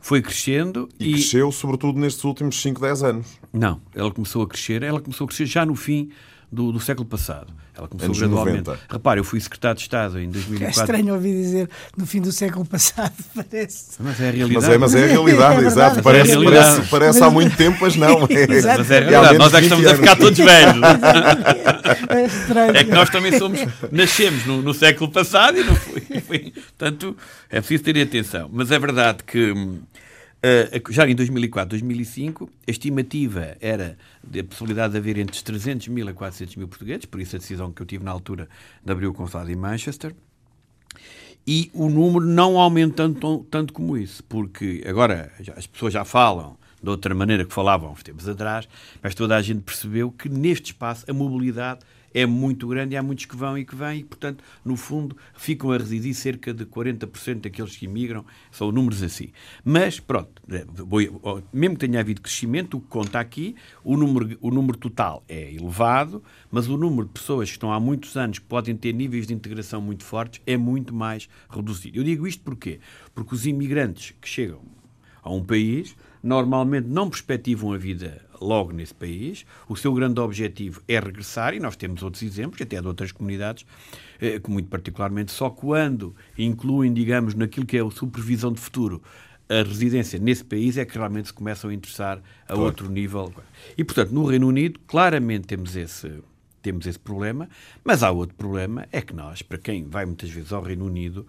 foi 0.00 0.22
crescendo 0.22 0.88
e, 0.98 1.10
e, 1.10 1.12
cresceu 1.12 1.52
sobretudo 1.52 1.98
nestes 2.00 2.24
últimos 2.24 2.60
5, 2.62 2.80
10 2.80 3.02
anos. 3.02 3.26
Não, 3.52 3.82
ela 3.94 4.10
começou 4.10 4.42
a 4.42 4.48
crescer, 4.48 4.82
ela 4.82 5.00
começou 5.00 5.26
a 5.26 5.28
crescer 5.28 5.44
já 5.44 5.66
no 5.66 5.74
fim 5.74 6.10
do, 6.50 6.72
do 6.72 6.80
século 6.80 7.06
passado. 7.06 7.52
Ela 7.76 7.88
começou 7.88 8.06
Anos 8.06 8.18
gradualmente. 8.18 8.68
90. 8.68 8.80
Repare, 8.88 9.20
eu 9.20 9.24
fui 9.24 9.40
secretário 9.40 9.76
de 9.76 9.82
Estado 9.82 10.20
em 10.20 10.30
2004. 10.30 10.66
É 10.66 10.70
estranho 10.70 11.14
ouvir 11.14 11.32
dizer 11.32 11.68
no 11.96 12.06
fim 12.06 12.20
do 12.20 12.30
século 12.30 12.64
passado, 12.64 13.12
parece. 13.34 13.96
Mas 13.98 14.20
é 14.20 14.28
a 14.28 14.30
realidade. 14.30 14.54
Mas 14.54 14.74
é, 14.74 14.78
mas 14.78 14.94
é 14.94 15.04
a 15.04 15.06
realidade, 15.08 15.64
é 15.64 15.66
exato. 15.66 16.02
Parece, 16.02 16.30
é 16.30 16.34
realidade. 16.34 16.66
parece, 16.66 16.90
parece 16.90 17.22
há 17.22 17.30
muito 17.30 17.56
tempo, 17.56 17.78
mas 17.80 17.96
não. 17.96 18.24
É, 18.34 18.46
mas 18.46 18.90
é 18.90 18.98
a 18.98 19.00
realidade. 19.00 19.38
Nós 19.38 19.54
é 19.54 19.58
que 19.58 19.64
estamos 19.64 19.86
anos. 19.86 19.98
a 19.98 20.02
ficar 20.02 20.16
todos 20.16 20.38
velhos. 20.38 20.74
É 22.08 22.24
estranho. 22.24 22.76
É 22.76 22.84
que 22.84 22.90
nós 22.90 23.10
também 23.10 23.38
somos, 23.38 23.60
nascemos 23.90 24.46
no, 24.46 24.62
no 24.62 24.72
século 24.72 25.10
passado 25.10 25.58
e 25.58 25.64
não 25.64 25.74
foi, 25.74 26.00
foi. 26.20 26.38
Portanto, 26.50 27.16
é 27.50 27.60
preciso 27.60 27.84
ter 27.84 28.00
atenção. 28.00 28.48
Mas 28.52 28.70
é 28.70 28.78
verdade 28.78 29.18
que 29.24 29.52
Uh, 30.44 30.92
já 30.92 31.08
em 31.08 31.14
2004, 31.14 31.70
2005, 31.70 32.50
a 32.68 32.70
estimativa 32.70 33.56
era 33.62 33.96
da 34.22 34.44
possibilidade 34.44 34.92
de 34.92 34.98
haver 34.98 35.16
entre 35.16 35.42
300 35.42 35.88
mil 35.88 36.06
a 36.06 36.12
400 36.12 36.56
mil 36.56 36.68
portugueses, 36.68 37.06
por 37.06 37.18
isso 37.18 37.34
a 37.34 37.38
decisão 37.38 37.72
que 37.72 37.80
eu 37.80 37.86
tive 37.86 38.04
na 38.04 38.10
altura 38.10 38.46
de 38.84 38.92
abrir 38.92 39.06
o 39.06 39.14
consulado 39.14 39.50
em 39.50 39.56
Manchester. 39.56 40.14
E 41.46 41.70
o 41.72 41.88
número 41.88 42.26
não 42.26 42.58
aumentando 42.58 43.18
tão, 43.18 43.38
tanto 43.42 43.72
como 43.72 43.96
isso, 43.96 44.22
porque 44.24 44.84
agora 44.86 45.32
já, 45.40 45.54
as 45.54 45.66
pessoas 45.66 45.94
já 45.94 46.04
falam 46.04 46.58
de 46.82 46.90
outra 46.90 47.14
maneira 47.14 47.46
que 47.46 47.54
falavam 47.54 47.90
uns 47.90 48.02
tempos 48.02 48.28
atrás, 48.28 48.68
mas 49.02 49.14
toda 49.14 49.34
a 49.34 49.40
gente 49.40 49.62
percebeu 49.62 50.10
que 50.10 50.28
neste 50.28 50.72
espaço 50.72 51.06
a 51.08 51.14
mobilidade 51.14 51.80
é 52.14 52.24
muito 52.24 52.68
grande 52.68 52.94
e 52.94 52.96
há 52.96 53.02
muitos 53.02 53.24
que 53.24 53.36
vão 53.36 53.58
e 53.58 53.64
que 53.64 53.74
vêm 53.74 53.98
e, 53.98 54.04
portanto, 54.04 54.42
no 54.64 54.76
fundo, 54.76 55.16
ficam 55.34 55.72
a 55.72 55.76
residir 55.76 56.14
cerca 56.14 56.54
de 56.54 56.64
40% 56.64 57.40
daqueles 57.40 57.76
que 57.76 57.86
imigram, 57.86 58.24
são 58.52 58.70
números 58.70 59.02
assim. 59.02 59.30
Mas, 59.64 59.98
pronto, 59.98 60.40
é, 60.48 60.64
mesmo 61.52 61.76
que 61.76 61.86
tenha 61.86 62.00
havido 62.00 62.22
crescimento, 62.22 62.76
o 62.76 62.80
que 62.80 62.86
conta 62.86 63.18
aqui, 63.18 63.56
o 63.82 63.96
número, 63.96 64.38
o 64.40 64.50
número 64.50 64.78
total 64.78 65.24
é 65.28 65.52
elevado, 65.52 66.22
mas 66.50 66.68
o 66.68 66.76
número 66.76 67.08
de 67.08 67.12
pessoas 67.12 67.48
que 67.48 67.56
estão 67.56 67.72
há 67.72 67.80
muitos 67.80 68.16
anos 68.16 68.38
que 68.38 68.46
podem 68.46 68.76
ter 68.76 68.92
níveis 68.92 69.26
de 69.26 69.34
integração 69.34 69.80
muito 69.80 70.04
fortes 70.04 70.40
é 70.46 70.56
muito 70.56 70.94
mais 70.94 71.28
reduzido. 71.50 71.98
Eu 71.98 72.04
digo 72.04 72.26
isto 72.26 72.42
porquê? 72.44 72.78
Porque 73.12 73.34
os 73.34 73.44
imigrantes 73.44 74.14
que 74.20 74.28
chegam 74.28 74.62
a 75.22 75.32
um 75.32 75.42
país 75.42 75.96
normalmente 76.22 76.86
não 76.86 77.10
perspectivam 77.10 77.72
a 77.72 77.78
vida 77.78 78.23
logo 78.40 78.72
nesse 78.72 78.94
país. 78.94 79.44
O 79.68 79.76
seu 79.76 79.92
grande 79.92 80.20
objetivo 80.20 80.82
é 80.88 80.98
regressar, 80.98 81.54
e 81.54 81.60
nós 81.60 81.76
temos 81.76 82.02
outros 82.02 82.22
exemplos, 82.22 82.60
até 82.60 82.80
de 82.80 82.86
outras 82.86 83.12
comunidades, 83.12 83.64
eh, 84.20 84.38
que 84.38 84.50
muito 84.50 84.68
particularmente 84.68 85.32
só 85.32 85.50
quando 85.50 86.14
incluem, 86.36 86.92
digamos, 86.92 87.34
naquilo 87.34 87.66
que 87.66 87.76
é 87.76 87.80
a 87.80 87.90
supervisão 87.90 88.52
de 88.52 88.60
futuro, 88.60 89.02
a 89.48 89.62
residência 89.62 90.18
nesse 90.18 90.44
país 90.44 90.76
é 90.78 90.84
que 90.84 90.96
realmente 90.96 91.28
se 91.28 91.34
começam 91.34 91.70
a 91.70 91.74
interessar 91.74 92.18
a 92.44 92.46
claro. 92.48 92.62
outro 92.62 92.90
nível. 92.90 93.32
E, 93.76 93.84
portanto, 93.84 94.10
no 94.10 94.24
Reino 94.24 94.48
Unido, 94.48 94.80
claramente 94.86 95.46
temos 95.46 95.76
esse, 95.76 96.22
temos 96.62 96.86
esse 96.86 96.98
problema, 96.98 97.48
mas 97.84 98.02
há 98.02 98.10
outro 98.10 98.34
problema, 98.34 98.86
é 98.90 99.02
que 99.02 99.14
nós, 99.14 99.42
para 99.42 99.58
quem 99.58 99.84
vai 99.84 100.06
muitas 100.06 100.30
vezes 100.30 100.52
ao 100.52 100.62
Reino 100.62 100.86
Unido, 100.86 101.26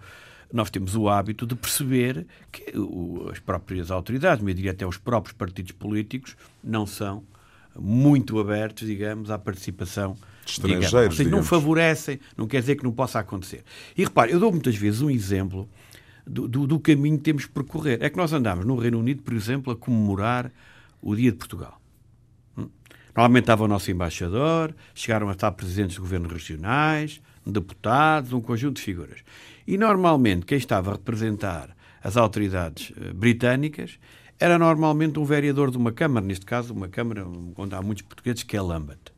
nós 0.52 0.70
temos 0.70 0.94
o 0.94 1.08
hábito 1.08 1.46
de 1.46 1.54
perceber 1.54 2.26
que 2.50 2.72
as 3.30 3.38
próprias 3.38 3.90
autoridades, 3.90 4.46
eu 4.46 4.54
diria 4.54 4.70
até 4.70 4.86
os 4.86 4.96
próprios 4.96 5.36
partidos 5.36 5.72
políticos, 5.72 6.36
não 6.62 6.86
são 6.86 7.22
muito 7.78 8.38
abertos, 8.38 8.86
digamos, 8.86 9.30
à 9.30 9.38
participação 9.38 10.16
de 10.44 10.52
estrangeiros. 10.52 11.16
Digamos. 11.16 11.38
não 11.38 11.42
favorecem, 11.44 12.20
não 12.36 12.46
quer 12.46 12.60
dizer 12.60 12.76
que 12.76 12.84
não 12.84 12.92
possa 12.92 13.18
acontecer. 13.18 13.64
E 13.96 14.04
repare, 14.04 14.32
eu 14.32 14.40
dou 14.40 14.50
muitas 14.50 14.76
vezes 14.76 15.02
um 15.02 15.10
exemplo 15.10 15.68
do, 16.26 16.48
do, 16.48 16.66
do 16.66 16.80
caminho 16.80 17.18
que 17.18 17.24
temos 17.24 17.44
que 17.44 17.52
percorrer. 17.52 17.98
É 18.02 18.08
que 18.08 18.16
nós 18.16 18.32
andamos 18.32 18.64
no 18.64 18.76
Reino 18.76 18.98
Unido, 18.98 19.22
por 19.22 19.34
exemplo, 19.34 19.72
a 19.72 19.76
comemorar 19.76 20.50
o 21.00 21.14
Dia 21.14 21.30
de 21.30 21.38
Portugal. 21.38 21.80
Hum? 22.56 22.68
Normalmente 23.14 23.44
estava 23.44 23.64
o 23.64 23.68
nosso 23.68 23.90
embaixador, 23.90 24.74
chegaram 24.94 25.28
a 25.28 25.32
estar 25.32 25.52
presidentes 25.52 25.94
de 25.94 26.00
governos 26.00 26.32
regionais, 26.32 27.20
deputados, 27.44 28.32
um 28.32 28.40
conjunto 28.40 28.76
de 28.76 28.82
figuras. 28.82 29.20
E 29.66 29.76
normalmente 29.76 30.46
quem 30.46 30.58
estava 30.58 30.90
a 30.90 30.92
representar 30.94 31.76
as 32.02 32.16
autoridades 32.16 32.92
eh, 32.96 33.12
britânicas 33.12 33.98
era 34.38 34.58
normalmente 34.58 35.18
um 35.18 35.24
vereador 35.24 35.70
de 35.70 35.76
uma 35.76 35.92
Câmara, 35.92 36.24
neste 36.24 36.44
caso 36.44 36.72
uma 36.72 36.88
Câmara 36.88 37.26
onde 37.56 37.74
há 37.74 37.82
muitos 37.82 38.02
portugueses, 38.02 38.42
que 38.42 38.56
é 38.56 38.60
Lambert. 38.60 39.10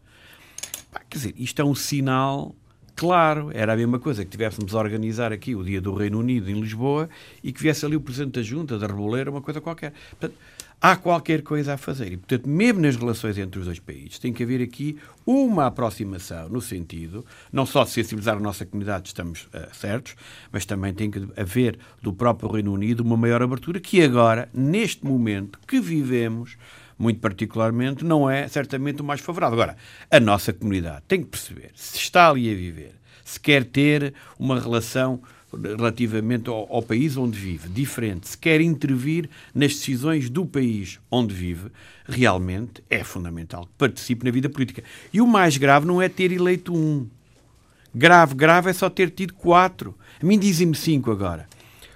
quer 1.10 1.16
dizer, 1.16 1.34
isto 1.36 1.60
é 1.60 1.64
um 1.64 1.74
sinal 1.74 2.54
claro. 2.98 3.50
Era 3.52 3.72
a 3.72 3.76
mesma 3.76 3.98
coisa 3.98 4.24
que 4.24 4.30
tivéssemos 4.30 4.74
a 4.74 4.78
organizar 4.78 5.32
aqui 5.32 5.54
o 5.54 5.62
Dia 5.62 5.80
do 5.80 5.92
Reino 5.94 6.18
Unido 6.18 6.50
em 6.50 6.60
Lisboa 6.60 7.08
e 7.42 7.52
que 7.52 7.62
viesse 7.62 7.84
ali 7.84 7.96
o 7.96 8.00
Presidente 8.00 8.34
da 8.34 8.42
Junta, 8.42 8.78
da 8.78 8.86
Reboleira, 8.86 9.30
uma 9.30 9.42
coisa 9.42 9.60
qualquer. 9.60 9.92
Portanto, 10.10 10.38
há 10.80 10.96
qualquer 10.96 11.42
coisa 11.42 11.74
a 11.74 11.76
fazer. 11.76 12.12
E, 12.12 12.16
portanto, 12.16 12.48
mesmo 12.48 12.80
nas 12.80 12.96
relações 12.96 13.36
entre 13.38 13.58
os 13.58 13.66
dois 13.66 13.78
países, 13.78 14.18
tem 14.18 14.32
que 14.32 14.42
haver 14.42 14.62
aqui 14.62 14.98
uma 15.26 15.66
aproximação 15.66 16.48
no 16.48 16.60
sentido, 16.60 17.24
não 17.52 17.66
só 17.66 17.84
de 17.84 17.90
sensibilizar 17.90 18.36
a 18.36 18.40
nossa 18.40 18.64
comunidade, 18.64 19.08
estamos 19.08 19.44
uh, 19.46 19.74
certos, 19.74 20.14
mas 20.50 20.64
também 20.64 20.94
tem 20.94 21.10
que 21.10 21.26
haver 21.36 21.78
do 22.00 22.12
próprio 22.12 22.50
Reino 22.50 22.72
Unido 22.72 23.00
uma 23.00 23.16
maior 23.16 23.42
abertura, 23.42 23.80
que 23.80 24.02
agora, 24.02 24.48
neste 24.52 25.04
momento 25.04 25.58
que 25.66 25.80
vivemos, 25.80 26.56
muito 26.98 27.20
particularmente, 27.20 28.04
não 28.04 28.28
é 28.28 28.48
certamente 28.48 29.02
o 29.02 29.04
mais 29.04 29.20
favorável. 29.20 29.60
Agora, 29.60 29.76
a 30.10 30.20
nossa 30.20 30.52
comunidade 30.52 31.02
tem 31.06 31.22
que 31.22 31.28
perceber 31.28 31.70
se 31.74 31.96
está 31.96 32.28
ali 32.28 32.50
a 32.50 32.54
viver, 32.54 32.94
se 33.24 33.38
quer 33.38 33.64
ter 33.64 34.14
uma 34.38 34.58
relação 34.58 35.20
relativamente 35.52 36.48
ao, 36.48 36.66
ao, 36.70 36.82
país 36.82 37.16
onde 37.16 37.38
vive, 37.38 37.68
diferente, 37.68 38.28
se 38.28 38.36
quer 38.36 38.60
intervir 38.60 39.28
nas 39.54 39.74
decisões 39.74 40.28
do 40.28 40.44
país 40.44 40.98
onde 41.10 41.34
vive, 41.34 41.70
realmente 42.06 42.82
é 42.90 43.02
fundamental 43.02 43.64
que 43.64 43.72
participe 43.78 44.24
na 44.24 44.30
vida 44.30 44.48
política. 44.48 44.82
E 45.12 45.20
o 45.20 45.26
mais 45.26 45.56
grave 45.56 45.86
não 45.86 46.02
é 46.02 46.08
ter 46.08 46.32
eleito 46.32 46.74
um. 46.74 47.06
Grave, 47.94 48.34
grave 48.34 48.70
é 48.70 48.72
só 48.72 48.90
ter 48.90 49.10
tido 49.10 49.32
quatro. 49.32 49.94
A 50.22 50.26
mim 50.26 50.38
dizem-me 50.38 50.74
cinco 50.74 51.10
agora. 51.10 51.48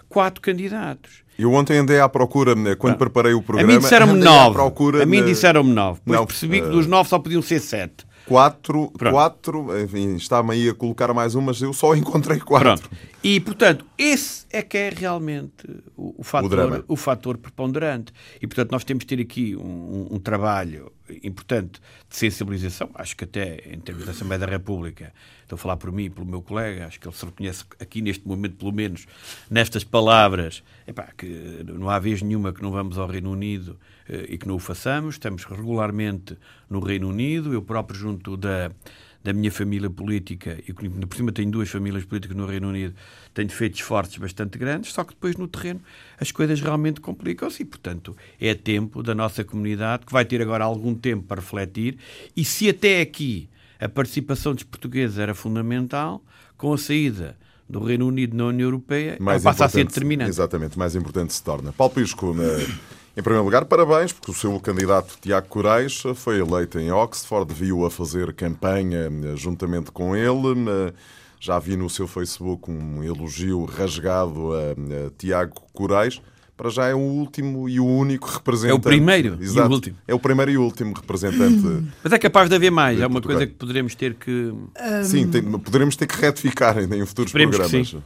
Quatro 0.08 0.40
candidatos. 0.40 1.22
Eu 1.38 1.52
ontem 1.52 1.78
andei 1.78 1.98
à 1.98 2.08
procura, 2.08 2.54
né, 2.54 2.74
quando 2.74 2.96
preparei 2.96 3.32
o 3.32 3.42
programa. 3.42 3.70
A 3.70 3.74
mim 3.74 3.80
disseram-me 3.80 4.18
nove. 4.18 5.02
A 5.02 5.06
mim 5.06 5.24
disseram-me 5.24 5.72
nove. 5.72 6.00
Depois 6.00 6.18
não, 6.18 6.26
percebi 6.26 6.60
que 6.60 6.68
dos 6.68 6.86
nove 6.86 7.08
só 7.08 7.18
podiam 7.18 7.42
ser 7.42 7.60
sete. 7.60 8.06
Quatro, 8.32 8.90
quatro, 9.10 9.80
enfim, 9.82 10.16
está-me 10.16 10.52
aí 10.52 10.68
a 10.70 10.74
colocar 10.74 11.12
mais 11.12 11.34
um, 11.34 11.42
mas 11.42 11.60
eu 11.60 11.72
só 11.72 11.94
encontrei 11.94 12.40
quatro. 12.40 12.78
Pronto. 12.78 12.90
E, 13.22 13.38
portanto, 13.38 13.86
esse 13.96 14.46
é 14.50 14.62
que 14.62 14.76
é 14.76 14.88
realmente 14.88 15.68
o, 15.96 16.14
o, 16.18 16.24
fator, 16.24 16.84
o, 16.88 16.94
o 16.94 16.96
fator 16.96 17.36
preponderante. 17.36 18.12
E, 18.40 18.46
portanto, 18.46 18.72
nós 18.72 18.84
temos 18.84 19.04
de 19.04 19.14
ter 19.14 19.22
aqui 19.22 19.54
um, 19.54 20.08
um, 20.12 20.18
trabalho 20.18 20.90
importante 21.22 21.80
de 22.08 22.16
sensibilização, 22.16 22.90
acho 22.94 23.16
que 23.16 23.24
até 23.24 23.62
em 23.70 23.78
termos 23.78 24.06
da 24.06 24.12
Assembleia 24.12 24.40
da 24.40 24.46
República, 24.46 25.12
estou 25.52 25.56
a 25.56 25.58
falar 25.58 25.76
por 25.76 25.92
mim 25.92 26.04
e 26.04 26.10
pelo 26.10 26.26
meu 26.26 26.40
colega, 26.40 26.86
acho 26.86 26.98
que 26.98 27.06
ele 27.06 27.14
se 27.14 27.24
reconhece 27.24 27.64
aqui 27.78 28.00
neste 28.00 28.26
momento, 28.26 28.56
pelo 28.56 28.72
menos, 28.72 29.06
nestas 29.50 29.84
palavras, 29.84 30.62
epá, 30.86 31.08
que 31.16 31.26
não 31.66 31.90
há 31.90 31.98
vez 31.98 32.22
nenhuma 32.22 32.52
que 32.52 32.62
não 32.62 32.70
vamos 32.70 32.96
ao 32.98 33.06
Reino 33.06 33.30
Unido 33.30 33.78
eh, 34.08 34.26
e 34.30 34.38
que 34.38 34.48
não 34.48 34.54
o 34.54 34.58
façamos. 34.58 35.16
Estamos 35.16 35.44
regularmente 35.44 36.36
no 36.70 36.80
Reino 36.80 37.08
Unido. 37.08 37.52
Eu 37.52 37.60
próprio, 37.60 37.98
junto 37.98 38.36
da, 38.36 38.72
da 39.22 39.32
minha 39.32 39.52
família 39.52 39.90
política, 39.90 40.58
e 40.66 40.72
por 40.72 41.16
cima 41.16 41.30
tenho 41.30 41.50
duas 41.50 41.68
famílias 41.68 42.04
políticas 42.04 42.36
no 42.36 42.46
Reino 42.46 42.68
Unido, 42.68 42.94
tenho 43.34 43.50
feito 43.50 43.74
esforços 43.74 44.16
bastante 44.16 44.56
grandes, 44.56 44.92
só 44.92 45.04
que 45.04 45.12
depois 45.12 45.36
no 45.36 45.46
terreno 45.46 45.80
as 46.18 46.32
coisas 46.32 46.60
realmente 46.60 47.00
complicam-se 47.00 47.62
e, 47.62 47.66
portanto, 47.66 48.16
é 48.40 48.54
tempo 48.54 49.02
da 49.02 49.14
nossa 49.14 49.44
comunidade, 49.44 50.06
que 50.06 50.12
vai 50.12 50.24
ter 50.24 50.40
agora 50.40 50.64
algum 50.64 50.94
tempo 50.94 51.24
para 51.24 51.40
refletir, 51.40 51.98
e 52.34 52.42
se 52.42 52.70
até 52.70 53.02
aqui 53.02 53.50
a 53.82 53.88
participação 53.88 54.54
dos 54.54 54.62
portugueses 54.62 55.18
era 55.18 55.34
fundamental, 55.34 56.22
com 56.56 56.72
a 56.72 56.78
saída 56.78 57.36
do 57.68 57.82
Reino 57.82 58.06
Unido 58.06 58.36
na 58.36 58.46
União 58.46 58.66
Europeia, 58.68 59.16
mais 59.18 59.42
passa 59.42 59.64
a 59.64 59.68
ser 59.68 59.84
determinante. 59.84 60.30
Exatamente, 60.30 60.78
mais 60.78 60.94
importante 60.94 61.32
se 61.32 61.42
torna. 61.42 61.72
Paulo 61.72 61.92
Pisco, 61.92 62.32
em 63.16 63.22
primeiro 63.22 63.44
lugar, 63.44 63.64
parabéns, 63.64 64.12
porque 64.12 64.30
o 64.30 64.34
seu 64.34 64.58
candidato 64.60 65.18
Tiago 65.20 65.48
Corais 65.48 66.02
foi 66.14 66.38
eleito 66.38 66.78
em 66.78 66.92
Oxford, 66.92 67.52
viu 67.52 67.84
a 67.84 67.90
fazer 67.90 68.32
campanha 68.34 69.10
eh, 69.10 69.36
juntamente 69.36 69.90
com 69.90 70.14
ele. 70.14 70.94
Já 71.40 71.58
vi 71.58 71.76
no 71.76 71.90
seu 71.90 72.06
Facebook 72.06 72.70
um 72.70 73.02
elogio 73.02 73.64
rasgado 73.64 74.52
a, 74.54 75.10
Tiago 75.18 75.60
Corais. 75.72 76.22
Para 76.56 76.70
já 76.70 76.86
é 76.86 76.94
o 76.94 76.98
último 76.98 77.68
e 77.68 77.80
o 77.80 77.86
único 77.86 78.28
representante. 78.28 78.72
É 78.72 78.74
o 78.74 78.80
primeiro 78.80 79.38
Exato. 79.40 79.68
e 79.68 79.70
o 79.70 79.74
último. 79.74 79.96
É 80.08 80.14
o 80.14 80.18
primeiro 80.18 80.50
e 80.50 80.58
o 80.58 80.62
último 80.62 80.94
representante. 80.94 81.62
Mas 82.04 82.12
é 82.12 82.18
capaz 82.18 82.48
de 82.48 82.54
haver 82.54 82.70
mais. 82.70 83.00
É 83.00 83.06
uma 83.06 83.20
coisa 83.20 83.46
que 83.46 83.54
poderemos 83.54 83.94
ter 83.94 84.14
que. 84.14 84.52
Sim, 85.04 85.28
tem, 85.28 85.42
poderemos 85.42 85.96
ter 85.96 86.06
que 86.06 86.20
retificar 86.20 86.78
em 86.78 87.06
futuros 87.06 87.30
Esperemos 87.30 87.56
programas 87.56 87.96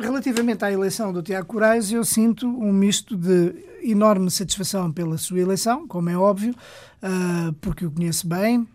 relativamente 0.00 0.64
à 0.64 0.72
eleição 0.72 1.12
do 1.12 1.22
Tiago 1.22 1.46
Corais, 1.46 1.92
eu 1.92 2.04
sinto 2.04 2.46
um 2.46 2.72
misto 2.72 3.16
de 3.16 3.54
enorme 3.82 4.30
satisfação 4.30 4.90
pela 4.90 5.16
sua 5.16 5.40
eleição, 5.40 5.86
como 5.86 6.10
é 6.10 6.16
óbvio, 6.16 6.54
uh, 7.02 7.52
porque 7.60 7.86
o 7.86 7.90
conheço 7.90 8.26
bem, 8.26 8.66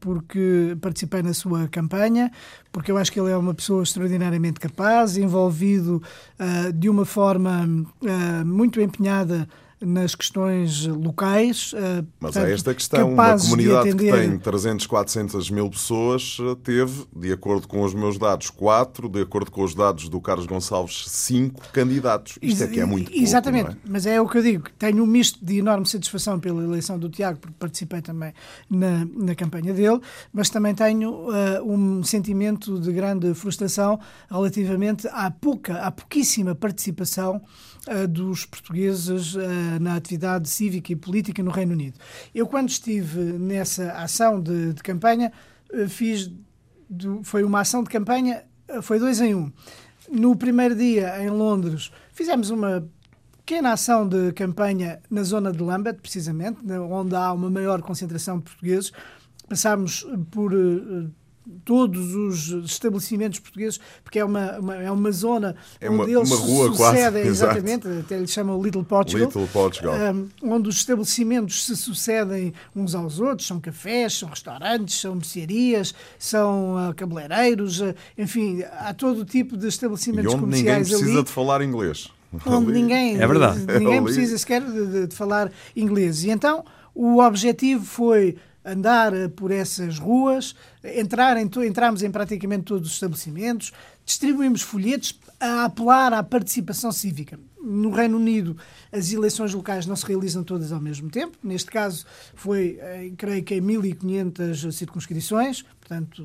porque 0.00 0.76
participei 0.80 1.22
na 1.22 1.34
sua 1.34 1.68
campanha, 1.68 2.30
porque 2.72 2.90
eu 2.90 2.96
acho 2.96 3.12
que 3.12 3.20
ele 3.20 3.30
é 3.30 3.36
uma 3.36 3.54
pessoa 3.54 3.82
extraordinariamente 3.82 4.60
capaz, 4.60 5.16
envolvido 5.16 6.02
de 6.74 6.88
uma 6.88 7.04
forma 7.04 7.66
muito 8.44 8.80
empenhada 8.80 9.48
nas 9.80 10.14
questões 10.14 10.86
locais. 10.86 11.72
Eh, 11.76 12.04
Mas 12.18 12.32
portanto, 12.32 12.46
é 12.46 12.52
esta 12.52 12.74
questão. 12.74 13.12
Uma 13.12 13.38
comunidade 13.38 13.94
que 13.94 14.10
tem 14.10 14.38
300, 14.38 14.86
400 14.86 15.50
mil 15.50 15.68
pessoas 15.68 16.38
eh, 16.40 16.56
teve, 16.62 17.06
de 17.14 17.32
acordo 17.32 17.68
com 17.68 17.82
os 17.82 17.92
meus 17.92 18.18
dados, 18.18 18.48
4, 18.50 19.08
de 19.08 19.20
acordo 19.20 19.50
com 19.50 19.62
os 19.62 19.74
dados 19.74 20.08
do 20.08 20.20
Carlos 20.20 20.46
Gonçalves, 20.46 21.04
5 21.08 21.72
candidatos. 21.72 22.38
Isto 22.40 22.64
é 22.64 22.66
que 22.68 22.80
é 22.80 22.86
muito 22.86 23.10
pouco, 23.10 23.22
Exatamente, 23.22 23.70
é? 23.72 23.76
mas 23.86 24.06
é 24.06 24.20
o 24.20 24.28
que 24.28 24.38
eu 24.38 24.42
digo. 24.42 24.64
Tenho 24.78 25.02
um 25.02 25.06
misto 25.06 25.44
de 25.44 25.58
enorme 25.58 25.86
satisfação 25.86 26.40
pela 26.40 26.62
eleição 26.62 26.98
do 26.98 27.10
Tiago, 27.10 27.38
porque 27.38 27.56
participei 27.58 28.00
também 28.00 28.32
na, 28.70 29.06
na 29.14 29.34
campanha 29.34 29.74
dele, 29.74 30.00
mas 30.32 30.48
também 30.48 30.74
tenho 30.74 31.10
uh, 31.10 31.62
um 31.64 32.02
sentimento 32.02 32.80
de 32.80 32.92
grande 32.92 33.34
frustração 33.34 34.00
relativamente 34.30 35.06
à 35.08 35.30
pouca, 35.30 35.74
à 35.80 35.90
pouquíssima 35.90 36.54
participação 36.54 37.42
dos 38.08 38.44
portugueses 38.44 39.34
uh, 39.34 39.40
na 39.80 39.94
atividade 39.94 40.48
cívica 40.48 40.92
e 40.92 40.96
política 40.96 41.42
no 41.42 41.50
Reino 41.50 41.72
Unido. 41.72 41.98
Eu, 42.34 42.46
quando 42.46 42.68
estive 42.68 43.20
nessa 43.20 43.92
ação 43.92 44.40
de, 44.40 44.72
de 44.72 44.82
campanha, 44.82 45.32
uh, 45.72 45.88
fiz. 45.88 46.30
Do, 46.88 47.22
foi 47.24 47.42
uma 47.42 47.60
ação 47.60 47.82
de 47.82 47.90
campanha, 47.90 48.44
foi 48.82 48.98
dois 48.98 49.20
em 49.20 49.34
um. 49.34 49.52
No 50.10 50.36
primeiro 50.36 50.74
dia, 50.74 51.20
em 51.22 51.30
Londres, 51.30 51.90
fizemos 52.12 52.50
uma 52.50 52.88
pequena 53.38 53.72
ação 53.72 54.08
de 54.08 54.32
campanha 54.32 55.00
na 55.10 55.24
zona 55.24 55.50
de 55.50 55.60
Lambeth, 55.60 55.94
precisamente, 55.94 56.60
onde 56.90 57.16
há 57.16 57.32
uma 57.32 57.50
maior 57.50 57.82
concentração 57.82 58.38
de 58.38 58.44
portugueses. 58.44 58.92
Passámos 59.48 60.06
por 60.30 60.52
todos 61.64 62.14
os 62.14 62.64
estabelecimentos 62.64 63.38
portugueses, 63.38 63.80
porque 64.02 64.18
é 64.18 64.24
uma, 64.24 64.58
uma 64.58 64.74
é 64.76 64.90
uma 64.90 65.12
zona 65.12 65.54
é 65.80 65.88
uma, 65.88 66.02
onde 66.02 66.14
eles 66.14 66.30
uma 66.30 66.40
rua 66.40 66.68
sucedem, 66.68 67.12
quase, 67.22 67.28
exatamente, 67.28 67.86
exato. 67.86 68.00
até 68.00 68.18
lhe 68.18 68.26
chamam 68.26 68.60
Little 68.62 68.84
Portugal, 68.84 69.26
Little 69.26 69.48
Portugal. 69.48 69.94
Um, 69.94 70.28
onde 70.42 70.68
os 70.68 70.76
estabelecimentos 70.76 71.64
se 71.64 71.76
sucedem 71.76 72.52
uns 72.74 72.94
aos 72.94 73.20
outros, 73.20 73.46
são 73.46 73.60
cafés, 73.60 74.14
são 74.14 74.28
restaurantes, 74.28 75.00
são 75.00 75.14
mercearias, 75.14 75.94
são 76.18 76.74
uh, 76.74 76.94
cabeleireiros, 76.94 77.80
uh, 77.80 77.94
enfim, 78.18 78.62
há 78.78 78.92
todo 78.92 79.20
o 79.20 79.24
tipo 79.24 79.56
de 79.56 79.68
estabelecimentos 79.68 80.32
e 80.32 80.34
onde 80.34 80.40
comerciais 80.40 80.88
ninguém 80.88 80.98
precisa 80.98 81.18
ali, 81.18 81.24
de 81.24 81.30
falar 81.30 81.62
inglês. 81.62 82.10
Onde 82.44 82.72
ninguém, 82.72 83.20
é 83.20 83.26
verdade. 83.26 83.60
ninguém 83.78 84.02
precisa 84.02 84.36
sequer 84.36 84.60
de, 84.60 84.86
de, 84.86 85.06
de 85.06 85.14
falar 85.14 85.50
inglês. 85.74 86.24
E 86.24 86.30
então 86.30 86.64
o 86.94 87.20
objetivo 87.20 87.84
foi 87.84 88.36
andar 88.66 89.14
eh, 89.14 89.28
por 89.28 89.52
essas 89.52 89.98
ruas, 89.98 90.54
entrar 90.82 91.36
em, 91.36 91.48
entramos 91.66 92.02
em 92.02 92.10
praticamente 92.10 92.64
todos 92.64 92.88
os 92.88 92.94
estabelecimentos, 92.94 93.72
distribuímos 94.04 94.60
folhetos 94.62 95.18
a 95.38 95.64
apelar 95.64 96.12
à 96.12 96.22
participação 96.22 96.90
cívica. 96.90 97.38
No 97.62 97.90
Reino 97.90 98.16
Unido, 98.16 98.56
as 98.92 99.12
eleições 99.12 99.52
locais 99.52 99.86
não 99.86 99.96
se 99.96 100.06
realizam 100.06 100.44
todas 100.44 100.72
ao 100.72 100.80
mesmo 100.80 101.10
tempo. 101.10 101.36
Neste 101.42 101.70
caso, 101.70 102.04
foi, 102.34 102.78
eh, 102.80 103.12
creio 103.16 103.42
que, 103.44 103.54
em 103.54 103.60
1.500 103.60 104.72
circunscrições. 104.72 105.62
Portanto, 105.62 106.24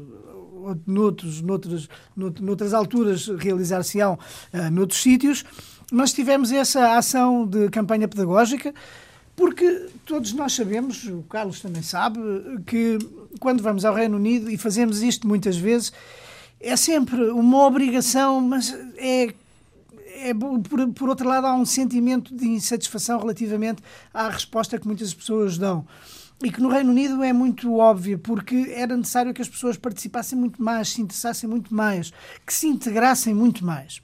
noutros, 0.86 1.42
noutras, 1.42 2.74
alturas 2.74 3.28
realizar-se-ão 3.28 4.14
uh, 4.54 4.72
noutros 4.72 5.02
sítios. 5.02 5.44
Mas 5.92 6.14
tivemos 6.14 6.52
essa 6.52 6.98
ação 6.98 7.46
de 7.46 7.70
campanha 7.70 8.08
pedagógica 8.08 8.74
porque 9.42 9.88
todos 10.06 10.34
nós 10.34 10.54
sabemos, 10.54 11.04
o 11.06 11.24
Carlos 11.24 11.60
também 11.62 11.82
sabe, 11.82 12.20
que 12.64 13.00
quando 13.40 13.64
vamos 13.64 13.84
ao 13.84 13.96
Reino 13.96 14.18
Unido 14.18 14.52
e 14.52 14.56
fazemos 14.56 15.02
isto 15.02 15.28
muitas 15.28 15.58
vezes, 15.58 15.92
é 16.60 16.76
sempre 16.76 17.20
uma 17.32 17.66
obrigação, 17.66 18.40
mas 18.40 18.72
é 18.98 19.34
é, 20.14 20.32
por, 20.36 20.88
por 20.94 21.10
outro 21.10 21.28
lado, 21.28 21.48
há 21.48 21.56
um 21.56 21.66
sentimento 21.66 22.36
de 22.36 22.46
insatisfação 22.46 23.18
relativamente 23.18 23.82
à 24.14 24.30
resposta 24.30 24.78
que 24.78 24.86
muitas 24.86 25.12
pessoas 25.12 25.58
dão. 25.58 25.88
E 26.44 26.52
que 26.52 26.62
no 26.62 26.70
Reino 26.70 26.92
Unido 26.92 27.24
é 27.24 27.34
muito 27.34 27.76
óbvio, 27.78 28.20
porque 28.20 28.72
era 28.76 28.96
necessário 28.96 29.34
que 29.34 29.42
as 29.42 29.50
pessoas 29.50 29.76
participassem 29.76 30.38
muito 30.38 30.62
mais, 30.62 30.90
se 30.90 31.02
interessassem 31.02 31.50
muito 31.50 31.74
mais, 31.74 32.14
que 32.46 32.54
se 32.54 32.68
integrassem 32.68 33.34
muito 33.34 33.66
mais. 33.66 34.04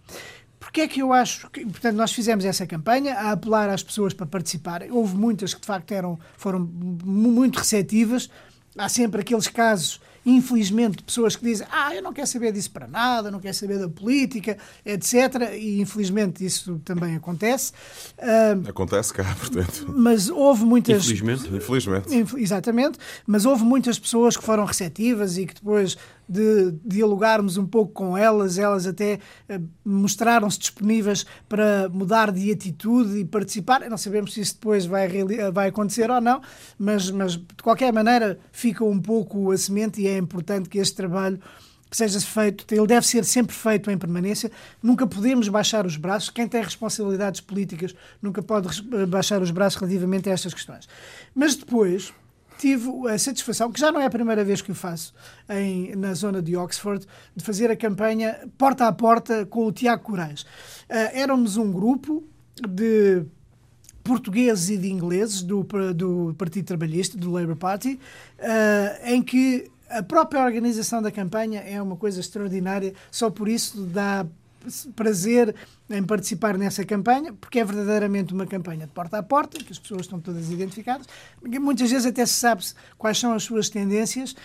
Porque 0.68 0.82
é 0.82 0.88
que 0.88 1.02
eu 1.02 1.14
acho 1.14 1.50
que, 1.50 1.66
portanto, 1.66 1.96
nós 1.96 2.12
fizemos 2.12 2.44
essa 2.44 2.68
campanha 2.68 3.14
a 3.14 3.32
apelar 3.32 3.70
às 3.70 3.82
pessoas 3.82 4.14
para 4.14 4.26
participarem. 4.26 4.92
Houve 4.92 5.16
muitas 5.16 5.54
que 5.54 5.62
de 5.62 5.66
facto 5.66 5.94
eram, 5.94 6.20
foram 6.36 6.60
muito 6.60 7.58
receptivas. 7.58 8.30
Há 8.78 8.90
sempre 8.90 9.22
aqueles 9.22 9.48
casos 9.48 10.02
infelizmente, 10.28 11.02
pessoas 11.04 11.38
que 11.38 11.46
dizem 11.46 11.66
ah, 11.72 11.96
eu 11.96 12.04
não 12.04 12.12
quero 12.12 12.28
saber 12.28 12.52
disso 12.52 12.70
para 12.70 12.86
nada, 12.86 13.32
não 13.32 13.40
quero 13.40 13.54
saber 13.54 13.80
da 13.80 13.88
política, 13.88 14.58
etc. 14.86 15.54
E 15.54 15.80
infelizmente 15.80 16.46
isso 16.46 16.82
também 16.84 17.16
acontece. 17.16 17.72
Uh, 18.18 18.68
acontece 18.70 19.14
cá, 19.14 19.24
portanto. 19.40 19.86
Mas 19.88 20.30
houve 20.30 20.66
muitas. 20.66 21.06
Infelizmente. 21.06 21.48
Infelizmente. 21.48 22.14
Exatamente. 22.36 23.00
Mas 23.26 23.46
houve 23.46 23.64
muitas 23.64 23.98
pessoas 23.98 24.36
que 24.36 24.44
foram 24.44 24.66
receptivas 24.66 25.38
e 25.38 25.46
que 25.46 25.54
depois 25.54 25.98
de 26.28 26.74
dialogarmos 26.84 27.58
um 27.58 27.66
pouco 27.66 27.94
com 27.94 28.18
elas, 28.18 28.58
elas 28.58 28.86
até 28.86 29.20
uh, 29.50 29.64
mostraram-se 29.86 30.60
disponíveis 30.60 31.26
para 31.48 31.90
mudar 31.90 32.32
de 32.32 32.52
atitude 32.52 33.20
e 33.20 33.26
participar. 33.26 33.90
Não 33.90 33.98
sabemos 33.98 34.34
se 34.34 34.42
isso 34.42 34.56
depois 34.56 34.86
vai, 34.86 35.08
vai 35.54 35.70
acontecer 35.70 36.10
ou 36.12 36.22
não, 36.22 36.42
mas, 36.78 37.10
mas 37.12 37.34
de 37.34 37.64
qualquer 37.64 37.94
maneira 37.94 38.40
fica 38.52 38.84
um 38.84 39.00
pouco 39.00 39.52
a 39.52 39.58
semente 39.58 40.02
e 40.02 40.08
é 40.08 40.18
importante 40.18 40.70
que 40.70 40.80
este 40.80 40.96
trabalho 40.96 41.40
seja 41.92 42.20
feito, 42.20 42.66
ele 42.74 42.88
deve 42.88 43.06
ser 43.06 43.24
sempre 43.24 43.56
feito 43.56 43.90
em 43.90 43.98
permanência. 43.98 44.52
Nunca 44.82 45.08
podemos 45.08 45.48
baixar 45.48 45.86
os 45.86 45.96
braços. 45.96 46.30
Quem 46.30 46.48
tem 46.48 46.62
responsabilidades 46.62 47.42
políticas 47.42 47.96
nunca 48.22 48.42
pode 48.42 48.82
baixar 49.08 49.42
os 49.42 49.52
braços 49.52 49.80
relativamente 49.80 50.30
a 50.30 50.34
estas 50.34 50.54
questões. 50.54 50.88
Mas 51.34 51.56
depois 51.56 52.14
tive 52.58 52.90
a 53.10 53.18
satisfação, 53.18 53.72
que 53.72 53.80
já 53.80 53.92
não 53.92 54.02
é 54.02 54.06
a 54.06 54.10
primeira 54.10 54.44
vez 54.44 54.62
que 54.62 54.72
o 54.72 54.76
faço 54.76 55.14
em, 55.50 55.96
na 55.96 56.14
zona 56.14 56.42
de 56.42 56.56
Oxford, 56.56 57.06
de 57.36 57.44
fazer 57.44 57.72
a 57.72 57.76
campanha 57.76 58.50
porta 58.58 58.88
a 58.88 58.92
porta 58.92 59.46
com 59.46 59.66
o 59.66 59.72
Tiago 59.72 60.04
Corais. 60.04 60.42
Uh, 60.42 61.14
éramos 61.14 61.58
um 61.58 61.72
grupo 61.72 62.24
de 62.68 63.24
portugueses 64.04 64.70
e 64.70 64.78
de 64.78 64.90
ingleses 64.90 65.42
do, 65.42 65.66
do 65.94 66.34
Partido 66.38 66.66
Trabalhista, 66.66 67.18
do 67.18 67.32
Labour 67.32 67.58
Party, 67.58 68.00
uh, 68.40 69.06
em 69.06 69.22
que 69.22 69.70
a 69.90 70.02
própria 70.02 70.44
organização 70.44 71.02
da 71.02 71.12
campanha 71.12 71.62
é 71.62 71.82
uma 71.82 71.96
coisa 71.96 72.20
extraordinária, 72.20 72.94
só 73.12 73.30
por 73.30 73.48
isso 73.48 73.82
dá 73.84 74.26
prazer 74.96 75.56
em 75.90 76.04
participar 76.04 76.58
nessa 76.58 76.86
campanha, 76.86 77.34
porque 77.34 77.60
é 77.60 77.66
verdadeiramente 77.66 78.34
uma 78.34 78.46
campanha 78.46 78.86
de 78.86 78.92
porta 78.92 79.18
a 79.18 79.24
porta, 79.24 79.58
que 79.64 79.72
as 79.72 79.80
pessoas 79.80 80.02
estão 80.02 80.20
todas 80.20 80.52
identificadas. 80.52 81.08
Muitas 81.42 81.90
vezes 81.90 82.06
até 82.06 82.26
se 82.26 82.34
sabe 82.34 82.64
quais 82.98 83.18
são 83.18 83.34
as 83.34 83.44
suas 83.44 83.70
tendências 83.70 84.36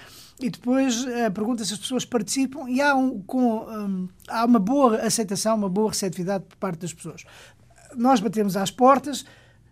e 0.40 0.50
depois 0.50 1.04
uh, 1.04 1.30
pergunta 1.32 1.64
se 1.64 1.72
as 1.72 1.78
pessoas 1.78 2.04
participam 2.04 2.68
e 2.68 2.80
há, 2.80 2.94
um, 2.94 3.20
com, 3.22 3.64
um, 3.68 4.08
há 4.28 4.44
uma 4.44 4.58
boa 4.58 4.96
aceitação, 4.96 5.54
uma 5.56 5.68
boa 5.68 5.90
receptividade 5.90 6.44
por 6.44 6.56
parte 6.56 6.80
das 6.80 6.92
pessoas. 6.92 7.24
Nós 7.96 8.20
batemos 8.20 8.56
às 8.56 8.70
portas, 8.70 9.24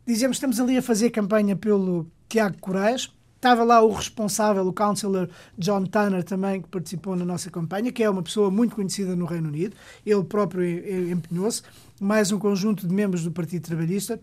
dizemos 0.07 0.37
que 0.37 0.47
estamos 0.47 0.61
ali 0.61 0.79
a 0.79 0.83
fazer 0.83 1.11
campanha 1.11 1.57
pelo 1.57 2.11
Tiago 2.29 2.59
Corais, 2.59 3.11
Estava 3.41 3.65
lá 3.65 3.81
o 3.81 3.91
responsável, 3.91 4.67
o 4.69 4.73
councillor 4.73 5.27
John 5.57 5.87
Tanner, 5.87 6.23
também, 6.23 6.61
que 6.61 6.69
participou 6.69 7.17
na 7.17 7.25
nossa 7.25 7.51
campanha, 7.51 7.91
que 7.91 8.03
é 8.03 8.11
uma 8.11 8.23
pessoa 8.23 8.51
muito 8.51 8.77
conhecida 8.77 9.17
no 9.17 9.25
Reino 9.25 9.49
Unido. 9.49 9.75
Ele 10.05 10.23
próprio 10.25 10.63
empenhou-se. 11.11 11.63
Mais 11.99 12.31
um 12.33 12.39
conjunto 12.39 12.87
de 12.87 12.95
membros 12.95 13.25
do 13.25 13.31
Partido 13.31 13.63
Trabalhista. 13.63 14.21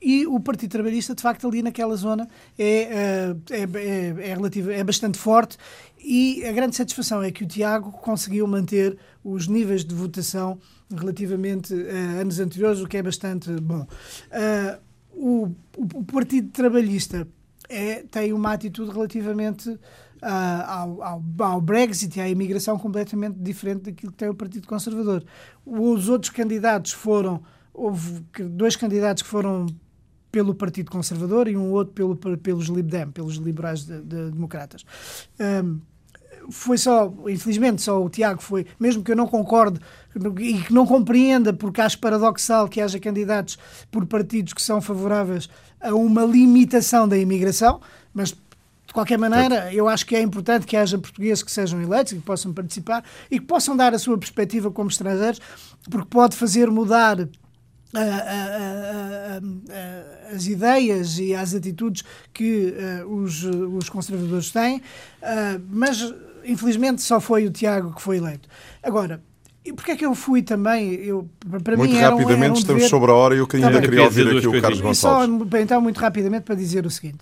E 0.00 0.26
o 0.26 0.40
Partido 0.40 0.70
Trabalhista, 0.70 1.14
de 1.14 1.20
facto, 1.20 1.46
ali 1.46 1.62
naquela 1.62 1.94
zona 1.94 2.26
é, 2.58 2.64
eh, 2.64 3.36
é, 3.50 3.60
é, 3.60 4.30
é, 4.30 4.34
relativo, 4.34 4.70
é 4.70 4.82
bastante 4.82 5.18
forte 5.18 5.58
e 6.02 6.42
a 6.46 6.52
grande 6.52 6.76
satisfação 6.76 7.22
é 7.22 7.30
que 7.30 7.44
o 7.44 7.46
Tiago 7.46 7.92
conseguiu 7.92 8.46
manter 8.46 8.96
os 9.22 9.46
níveis 9.46 9.84
de 9.84 9.94
votação 9.94 10.58
relativamente 10.90 11.74
a 11.74 12.20
anos 12.20 12.40
anteriores, 12.40 12.80
o 12.80 12.86
que 12.86 12.96
é 12.96 13.02
bastante 13.02 13.50
bom. 13.60 13.86
Uh, 14.30 14.80
o, 15.12 15.54
o 15.76 16.04
Partido 16.04 16.48
Trabalhista 16.48 17.28
é, 17.70 18.02
tem 18.10 18.32
uma 18.32 18.52
atitude 18.52 18.90
relativamente 18.90 19.70
uh, 19.70 19.78
ao, 20.66 21.02
ao, 21.02 21.22
ao, 21.38 21.60
Brexit 21.60 22.18
e 22.18 22.20
à 22.20 22.28
imigração 22.28 22.76
completamente 22.76 23.38
diferente 23.38 23.84
daquilo 23.84 24.12
que 24.12 24.18
tem 24.18 24.28
o 24.28 24.34
Partido 24.34 24.66
Conservador. 24.66 25.24
Os 25.64 26.08
outros 26.08 26.30
candidatos 26.30 26.92
foram. 26.92 27.42
Houve 27.72 28.24
dois 28.50 28.74
candidatos 28.74 29.22
que 29.22 29.28
foram 29.28 29.66
pelo 30.30 30.54
Partido 30.54 30.90
Conservador 30.90 31.48
e 31.48 31.56
um 31.56 31.70
outro 31.70 31.94
pelo, 31.94 32.16
pelos 32.36 32.66
Lib 32.66 32.90
Dem, 32.90 33.10
pelos 33.10 33.36
liberais 33.36 33.84
de, 33.84 34.00
de, 34.02 34.30
democratas. 34.30 34.84
Um, 35.64 35.80
foi 36.50 36.78
só, 36.78 37.12
infelizmente, 37.28 37.82
só 37.82 38.02
o 38.02 38.08
Tiago 38.08 38.42
foi, 38.42 38.66
mesmo 38.78 39.02
que 39.02 39.12
eu 39.12 39.16
não 39.16 39.26
concorde 39.26 39.78
e 40.40 40.62
que 40.62 40.72
não 40.72 40.86
compreenda, 40.86 41.52
porque 41.52 41.80
acho 41.80 41.98
paradoxal 41.98 42.68
que 42.68 42.80
haja 42.80 42.98
candidatos 42.98 43.58
por 43.90 44.06
partidos 44.06 44.52
que 44.52 44.62
são 44.62 44.80
favoráveis 44.80 45.48
a 45.80 45.94
uma 45.94 46.24
limitação 46.24 47.08
da 47.08 47.16
imigração, 47.16 47.80
mas 48.12 48.34
De 48.90 48.92
qualquer 48.92 49.18
maneira, 49.18 49.72
eu 49.72 49.88
acho 49.88 50.04
que 50.04 50.16
é 50.16 50.20
importante 50.20 50.66
que 50.66 50.76
haja 50.76 50.98
portugueses 50.98 51.44
que 51.44 51.52
sejam 51.52 51.80
eleitos 51.80 52.12
e 52.12 52.16
que 52.16 52.22
possam 52.22 52.52
participar 52.52 53.04
e 53.30 53.38
que 53.38 53.46
possam 53.46 53.76
dar 53.76 53.94
a 53.94 53.98
sua 54.00 54.18
perspectiva 54.18 54.68
como 54.68 54.90
estrangeiros, 54.90 55.40
porque 55.88 56.08
pode 56.10 56.36
fazer 56.36 56.68
mudar 56.68 57.28
as 60.34 60.46
ideias 60.46 61.20
e 61.20 61.36
as 61.36 61.54
atitudes 61.54 62.02
que 62.32 62.74
os, 63.06 63.44
os 63.44 63.88
conservadores 63.88 64.50
têm, 64.50 64.82
mas 65.68 66.12
infelizmente 66.44 67.00
só 67.00 67.20
foi 67.20 67.46
o 67.46 67.50
Tiago 67.52 67.94
que 67.94 68.02
foi 68.02 68.16
eleito. 68.16 68.48
Agora, 68.82 69.22
e 69.64 69.72
porquê 69.72 69.92
é 69.92 69.96
que 69.96 70.06
eu 70.06 70.14
fui 70.14 70.42
também? 70.42 70.94
Eu, 70.94 71.28
para 71.62 71.76
muito 71.76 71.92
mim 71.92 71.98
rapidamente, 71.98 72.00
era 72.00 72.14
um, 72.14 72.44
era 72.44 72.52
um 72.52 72.56
estamos 72.56 72.82
dever... 72.82 72.88
sobre 72.88 73.10
a 73.10 73.14
hora 73.14 73.34
e 73.34 73.38
eu 73.38 73.46
queria, 73.46 73.70
tá 73.70 73.80
queria 73.80 74.02
ouvir 74.04 74.36
aqui 74.36 74.46
o 74.46 74.60
Carlos 74.60 74.80
Gonçalves. 74.80 75.48
Só, 75.50 75.58
então, 75.58 75.80
muito 75.82 75.98
rapidamente, 75.98 76.44
para 76.44 76.54
dizer 76.54 76.86
o 76.86 76.90
seguinte. 76.90 77.18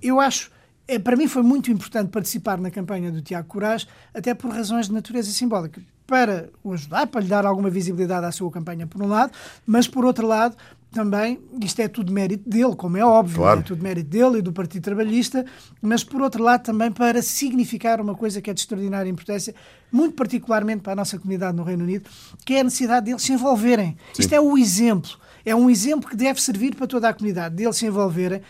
Eu 0.00 0.18
acho, 0.18 0.50
é, 0.88 0.98
para 0.98 1.14
mim 1.14 1.28
foi 1.28 1.42
muito 1.42 1.70
importante 1.70 2.08
participar 2.08 2.58
na 2.58 2.70
campanha 2.70 3.12
do 3.12 3.20
Tiago 3.20 3.46
Corás, 3.48 3.86
até 4.14 4.32
por 4.32 4.50
razões 4.50 4.86
de 4.88 4.94
natureza 4.94 5.30
simbólica. 5.30 5.80
Para 6.06 6.50
o 6.62 6.72
ajudar, 6.72 7.06
para 7.06 7.20
lhe 7.20 7.28
dar 7.28 7.46
alguma 7.46 7.70
visibilidade 7.70 8.26
à 8.26 8.32
sua 8.32 8.50
campanha, 8.50 8.86
por 8.86 9.02
um 9.02 9.08
lado, 9.08 9.32
mas 9.66 9.86
por 9.86 10.04
outro 10.04 10.26
lado, 10.26 10.56
também, 10.94 11.40
isto 11.60 11.80
é 11.80 11.88
tudo 11.88 12.12
mérito 12.12 12.48
dele, 12.48 12.76
como 12.76 12.96
é 12.96 13.04
óbvio, 13.04 13.38
claro. 13.38 13.60
é 13.60 13.62
tudo 13.64 13.82
mérito 13.82 14.08
dele 14.08 14.38
e 14.38 14.42
do 14.42 14.52
Partido 14.52 14.84
Trabalhista, 14.84 15.44
mas 15.82 16.04
por 16.04 16.22
outro 16.22 16.42
lado 16.42 16.62
também 16.62 16.92
para 16.92 17.20
significar 17.20 18.00
uma 18.00 18.14
coisa 18.14 18.40
que 18.40 18.48
é 18.48 18.54
de 18.54 18.60
extraordinária 18.60 19.10
importância, 19.10 19.54
muito 19.90 20.14
particularmente 20.14 20.82
para 20.82 20.92
a 20.92 20.96
nossa 20.96 21.18
comunidade 21.18 21.56
no 21.56 21.64
Reino 21.64 21.82
Unido, 21.82 22.08
que 22.46 22.54
é 22.54 22.60
a 22.60 22.64
necessidade 22.64 23.06
deles 23.06 23.22
se 23.22 23.32
envolverem. 23.32 23.96
Sim. 24.12 24.22
Isto 24.22 24.32
é 24.34 24.40
o 24.40 24.56
exemplo. 24.56 25.10
É 25.44 25.54
um 25.54 25.68
exemplo 25.68 26.08
que 26.08 26.16
deve 26.16 26.40
servir 26.40 26.74
para 26.74 26.86
toda 26.86 27.08
a 27.08 27.12
comunidade, 27.12 27.54
deles 27.56 27.76
se 27.76 27.84
envolverem, 27.84 28.40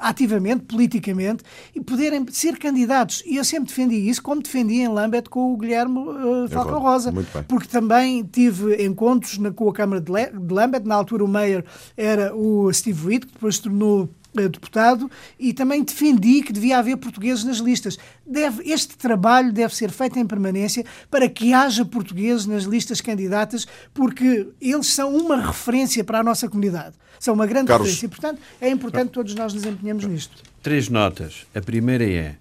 ativamente, 0.00 0.64
politicamente, 0.64 1.44
e 1.74 1.80
poderem 1.80 2.26
ser 2.30 2.58
candidatos. 2.58 3.22
E 3.26 3.36
eu 3.36 3.44
sempre 3.44 3.68
defendi 3.68 3.96
isso, 3.96 4.22
como 4.22 4.42
defendi 4.42 4.80
em 4.80 4.88
Lambert 4.88 5.28
com 5.28 5.52
o 5.52 5.56
Guilherme 5.56 5.98
uh, 5.98 6.48
Falcão 6.48 6.80
Rosa. 6.80 7.12
Porque 7.46 7.68
também 7.68 8.24
tive 8.24 8.82
encontros 8.84 9.38
na, 9.38 9.50
com 9.50 9.68
a 9.68 9.72
Câmara 9.72 10.00
de, 10.00 10.10
de 10.10 10.54
Lambert, 10.54 10.84
na 10.84 10.94
altura 10.94 11.24
o 11.24 11.28
Mayor 11.28 11.64
era 11.96 12.34
o 12.34 12.72
Steve 12.72 13.06
Reed, 13.06 13.24
que 13.24 13.32
depois 13.32 13.56
se 13.56 13.62
tornou 13.62 14.08
deputado 14.34 15.10
e 15.38 15.52
também 15.52 15.82
defendi 15.82 16.42
que 16.42 16.52
devia 16.52 16.78
haver 16.78 16.96
portugueses 16.96 17.44
nas 17.44 17.58
listas. 17.58 17.98
Deve, 18.26 18.70
este 18.70 18.96
trabalho 18.96 19.52
deve 19.52 19.74
ser 19.74 19.90
feito 19.90 20.18
em 20.18 20.26
permanência 20.26 20.84
para 21.10 21.28
que 21.28 21.52
haja 21.52 21.84
portugueses 21.84 22.46
nas 22.46 22.64
listas 22.64 23.00
candidatas, 23.00 23.66
porque 23.92 24.48
eles 24.60 24.86
são 24.86 25.14
uma 25.14 25.36
referência 25.40 26.04
para 26.04 26.20
a 26.20 26.22
nossa 26.22 26.48
comunidade 26.48 26.94
são 27.20 27.34
uma 27.34 27.46
grande 27.46 27.68
Carlos. 27.68 27.88
referência. 27.88 28.06
E, 28.06 28.08
portanto, 28.08 28.40
é 28.60 28.70
importante 28.70 29.08
que 29.08 29.14
todos 29.14 29.34
nós 29.34 29.52
nos 29.52 29.64
empenhemos 29.64 30.04
nisto. 30.06 30.42
Três 30.62 30.88
notas. 30.88 31.46
A 31.54 31.60
primeira 31.60 32.04
é: 32.04 32.36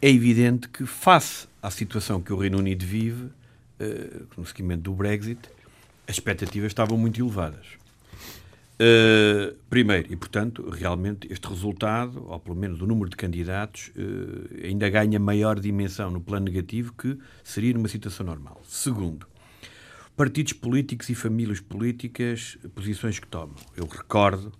é 0.00 0.10
evidente 0.10 0.68
que, 0.68 0.86
face 0.86 1.46
à 1.62 1.70
situação 1.70 2.20
que 2.20 2.32
o 2.32 2.36
Reino 2.36 2.58
Unido 2.58 2.84
vive, 2.84 3.24
uh, 3.24 4.26
no 4.36 4.46
seguimento 4.46 4.82
do 4.82 4.92
Brexit, 4.94 5.40
as 6.08 6.16
expectativas 6.16 6.68
estavam 6.68 6.96
muito 6.96 7.20
elevadas. 7.20 7.79
Uh, 8.80 9.54
primeiro, 9.68 10.10
e 10.10 10.16
portanto, 10.16 10.70
realmente 10.70 11.30
este 11.30 11.46
resultado, 11.46 12.24
ou 12.26 12.40
pelo 12.40 12.56
menos 12.56 12.80
o 12.80 12.86
número 12.86 13.10
de 13.10 13.16
candidatos, 13.16 13.88
uh, 13.88 14.64
ainda 14.64 14.88
ganha 14.88 15.20
maior 15.20 15.60
dimensão 15.60 16.10
no 16.10 16.18
plano 16.18 16.46
negativo 16.46 16.94
que 16.94 17.18
seria 17.44 17.74
numa 17.74 17.88
situação 17.88 18.24
normal. 18.24 18.58
Segundo, 18.64 19.26
partidos 20.16 20.54
políticos 20.54 21.10
e 21.10 21.14
famílias 21.14 21.60
políticas, 21.60 22.56
posições 22.74 23.18
que 23.18 23.26
tomam. 23.26 23.56
Eu 23.76 23.86
recordo 23.86 24.50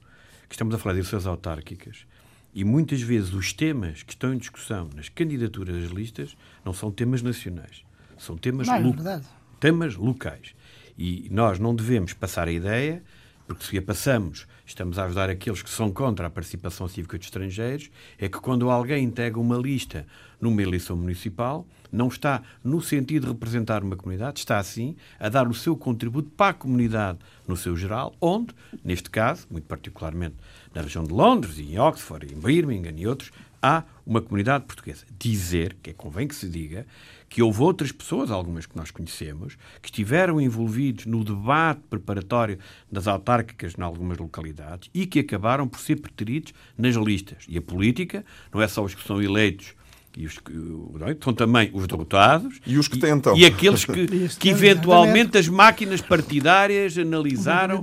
que 0.51 0.55
estamos 0.55 0.75
a 0.75 0.79
falar 0.79 0.93
de 0.93 1.01
eleições 1.01 1.25
autárquicas 1.25 2.05
e 2.53 2.63
muitas 2.63 3.01
vezes 3.01 3.33
os 3.33 3.55
temas 3.55 4.03
que 4.03 4.13
estão 4.13 4.35
em 4.35 4.39
discussão 4.39 4.91
nas 4.95 5.09
candidaturas 5.09 5.83
das 5.83 5.91
listas 5.93 6.37
não 6.63 6.75
são 6.75 6.91
temas 6.91 7.23
nacionais, 7.23 7.85
são 8.19 8.37
temas, 8.37 8.67
não, 8.67 8.75
é 8.75 9.23
temas 9.59 9.97
locais. 9.97 10.55
E 10.99 11.27
nós 11.31 11.59
não 11.59 11.75
devemos 11.75 12.13
passar 12.13 12.49
a 12.49 12.53
ideia, 12.53 13.03
porque 13.51 13.65
se 13.65 13.77
a 13.77 13.83
passamos, 13.83 14.47
estamos 14.65 14.97
a 14.97 15.07
ajudar 15.07 15.29
aqueles 15.29 15.61
que 15.61 15.69
são 15.69 15.91
contra 15.91 16.29
a 16.29 16.31
participação 16.31 16.87
cívica 16.87 17.19
de 17.19 17.25
estrangeiros, 17.25 17.91
é 18.17 18.29
que 18.29 18.39
quando 18.39 18.71
alguém 18.71 19.03
integra 19.03 19.41
uma 19.41 19.57
lista 19.57 20.07
numa 20.41 20.63
eleição 20.63 20.97
municipal, 20.97 21.67
não 21.91 22.07
está 22.07 22.43
no 22.63 22.81
sentido 22.81 23.25
de 23.25 23.33
representar 23.33 23.83
uma 23.83 23.97
comunidade, 23.97 24.39
está 24.39 24.57
assim 24.57 24.95
a 25.19 25.29
dar 25.29 25.49
o 25.49 25.55
seu 25.55 25.77
contributo 25.77 26.31
para 26.31 26.51
a 26.51 26.55
comunidade 26.55 27.19
no 27.45 27.57
seu 27.57 27.77
geral, 27.77 28.15
onde, 28.21 28.55
neste 28.85 29.11
caso, 29.11 29.49
muito 29.51 29.65
particularmente 29.65 30.37
na 30.73 30.83
região 30.83 31.03
de 31.03 31.13
Londres 31.13 31.59
e 31.59 31.75
em 31.75 31.79
Oxford, 31.81 32.33
em 32.33 32.39
Birmingham 32.39 32.97
e 32.97 33.05
outros, 33.05 33.33
há 33.61 33.83
uma 34.07 34.23
comunidade 34.23 34.65
portuguesa. 34.65 35.05
Dizer, 35.19 35.77
que 35.83 35.91
é 35.91 35.93
convém 35.93 36.29
que 36.29 36.37
se 36.37 36.49
diga, 36.49 36.87
que 37.31 37.41
houve 37.41 37.63
outras 37.63 37.93
pessoas, 37.93 38.29
algumas 38.29 38.67
que 38.67 38.77
nós 38.77 38.91
conhecemos, 38.91 39.57
que 39.81 39.89
estiveram 39.89 40.41
envolvidos 40.41 41.07
no 41.07 41.23
debate 41.23 41.81
preparatório 41.89 42.59
das 42.91 43.07
autárquicas 43.07 43.75
em 43.79 43.83
algumas 43.83 44.19
localidades 44.19 44.91
e 44.93 45.07
que 45.07 45.21
acabaram 45.21 45.69
por 45.69 45.79
ser 45.79 45.97
preteridos 46.01 46.53
nas 46.77 46.97
listas. 46.97 47.45
E 47.49 47.57
a 47.57 47.63
política 47.63 48.25
não 48.53 48.61
é 48.61 48.67
só 48.67 48.83
os 48.83 48.97
que 48.97 49.07
são 49.07 49.23
eleitos 49.23 49.75
e 50.17 50.27
os 50.27 50.41
que 50.41 50.53
é? 50.53 51.17
são 51.23 51.33
também 51.33 51.71
os 51.73 51.87
derrotados 51.87 52.61
e 52.67 52.77
os 52.77 52.89
que 52.89 52.99
tentam 52.99 53.37
e, 53.37 53.43
e 53.43 53.47
aqueles 53.47 53.85
que, 53.85 54.09
que 54.41 54.49
eventualmente 54.49 55.39
as 55.39 55.47
máquinas 55.47 56.01
partidárias 56.01 56.99
analisaram 56.99 57.81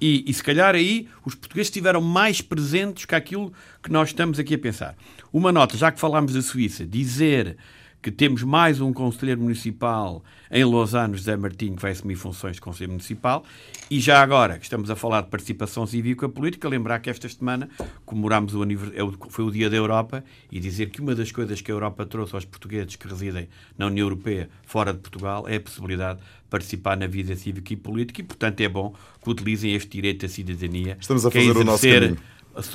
e, 0.00 0.24
e 0.26 0.34
se 0.34 0.42
calhar 0.42 0.74
aí 0.74 1.06
os 1.24 1.36
portugueses 1.36 1.68
estiveram 1.68 2.00
mais 2.00 2.40
presentes 2.40 3.04
que 3.04 3.14
aquilo 3.14 3.52
que 3.80 3.92
nós 3.92 4.08
estamos 4.08 4.40
aqui 4.40 4.56
a 4.56 4.58
pensar. 4.58 4.96
Uma 5.32 5.52
nota, 5.52 5.76
já 5.76 5.92
que 5.92 6.00
falámos 6.00 6.32
da 6.32 6.42
Suíça, 6.42 6.84
dizer 6.84 7.56
que 8.08 8.12
temos 8.12 8.42
mais 8.42 8.80
um 8.80 8.90
conselheiro 8.90 9.42
municipal 9.42 10.24
em 10.50 10.64
Lausanne, 10.64 11.14
José 11.14 11.36
Martinho, 11.36 11.76
que 11.76 11.82
vai 11.82 11.90
assumir 11.90 12.16
funções 12.16 12.54
de 12.54 12.60
conselheiro 12.62 12.92
municipal. 12.92 13.44
E 13.90 14.00
já 14.00 14.22
agora 14.22 14.56
que 14.56 14.64
estamos 14.64 14.88
a 14.90 14.96
falar 14.96 15.20
de 15.20 15.28
participação 15.28 15.86
cívica 15.86 16.26
política, 16.26 16.66
lembrar 16.70 17.00
que 17.00 17.10
esta 17.10 17.28
semana 17.28 17.68
comemorámos 18.06 18.54
o 18.54 18.62
aniversário, 18.62 19.14
é 19.14 19.30
foi 19.30 19.44
o 19.44 19.50
Dia 19.50 19.68
da 19.68 19.76
Europa 19.76 20.24
e 20.50 20.58
dizer 20.58 20.88
que 20.88 21.02
uma 21.02 21.14
das 21.14 21.30
coisas 21.30 21.60
que 21.60 21.70
a 21.70 21.74
Europa 21.74 22.06
trouxe 22.06 22.34
aos 22.34 22.46
portugueses 22.46 22.96
que 22.96 23.06
residem 23.06 23.46
na 23.76 23.86
União 23.86 24.06
Europeia 24.06 24.48
fora 24.64 24.94
de 24.94 25.00
Portugal 25.00 25.46
é 25.46 25.56
a 25.56 25.60
possibilidade 25.60 26.20
de 26.20 26.48
participar 26.48 26.96
na 26.96 27.06
vida 27.06 27.36
cívica 27.36 27.74
e 27.74 27.76
política 27.76 28.22
e, 28.22 28.24
portanto, 28.24 28.58
é 28.62 28.68
bom 28.70 28.94
que 29.22 29.28
utilizem 29.28 29.74
este 29.74 29.90
direito 29.90 30.24
à 30.24 30.30
cidadania. 30.30 30.96
Estamos 30.98 31.26
a 31.26 31.28
é 31.28 31.32
fazer 31.32 31.46
é 31.46 31.60
o 31.60 31.64
nosso 31.64 31.82
caminho 31.82 32.16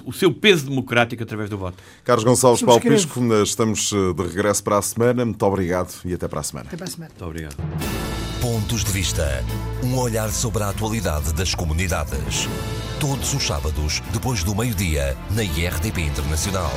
o 0.06 0.14
seu 0.14 0.34
peso 0.34 0.66
democrático 0.70 1.24
através 1.24 1.50
do 1.50 1.58
voto. 1.58 1.78
Carlos 2.04 2.24
Gonçalves, 2.24 2.64
Paulo 2.64 2.82
Pisco, 2.82 3.20
estamos 3.44 3.92
eh, 3.94 4.14
de 4.14 4.24
regresso 4.28 4.64
para 4.64 4.78
a 4.78 4.82
semana. 4.82 5.26
Muito 5.26 5.44
obrigado 5.46 5.94
e 6.06 6.14
até 6.14 6.28
para 6.28 6.40
a 6.40 6.44
semana. 6.44 6.68
Até 6.68 6.78
para 6.78 6.88
a 6.88 6.90
semana. 6.90 7.12
Muito 7.12 7.26
obrigado. 7.26 7.56
Pontos 8.42 8.84
de 8.84 8.92
Vista. 8.92 9.44
Um 9.84 9.98
olhar 9.98 10.30
sobre 10.30 10.64
a 10.64 10.70
atualidade 10.70 11.34
das 11.34 11.56
comunidades. 11.56 12.48
Todos 13.00 13.34
os 13.34 13.44
sábados, 13.44 14.02
depois 14.12 14.44
do 14.44 14.56
meio-dia, 14.56 15.18
na 15.32 15.44
IRTP 15.44 16.02
Internacional. 16.02 16.72